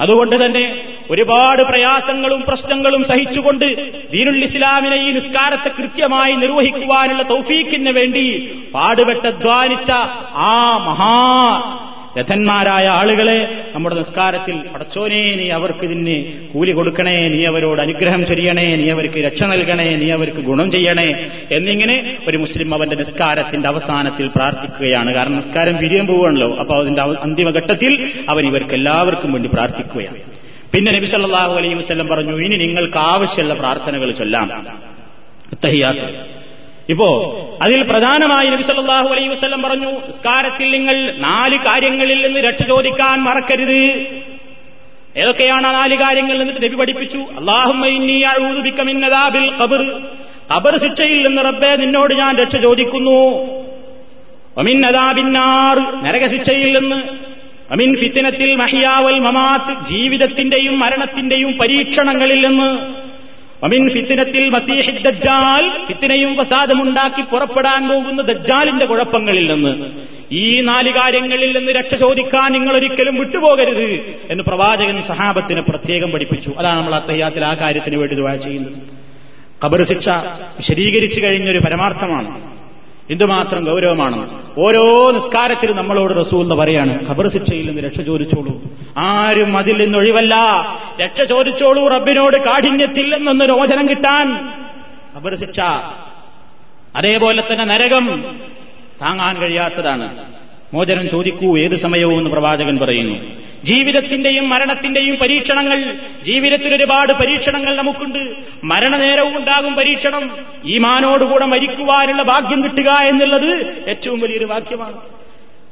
അതുകൊണ്ട് 0.00 0.44
തന്നെ 0.44 0.62
ഒരുപാട് 1.10 1.62
പ്രയാസങ്ങളും 1.62 2.42
പ്രശ്നങ്ങളും 2.48 3.04
സഹിച്ചുകൊണ്ട് 3.04 3.66
ദീനുൽ 4.12 4.44
ഇസ്ലാമിനെ 4.44 4.96
ഈ 4.96 5.10
നിസ്കാരത്തെ 5.12 5.68
കൃത്യമായി 5.68 6.32
നിർവഹിക്കുവാനുള്ള 6.32 7.22
തൗഫീഖിന് 7.22 7.92
വേണ്ടി 7.98 8.24
പാടുപെട്ട് 8.74 9.26
അധ്വാനിച്ച 9.26 9.90
ആ 10.50 10.54
മഹാ 10.88 11.16
രഥന്മാരായ 12.18 12.86
ആളുകളെ 12.86 13.64
നമ്മുടെ 13.74 13.96
നിസ്കാരത്തിൽ 13.96 14.56
പടച്ചോനെ 14.56 15.34
നീ 15.34 15.50
അവർക്ക് 15.50 15.84
ഇതിന് 15.84 16.48
കൂലി 16.52 16.72
കൊടുക്കണേ 16.72 17.28
നീ 17.28 17.46
അവരോട് 17.46 17.80
അനുഗ്രഹം 17.80 18.26
ചെയ്യണേ 18.26 18.76
നീ 18.76 18.90
അവർക്ക് 18.90 19.14
രക്ഷ 19.14 19.42
നൽകണേ 19.42 19.96
നീ 19.96 20.10
അവർക്ക് 20.10 20.36
ഗുണം 20.36 20.70
ചെയ്യണേ 20.70 21.26
എന്നിങ്ങനെ 21.52 22.18
ഒരു 22.28 22.38
മുസ്ലിം 22.38 22.74
അവന്റെ 22.74 22.96
നിസ്കാരത്തിന്റെ 22.96 23.68
അവസാനത്തിൽ 23.68 24.28
പ്രാർത്ഥിക്കുകയാണ്. 24.28 25.14
കാരണം 25.14 25.36
നിസ്കാരം 25.36 25.76
പിരിയാൻ 25.76 26.06
പോവുകയാണല്ലോ. 26.06 26.56
അപ്പൊ 26.56 26.80
അതിന്റെ 26.80 27.02
അന്തിമഘട്ടത്തിൽ 27.02 28.12
അവൻ 28.28 28.46
ഇവർക്ക് 28.46 28.74
എല്ലാവർക്കും 28.74 29.32
വേണ്ടി 29.32 29.48
പ്രാർത്ഥിക്കുകയാണ്. 29.48 30.18
പിന്നെ 30.74 30.92
നബി 30.92 31.06
സല്ലാഹു 31.06 31.54
അലൈഹി 31.54 31.74
വസല്ലം 31.74 32.08
പറഞ്ഞു 32.08 32.36
ഇനി 32.36 32.56
നിങ്ങൾക്ക് 32.56 32.98
ആവശ്യമുള്ള 32.98 33.54
പ്രാർത്ഥനകൾ 33.54 34.12
ചൊല്ലാം. 34.12 34.66
തഹിയാത്ത് 35.64 36.39
ഇപ്പോ 36.90 37.40
അതിൽ 37.62 37.82
പ്രധാനമായി 37.82 38.46
നബി 38.46 38.62
സല്ലല്ലാഹു 38.62 39.08
അലൈഹി 39.08 39.28
വസല്ലം 39.28 39.62
പറഞ്ഞു 39.62 39.90
നിസ്കാരത്തിൽ 39.90 40.70
നിങ്ങൾ 40.70 41.16
നാല് 41.16 41.56
കാര്യങ്ങളിൽ 41.56 42.26
നിന്ന് 42.26 42.40
രക്ഷ 42.40 42.62
ചോദിക്കാൻ 42.62 43.18
മറക്കരുത്. 43.20 44.06
ഏതൊക്കെയാണ് 45.16 45.66
ആ 45.66 45.72
നാല് 45.72 45.96
കാര്യങ്ങൾ 45.96 46.40
എന്നിട്ട് 46.40 46.64
നബി 46.64 46.74
പഠിപ്പിച്ചു? 46.74 47.18
ഖബർ. 50.52 50.78
ശിക്ഷയിൽ 50.78 51.26
നിന്ന് 51.26 51.42
റബ്ബെ 51.42 51.76
നിന്നോട് 51.76 52.14
ഞാൻ 52.14 52.36
രക്ഷ 52.36 52.56
ചോദിക്കുന്നു. 52.56 53.46
നരകശിക്ഷയിൽ 56.02 56.78
നിന്ന്. 56.78 56.96
അമിൻ 57.72 57.96
ഫിത്തിനത്തിൽ 57.96 58.56
മഹിയാവൽ 58.56 59.18
മമാത്ത് 59.18 59.90
ജീവിതത്തിന്റെയും 59.90 60.80
മരണത്തിന്റെയും 60.80 61.58
പരീക്ഷണങ്ങളിൽ 61.58 62.46
നിന്ന്. 62.46 62.94
അമിൻ 63.64 63.90
ഫിത്തിനത്തിൽ 63.90 64.48
മസീഹി 64.48 65.02
ദജ്ജാൽ 65.02 65.86
ഫിത്തിനയും 65.86 66.36
പുറപ്പെടാൻ 67.22 67.88
പോകുന്ന 67.88 68.22
ദജ്ജാലിന്റെ 68.22 68.84
കുഴപ്പങ്ങളിൽ 68.84 69.54
നിന്ന്. 69.54 69.86
ഈ 70.32 70.60
നാല് 70.60 70.90
കാര്യങ്ങളിൽ 70.90 71.58
നിന്ന് 71.58 71.72
രക്ഷ 71.72 71.94
ചോദിക്കാൻ 71.94 72.52
നിങ്ങൾ 72.52 72.76
ഒരിക്കലും 72.76 73.18
വിട്ടുപോകരുത് 73.18 74.16
എന്ന് 74.30 74.44
പ്രവാചകൻ 74.44 75.02
സഹാബത്തിന് 75.02 75.60
പ്രത്യേകം 75.60 76.10
പഠിപ്പിച്ചു. 76.10 76.52
അതാണ് 76.58 76.78
നമ്മൾ 76.78 76.94
അത്തയ്യാത്തിൽ 76.94 77.44
ആ 77.44 77.54
കാര്യത്തിന് 77.54 77.96
വേണ്ടി 77.96 78.14
ദുവാ 78.14 78.36
ചെയ്യുന്നത്. 78.36 78.72
കബർ 79.64 79.88
ശിക്ഷ 79.88 80.08
വിശദീകരിച്ചു 80.56 81.20
കഴിഞ്ഞൊരു 81.20 81.58
പരമാർത്ഥമാണ്. 81.58 82.49
എന്തുമാത്രം 83.10 83.64
ഗൗരവമാണ് 83.64 84.42
ഓരോ 84.58 85.10
നിസ്കാരത്തിലും 85.10 85.76
നമ്മളോട് 85.76 86.20
റസൂൽ 86.20 86.42
എന്ന് 86.42 86.54
പറയാണ് 86.54 87.08
ഖബർ 87.08 87.28
ശിക്ഷയിൽ 87.28 87.66
നിന്ന് 87.66 87.82
രക്ഷ 87.82 88.00
ചോദിച്ചോളൂ. 88.00 88.60
ആരും 88.98 89.56
അതിൽ 89.56 89.84
നിന്ന് 89.84 89.98
ഒഴിവല്ല. 89.98 90.34
രക്ഷ 91.04 91.22
ചോദിച്ചോളൂ 91.22 91.88
റബ്ബിനോട് 91.88 92.36
കാഠിന്യത്തിൽ 92.36 93.14
രോചനം 93.44 93.88
കിട്ടാൻ. 93.88 94.52
ഖബർ 95.16 95.34
ശിക്ഷ. 95.34 95.60
അതേപോലെ 96.96 97.42
തന്നെ 97.52 97.64
നരകം 97.64 98.36
താങ്ങാൻ 99.02 99.40
കഴിയാത്തതാണ്. 99.40 100.18
മോചനം 100.74 101.10
ചോദിക്കൂ 101.10 101.58
ഏത് 101.58 101.76
സമയവും 101.76 102.18
എന്ന് 102.18 102.30
പ്രവാചകൻ 102.30 102.78
പറയുന്നു. 102.78 103.39
ജീവിതത്തിന്റെയും 103.64 104.48
മരണത്തിന്റെയും 104.48 105.16
പരീക്ഷണങ്ങൾ 105.16 105.98
ജീവിതത്തിൽ 106.22 106.74
ഒരുപാട് 106.74 107.12
പരീക്ഷണങ്ങൾ 107.12 107.76
നമുക്കുണ്ട്. 107.76 108.34
മരണനേരവും 108.64 109.36
ഉണ്ടാകും 109.36 109.74
പരീക്ഷണം. 109.74 110.38
ഈ 110.64 110.78
മാനോടുകൂടെ 110.78 111.46
മരിക്കുവാനുള്ള 111.46 112.22
ഭാഗ്യം 112.22 112.64
കിട്ടുക 112.64 112.90
എന്നുള്ളത് 112.90 113.84
ഏറ്റവും 113.88 114.20
വലിയൊരു 114.20 114.44
വാക്യമാണ് 114.44 114.96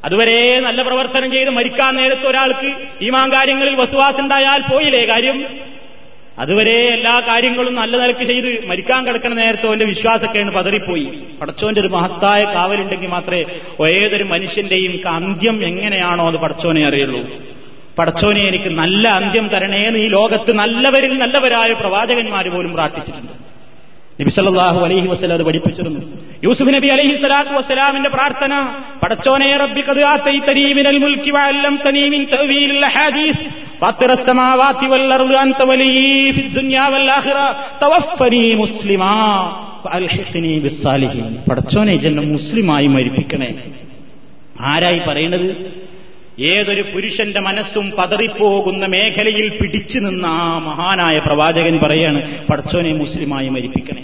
അതുവരെ 0.04 0.60
നല്ല 0.60 0.82
പ്രവർത്തനം 0.82 1.30
ചെയ്ത് 1.30 1.50
മരിക്കാൻ 1.50 1.96
നേരത്തെ 1.96 2.26
ഒരാൾക്ക് 2.28 2.74
ഈമാൻ 3.02 3.32
കാര്യങ്ങളിൽ 3.32 3.74
വസുവാസുണ്ടായാൽ 3.74 4.62
പോയില്ലേ 4.72 5.06
കാര്യം? 5.06 5.46
അതുവരെ 6.38 6.76
എല്ലാ 6.88 7.22
കാര്യങ്ങളും 7.28 7.74
നല്ല 7.74 7.96
നിലയ്ക്ക് 7.96 8.22
ചെയ്ത് 8.22 8.66
മരിക്കാൻ 8.66 9.06
കിടക്കുന്ന 9.06 9.36
നേരത്തെ 9.36 9.66
അവന്റെ 9.66 9.84
വിശ്വാസക്കേണ് 9.84 10.50
പതറിപ്പോയി. 10.50 11.18
പടച്ചോന്റെ 11.40 11.80
ഒരു 11.80 11.88
മഹത്തായ 11.88 12.44
കാവലുണ്ടെങ്കിൽ 12.44 13.06
മാത്രമേ 13.06 13.44
ഏതൊരു 13.90 14.24
മനുഷ്യന്റെയും 14.24 15.08
അന്ത്യം 15.08 15.64
എങ്ങനെയാണോ 15.64 16.28
അത് 16.28 16.36
പടച്ചോനെ 16.36 16.86
അറിയുള്ളൂ. 16.86 17.26
പടച്ചോനെ 17.98 18.40
എനിക്ക് 18.40 18.64
നല്ല 18.64 19.08
അന്ത്യം 19.08 19.48
തരണേന്ന് 19.48 19.98
ഈ 19.98 20.08
ലോകത്ത് 20.08 20.52
നല്ലവരിൽ 20.52 21.18
നല്ലവരായ 21.18 21.72
പ്രവാചകന്മാർ 21.72 22.48
പോലും 22.48 22.72
പ്രാർത്ഥിച്ചിട്ടുണ്ട്. 22.72 23.48
നബിസല്ലാഹു 24.22 24.84
അലഹി 24.84 25.06
വസ്ലം 25.06 25.32
അത് 25.32 25.42
പഠിപ്പിച്ചിരുന്നു. 25.42 26.00
യൂസുഫ് 26.44 26.74
നബി 26.74 26.86
അലഹി 26.86 27.16
സ്വലാത്തു 27.16 27.50
വസ്സലാമിന്റെ 27.50 28.08
പ്രാർത്ഥന 28.08 28.74
പടച്ചോനെ 29.02 29.56
റബ്ബിക്കത് 29.56 30.02
പടച്ചോനെ 41.50 41.96
ജന്മ 41.96 42.24
മുസ്ലിമായി 42.24 42.86
മരിപ്പിക്കണേ. 42.86 43.54
ആരായി 44.60 45.00
പറയണത്? 45.08 45.78
ഏതൊരു 46.40 46.82
പുരുഷന്റെ 46.82 47.40
മനസ്സും 47.40 47.90
പതറിപ്പോകുന്ന 47.90 48.86
മേഖലയിൽ 48.86 49.48
പിടിച്ചു 49.48 49.98
നിന്ന 49.98 50.26
ആ 50.26 50.58
മഹാനായ 50.58 51.18
പ്രവാചകൻ 51.18 51.78
പറയാണ് 51.78 52.46
പടച്ചോനെ 52.46 52.92
മുസ്ലിമായി 52.92 53.48
മരിപ്പിക്കണേ. 53.48 54.02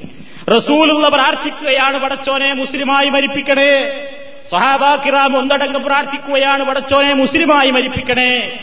റസൂലുള്ള 0.56 1.08
പ്രാർത്ഥിക്കുകയാണ് 1.08 1.98
പടച്ചോനെ 1.98 2.52
മുസ്ലിമായി 2.52 3.10
മരിപ്പിക്കണേ. 3.10 4.04
സഹാബാക്കിറാം 4.52 5.38
ഒന്നടങ്ക് 5.38 5.78
പ്രാർത്ഥിക്കുകയാണ് 5.78 6.64
പടച്ചോനെ 6.64 7.14
മുസ്ലിമായി 7.14 7.70
മരിപ്പിക്കണേ. 7.70 8.58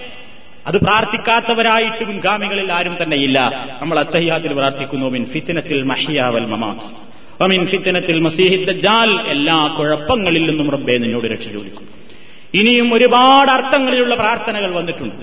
അത് 0.67 0.77
പ്രാർത്ഥിക്കാത്തവരായിട്ട് 0.77 2.05
മുൻഗാമികളിൽ 2.05 2.71
ആരും 2.71 2.97
തന്നെയില്ല. 3.03 3.67
നമ്മൾ 3.81 3.99
അത്തഹ്യാത്തിൽ 3.99 4.53
പ്രാർത്ഥിക്കുന്നു 4.53 5.09
മിൻ 5.09 5.25
ഫിത്തിനത്തിൽ 5.25 5.83
മഹിയാവൽ 5.83 6.45
മമാസ് 6.45 7.43
മിൻ 7.43 7.65
ഫിത്തിനത്തിൽ 7.65 8.19
മസീഹിദ്ദാൽ 8.19 9.21
എല്ലാ 9.27 9.75
കുഴപ്പങ്ങളിൽ 9.79 10.49
നിന്നും 10.49 10.71
റബ്ബെ 10.71 10.97
നിന്നോട് 10.97 11.25
രക്ഷ 11.25 11.47
ചോദിക്കും 11.47 12.00
ഇനിയും 12.53 12.93
ഒരുപാട് 12.93 13.51
അർത്ഥങ്ങളിലുള്ള 13.51 14.15
പ്രാർത്ഥനകൾ 14.15 14.75
വന്നിട്ടുണ്ട്. 14.75 15.15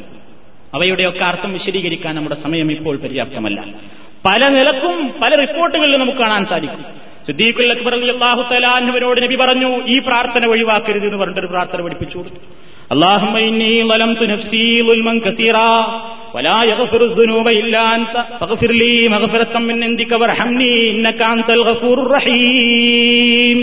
അവയുടെയൊക്കെ 0.74 1.24
അർത്ഥം 1.24 1.53
വിശദീകരിക്കാൻ 1.53 2.14
നമ്മുടെ 2.14 2.35
സമയം 2.35 2.72
ഇപ്പോൾ 2.72 2.97
പര്യാപ്തമല്ല. 2.97 3.64
പല 4.24 4.49
നിലക്കും 4.49 5.12
പല 5.22 5.35
റിപ്പോർട്ടുകളിലും 5.35 6.01
നമുക്ക് 6.01 6.18
കാണാൻ 6.18 6.45
സാധിക്കും. 6.45 6.85
സിദ്ദീഖുൽ 7.26 7.72
അക്ബർ 7.72 7.95
അള്ളാഹു 7.95 8.55
തലാഹുവിനോട് 8.55 9.22
നബി 9.22 9.37
പറഞ്ഞു 9.37 9.87
ഈ 9.87 9.99
പ്രാർത്ഥന 9.99 10.47
ഒഴിവാക്കരുത് 10.47 11.05
എന്ന് 11.05 11.18
പറഞ്ഞിട്ടൊരു 11.18 11.47
പ്രാർത്ഥന 11.47 11.81
പഠിപ്പിച്ചു 11.81 12.18
കൊടുത്തു. 12.18 12.37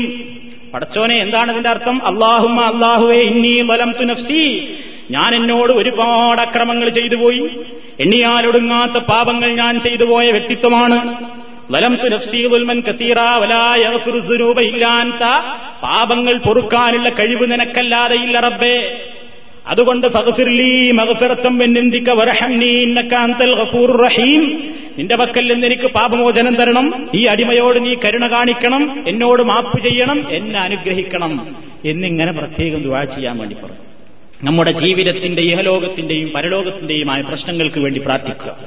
അള്ളാഹും 0.08 0.35
പടച്ചോനെ 0.76 1.16
എന്താണ് 1.16 1.52
ഇതിന്റെ 1.52 1.70
അർത്ഥം? 1.70 2.06
അള്ളാഹുമ്മ 2.06 2.62
അള്ളാഹുവേ 2.62 3.22
ഇന്നി 3.22 3.62
ബലം 3.62 3.92
തുനഫ്സി 3.92 4.74
ഞാൻ 5.12 5.36
എന്നോട് 5.36 5.74
ഒരുപാട് 5.74 6.42
അക്രമങ്ങൾ 6.42 6.90
ചെയ്തു 6.90 7.16
പോയി. 7.16 7.50
എണ്ണിയാലൊടുങ്ങാത്ത 8.00 9.04
പാപങ്ങൾ 9.04 9.56
ഞാൻ 9.56 9.80
ചെയ്തു 9.80 10.04
പോയ 10.04 10.32
വ്യക്തിത്വമാണ്. 10.32 11.26
വലം 11.72 11.96
തുനഫ്സി 11.96 12.38
ഉൽമൻ 12.38 12.82
കസീറ 12.82 13.20
വലായൂപ 13.20 14.60
ഇല്ലാത്ത 14.60 15.28
പാപങ്ങൾ 15.84 16.38
പൊറുക്കാനുള്ള 16.38 17.10
കഴിവ് 17.10 17.52
നിനക്കല്ലാതെ 17.52 18.16
ഇല്ല 18.16 18.40
റബ്ബേ. 18.40 19.00
അതുകൊണ്ട് 19.68 20.08
നിന്റെ 24.98 25.16
പക്കൽ 25.16 25.54
നിന്ന് 25.54 25.68
എനിക്ക് 25.68 25.92
പാപമോചനം 25.92 26.56
തരണം. 26.56 27.10
ഈ 27.16 27.26
അടിമയോട് 27.26 27.86
നീ 27.86 27.96
കരുണ 27.96 28.32
കാണിക്കണം. 28.32 29.04
എന്നോട് 29.08 29.44
മാപ്പ് 29.44 29.84
ചെയ്യണം. 29.84 30.32
എന്നെ 30.32 30.60
അനുഗ്രഹിക്കണം. 30.60 31.56
എന്നിങ്ങനെ 31.86 32.32
പ്രത്യേകം 32.32 32.82
ദുവാ 32.82 33.04
ചെയ്യാൻ 33.04 33.38
വേണ്ടി 33.38 33.56
പറഞ്ഞു 33.56 33.78
നമ്മുടെ 34.44 34.72
ജീവിതത്തിന്റെ 34.72 35.42
ഇഹലോകത്തിന്റെയും 35.42 36.32
പരലോകത്തിന്റെയുമായ 36.36 37.22
പ്രശ്നങ്ങൾക്ക് 37.22 37.80
വേണ്ടി 37.80 38.00
പ്രാർത്ഥിക്കുക. 38.00 38.58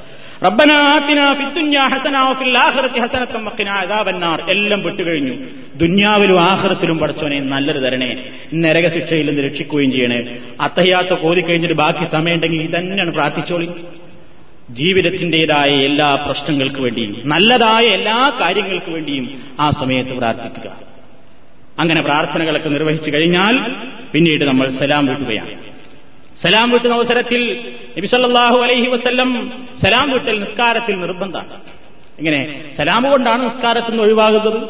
റബ്ബന 0.45 0.71
ആതിനാ 0.71 1.33
ഫിദ്ദുന്യാ 1.33 1.87
ഹസന 1.87 2.17
വഫിൽ 2.17 2.57
എല്ലാം 4.49 4.83
വിട്ടുകഴിഞ്ഞു. 4.83 5.33
ദുന്യാവിലും 5.75 6.41
ആഖിറത്തിലും 6.41 6.97
പഠിച്ചവനെ 6.97 7.39
നല്ലൊരു 7.39 7.79
തരണേ. 7.79 8.29
നരക 8.53 8.93
ശിക്ഷയിൽ 8.93 9.29
നിന്ന് 9.29 9.41
രക്ഷിക്കുകയും 9.41 9.91
ചെയ്യണേ. 9.91 10.37
അത്തഹ്യാത്ത 10.61 11.07
കോതി 11.07 11.41
കഴിഞ്ഞിട്ട് 11.41 11.75
ബാക്കി 11.75 12.05
സമയമുണ്ടെങ്കിൽ 12.05 12.61
ഇതന്നെയാണ് 12.61 13.13
പ്രാർത്ഥിച്ചോളി. 13.13 13.69
ജീവിതത്തിന്റേതായ 14.69 15.69
എല്ലാ 15.69 16.15
പ്രശ്നങ്ങൾക്ക് 16.15 16.81
വേണ്ടിയും 16.81 17.21
നല്ലതായ 17.25 17.85
എല്ലാ 17.85 18.37
കാര്യങ്ങൾക്ക് 18.41 18.91
വേണ്ടിയും 18.91 19.41
ആ 19.59 19.69
സമയത്ത് 19.69 20.11
പ്രാർത്ഥിക്കുക. 20.11 20.71
അങ്ങനെ 21.79 22.01
പ്രാർത്ഥനകളൊക്കെ 22.01 22.69
നിർവഹിച്ചു 22.69 23.11
കഴിഞ്ഞാൽ 23.11 23.75
പിന്നീട് 24.13 24.45
നമ്മൾ 24.45 24.69
സലാം 24.69 25.05
വീട്ടുകയാണ് 25.05 25.68
സലാം 26.43 26.69
വീട്ടുന്ന 26.69 26.95
അവസരത്തിൽ 26.95 27.73
നബിസല്ലാഹു 27.97 28.57
അലൈഹി 28.57 28.87
വസ്ല്ലം 28.87 29.51
സലാം 29.81 30.11
വീട്ടൽ 30.11 30.39
നിസ്കാരത്തിൽ 30.39 30.99
നിർബന്ധമാണ്. 30.99 31.49
ഇങ്ങനെ 32.19 32.71
സലാം 32.77 33.11
കൊണ്ടാണ് 33.11 33.43
നിസ്കാരത്തിൽ 33.43 33.89
നിന്ന് 33.89 34.03
ഒഴിവാകുന്നത്. 34.03 34.61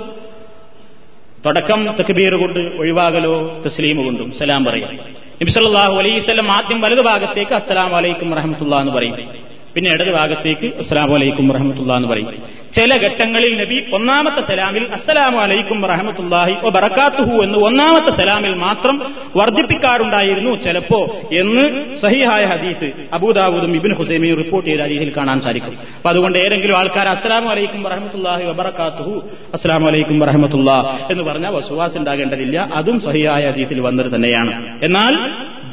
തുടക്കം 1.45 1.95
തക്ബീർ 1.99 2.33
കൊണ്ട് 2.33 2.59
ഒഴിവാകലോ 2.59 3.63
തസ്ലീം 3.65 4.05
കൊണ്ടും 4.05 4.31
സലാം 4.39 4.65
പറയാം. 4.65 4.95
നബിസല്ലാഹു 5.41 5.95
അലൈഹി 5.95 6.19
സ്വലം 6.19 6.51
ആദ്യം 6.51 6.81
വലതു 6.81 7.01
ഭാഗത്തേക്ക് 7.01 7.53
അസ്സലാം 7.53 7.91
വലൈക്കും 7.91 8.33
റഹമത്തുള്ള 8.33 8.75
എന്ന് 8.75 8.91
പറയും. 8.91 9.38
പിന്നെ 9.75 9.89
ഇടത് 9.93 10.11
ഭാഗത്തേക്ക് 10.13 10.67
അസ്സലാമു 10.79 11.15
അലൈക്കും 11.15 11.47
വറഹമത്തുള്ള 11.47 11.95
എന്ന് 11.97 12.07
പറയും. 12.07 12.27
ചില 12.75 12.91
ഘട്ടങ്ങളിൽ 12.97 13.53
നബി 13.61 13.77
ഒന്നാമത്തെ 13.93 14.41
സലാമിൽ 14.41 14.87
അസ്സലാമു 14.93 15.37
അലൈക്കും 15.39 15.85
റഹമത്തുല്ലാഹി 15.85 16.53
ഒ 16.63 16.69
ബറക്കാത്തുഹു 16.69 17.43
എന്ന് 17.43 17.57
ഒന്നാമത്തെ 17.57 18.11
സലാമിൽ 18.17 18.53
മാത്രം 18.53 18.95
വർദ്ധിപ്പിക്കാറുണ്ടായിരുന്നു 19.37 20.55
ചിലപ്പോ 20.65 20.99
എന്ന് 21.31 21.63
സഹിഹായ 21.95 22.45
ഹദീസ് 22.45 22.89
അബൂദാവൂദും 23.13 23.75
ഇബിൻ 23.75 23.93
ഹുസൈമിയും 23.93 24.37
റിപ്പോർട്ട് 24.37 24.69
ചെയ്ത 24.69 24.81
രീതിയിൽ 24.81 25.13
കാണാൻ 25.17 25.41
സാധിക്കും. 25.41 25.73
അപ്പൊ 25.97 26.09
അതുകൊണ്ട് 26.09 26.37
ഏതെങ്കിലും 26.37 26.77
ആൾക്കാർ 26.77 27.07
അസ്സലാമു 27.07 27.49
അലൈക്കും 27.49 27.87
റഹമത്തുല്ലാഹി 27.87 28.45
വബറക്കാത്തുഹു 28.45 29.15
അസ്സലാമു 29.53 29.87
അലൈക്കും 29.87 30.19
വറഹമത്തുള്ള 30.19 30.99
എന്ന് 31.11 31.23
പറഞ്ഞാൽ 31.23 31.51
വസുവാസ് 31.51 31.97
ഉണ്ടാകേണ്ടതില്ല. 31.97 32.69
അതും 32.73 32.99
സഹിയായ 32.99 33.51
ഹദീസിൽ 33.51 33.79
വന്നത് 33.79 34.15
തന്നെയാണ്. 34.15 34.79
എന്നാൽ 34.83 35.13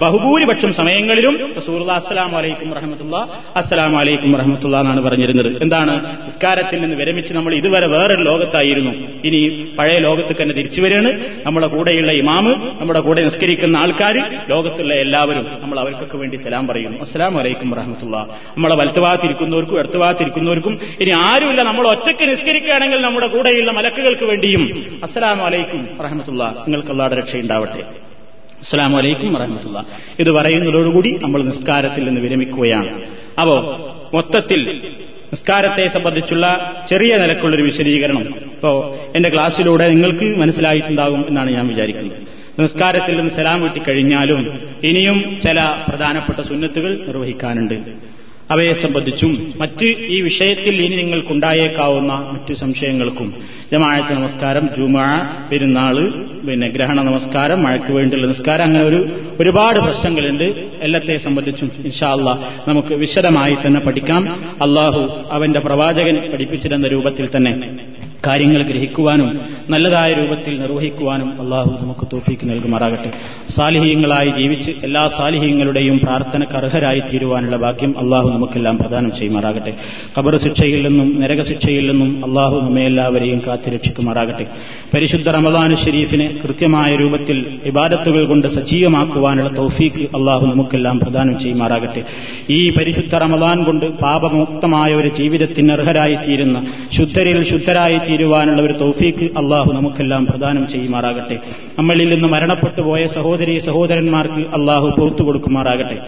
ബഹുഭൂരിപക്ഷം 0.01 0.75
സമയങ്ങളിലും 0.75 1.55
റസൂലുള്ള 1.57 1.93
അസ്സലാം 1.93 2.33
വലൈക്കും 2.33 2.73
റഹമത്തുള്ള 2.73 3.43
അസ്സലാം 3.57 3.93
വലൈക്കും 3.93 4.37
റഹമത്തുള്ള 4.37 4.81
എന്നാണ് 4.81 5.01
പറഞ്ഞിരുന്നത്. 5.01 5.63
എന്താണ്? 5.63 6.27
നിസ്കാരത്തിൽ 6.27 6.81
നിന്ന് 6.81 6.97
വിരമിച്ച് 6.97 7.33
നമ്മൾ 7.33 7.55
ഇതുവരെ 7.55 7.87
വേറൊരു 7.87 8.23
ലോകത്തായിരുന്നു. 8.23 8.91
ഇനി 9.25 9.69
പഴയ 9.79 9.99
ലോകത്ത് 9.99 10.43
തന്നെ 10.43 10.55
തിരിച്ചു 10.55 10.83
വരികയാണ്. 10.83 11.41
നമ്മുടെ 11.47 11.67
കൂടെയുള്ള 11.67 12.13
ഇമാമ് 12.13 12.81
നമ്മുടെ 12.81 13.01
കൂടെ 13.01 13.25
നിസ്കരിക്കുന്ന 13.25 13.77
ആൾക്കാർ 13.77 14.41
ലോകത്തുള്ള 14.49 14.95
എല്ലാവരും 14.95 15.47
നമ്മൾ 15.61 15.81
അവർക്കൊക്കെ 15.81 16.17
വേണ്ടി 16.17 16.37
സലാം 16.37 16.67
പറയുന്നു. 16.67 17.01
അസ്സലാം 17.01 17.35
വലൈക്കും 17.35 17.75
റഹമത്തുള്ള. 17.75 18.27
നമ്മളെ 18.57 18.77
വലത്തുഭാഗത്തിരിക്കുന്നവർക്കും 18.77 19.79
ഇടത്തുഭാഗത്തിരിക്കുന്നവർക്കും 19.79 20.79
ഇനി 21.01 21.13
ആരുമില്ല. 21.19 21.63
നമ്മൾ 21.63 21.89
ഒറ്റയ്ക്ക് 21.89 22.31
നിസ്കരിക്കുകയാണെങ്കിൽ 22.31 23.01
നമ്മുടെ 23.01 23.27
കൂടെയുള്ള 23.27 23.73
മലക്കുകൾക്ക് 23.73 24.25
വേണ്ടിയും. 24.25 25.01
അസ്സലാം 25.03 25.39
വലൈക്കും 25.39 25.89
റഹമത്തുള്ള. 26.05 26.65
നിങ്ങൾക്ക് 26.69 27.19
രക്ഷയുണ്ടാവട്ടെ. 27.19 28.06
അസ്സാം 28.59 28.93
വലൈക്കും 28.93 29.33
വറഹമത്തുള്ള. 29.33 29.87
ഇത് 30.19 30.33
പറയുന്നതോടുകൂടി 30.33 31.11
നമ്മൾ 31.23 31.43
നിസ്കാരത്തിൽ 31.43 32.05
നിന്ന് 32.05 32.21
വിരമിക്കുകയാണ്. 32.21 33.03
അപ്പോ 33.41 33.57
മൊത്തത്തിൽ 34.15 34.83
നിസ്കാരത്തെ 35.33 35.89
സംബന്ധിച്ചുള്ള 35.89 36.75
ചെറിയ 36.91 37.17
നിലക്കുള്ളൊരു 37.17 37.63
വിശദീകരണം. 37.63 38.23
ഇപ്പോ 38.23 38.99
എന്റെ 39.17 39.29
ക്ലാസ്സിലൂടെ 39.29 39.89
നിങ്ങൾക്ക് 39.89 40.39
മനസ്സിലായിട്ടുണ്ടാകും 40.39 41.25
എന്നാണ് 41.29 41.51
ഞാൻ 41.51 41.69
വിചാരിക്കുന്നത്. 41.69 42.37
നിസ്കാരത്തിൽ 42.59 43.17
നിന്ന് 43.17 43.31
സലാം 43.31 43.63
വീട്ടിക്കഴിഞ്ഞാലും 43.63 44.61
ഇനിയും 44.85 45.39
ചില 45.41 45.85
പ്രധാനപ്പെട്ട 45.89 46.41
സുന്നത്തുകൾ 46.41 47.07
നിർവഹിക്കാനുണ്ട്. 47.07 47.75
അവയെ 48.51 48.73
സംബന്ധിച്ചും 48.73 49.55
മറ്റ് 49.61 49.85
ഈ 49.85 50.21
വിഷയത്തിൽ 50.21 50.75
ഇനി 50.83 50.97
നിങ്ങൾക്കുണ്ടായേക്കാവുന്ന 50.97 52.13
മറ്റ് 52.13 52.55
സംശയങ്ങൾക്കും 52.55 53.35
ജമാഴത്ത് 53.73 54.13
നമസ്കാരം 54.13 54.69
ജുമാ 54.77 55.07
പെരുന്നാൾ 55.53 55.97
പിന്നെ 56.47 56.69
ഗ്രഹണ 56.69 57.01
നമസ്കാരം 57.03 57.63
മഴയ്ക്ക് 57.63 57.93
വേണ്ടിയുള്ള 57.93 58.27
നമസ്കാരം 58.27 58.63
അങ്ങനെ 58.63 58.85
ഒരു 58.85 59.01
ഒരുപാട് 59.41 59.79
പ്രശ്നങ്ങളുണ്ട്. 59.79 60.45
എല്ലാത്തെ 60.83 61.17
സംബന്ധിച്ചും 61.17 61.71
ഇൻഷാല്ല 61.85 62.31
നമുക്ക് 62.69 62.95
വിശദമായി 62.95 63.55
തന്നെ 63.55 63.81
പഠിക്കാം. 63.81 64.23
അള്ളാഹു 64.63 65.03
അവന്റെ 65.31 65.61
പ്രവാചകൻ 65.61 66.33
പഠിപ്പിച്ചിരുന്ന 66.33 66.89
രൂപത്തിൽ 66.89 67.29
തന്നെ 67.37 67.53
കാര്യങ്ങൾ 68.27 68.63
ഗ്രഹിക്കുവാനും 68.63 69.41
നല്ലതായ 69.71 70.13
രൂപത്തിൽ 70.13 70.61
നിർവഹിക്കുവാനും 70.61 71.43
അള്ളാഹു 71.43 71.71
നമുക്ക് 71.83 72.07
തോഫിക്ക് 72.13 72.51
നൽകുമാറാകട്ടെ. 72.51 73.11
സാലിഹീയങ്ങളായി 73.57 74.31
ജീവിച്ച് 74.39 74.73
എല്ലാ 74.85 75.09
സാലിഹീയങ്ങളുടെയും 75.09 75.99
പ്രാർത്ഥനക്ക് 75.99 76.53
അർഹരായി 76.53 77.01
തീരുവാനുള്ള 77.01 77.57
ഭാഗ്യം 77.57 77.99
അള്ളാഹു 77.99 78.29
നമുക്കെല്ലാം 78.29 78.79
പ്രദാനം 78.79 79.13
ചെയ്യുമാറാകട്ടെ. 79.19 79.75
കബർ 80.19 80.37
ശിക്ഷയിൽ 80.37 80.89
നിന്നും 80.89 81.21
നരക 81.21 81.43
ശിക്ഷയിൽ 81.43 81.91
നിന്നും 81.91 82.25
അള്ളാഹു 82.25 82.61
നമ്മെ 82.61 82.83
എല്ലാവരെയും 82.83 83.43
കാത്തിരക്ഷിക്കുമാറാകട്ടെ 83.47 84.47
പരിശുദ്ധ 84.95 85.29
റമദാനു 85.29 85.75
ഷെരീഫിനെ 85.75 86.41
കൃത്യമായ 86.45 86.97
രൂപത്തിൽ 86.97 87.59
ഇബാദത്തുകൾ 87.65 88.27
കൊണ്ട് 88.27 88.49
സജീവമാക്കുവാനുള്ള 88.49 89.57
തൗഫീക്ക് 89.57 89.97
അള്ളാഹു 89.97 90.47
നമുക്കെല്ലാം 90.47 91.01
പ്രദാനം 91.01 91.41
ചെയ്യുമാറാകട്ടെ. 91.41 92.05
ഈ 92.51 92.71
പരിശുദ്ധ 92.71 93.15
റമദാൻ 93.15 93.65
കൊണ്ട് 93.65 93.87
പാപമുക്തമായ 93.87 94.95
ഒരു 94.95 95.09
ജീവിതത്തിന് 95.09 95.73
അർഹരായി 95.73 96.15
തീരുന്ന 96.15 96.67
ശുദ്ധരിൽ 96.93 97.45
ശുദ്ധരായി 97.45 97.99
തീരുവാനുള്ള 98.17 98.63
ഒരു 98.63 98.73
തൗഫീക്ക് 98.73 99.25
അള്ളാഹു 99.25 99.73
നമുക്കെല്ലാം 99.73 100.27
പ്രദാനം 100.27 100.69
ചെയ്യുമാറാകട്ടെ. 100.69 101.39
നമ്മളിൽ 101.79 102.09
നിന്ന് 102.09 102.29
മരണപ്പെട്ടു 102.29 102.81
പോയ 102.81 103.07
സഹോദരി 103.07 103.59
സഹോദരന്മാർക്ക് 103.59 104.35
അള്ളാഹു 104.35 104.95
പുറത്തു 104.99 105.23
കൊടുക്കുമാറാകട്ടെ. 105.23 106.01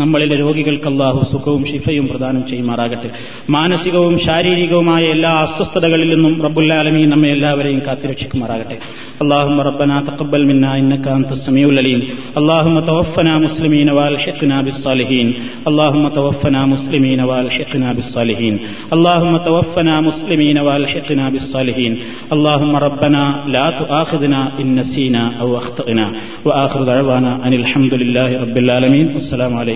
നമ്മളിലെ 0.00 0.36
രോഗികൾക്ക് 0.42 0.88
അള്ളാഹു 0.90 1.20
സുഖവും 1.32 1.62
ഷിഫയും 1.70 2.04
പ്രദാനം 2.10 2.42
ചെയ്യുമാറാകട്ടെ 2.50 3.08
മാനസികവും 3.56 4.14
ശാരീരികവുമായ 4.26 5.02
എല്ലാ 5.16 5.32
അസ്വസ്ഥതകളിൽ 5.40 6.08
നിന്നും 6.14 6.34
റബ്ബുല്ലാലമീ 6.46 7.02
നമ്മെ 7.12 7.30
എല്ലാവരെയും 7.36 7.80
കാത്തിരക്ഷിക്കുമാറാകട്ടെ 7.88 8.78
اللهم 9.24 9.58
ربنا 9.70 9.96
تقبل 10.08 10.42
منا 10.50 10.70
انك 10.80 11.06
انت 11.18 11.30
السميع 11.38 11.66
العليم 11.68 12.00
اللهم 12.40 12.76
توفنا 12.90 13.32
مسلمين 13.38 13.88
والحقنا 13.98 14.56
بالصالحين 14.66 15.28
اللهم 15.68 16.04
توفنا 16.18 16.60
مسلمين 16.74 17.20
والحقنا 17.30 17.88
بالصالحين 17.96 18.54
اللهم 18.94 19.34
توفنا 19.48 19.94
مسلمين 20.08 20.58
والحقنا 20.68 21.24
بالصالحين 21.34 21.92
اللهم 22.34 22.72
ربنا 22.86 23.22
لا 23.54 23.66
تؤاخذنا 23.80 24.40
ان 24.60 24.66
نسينا 24.78 25.22
او 25.40 25.48
اخطانا 25.60 26.06
واخر 26.46 26.80
دعوانا 26.90 27.32
ان 27.46 27.52
الحمد 27.62 27.92
لله 28.02 28.28
رب 28.44 28.56
العالمين 28.64 29.06
والسلام 29.16 29.52
عليكم 29.56 29.75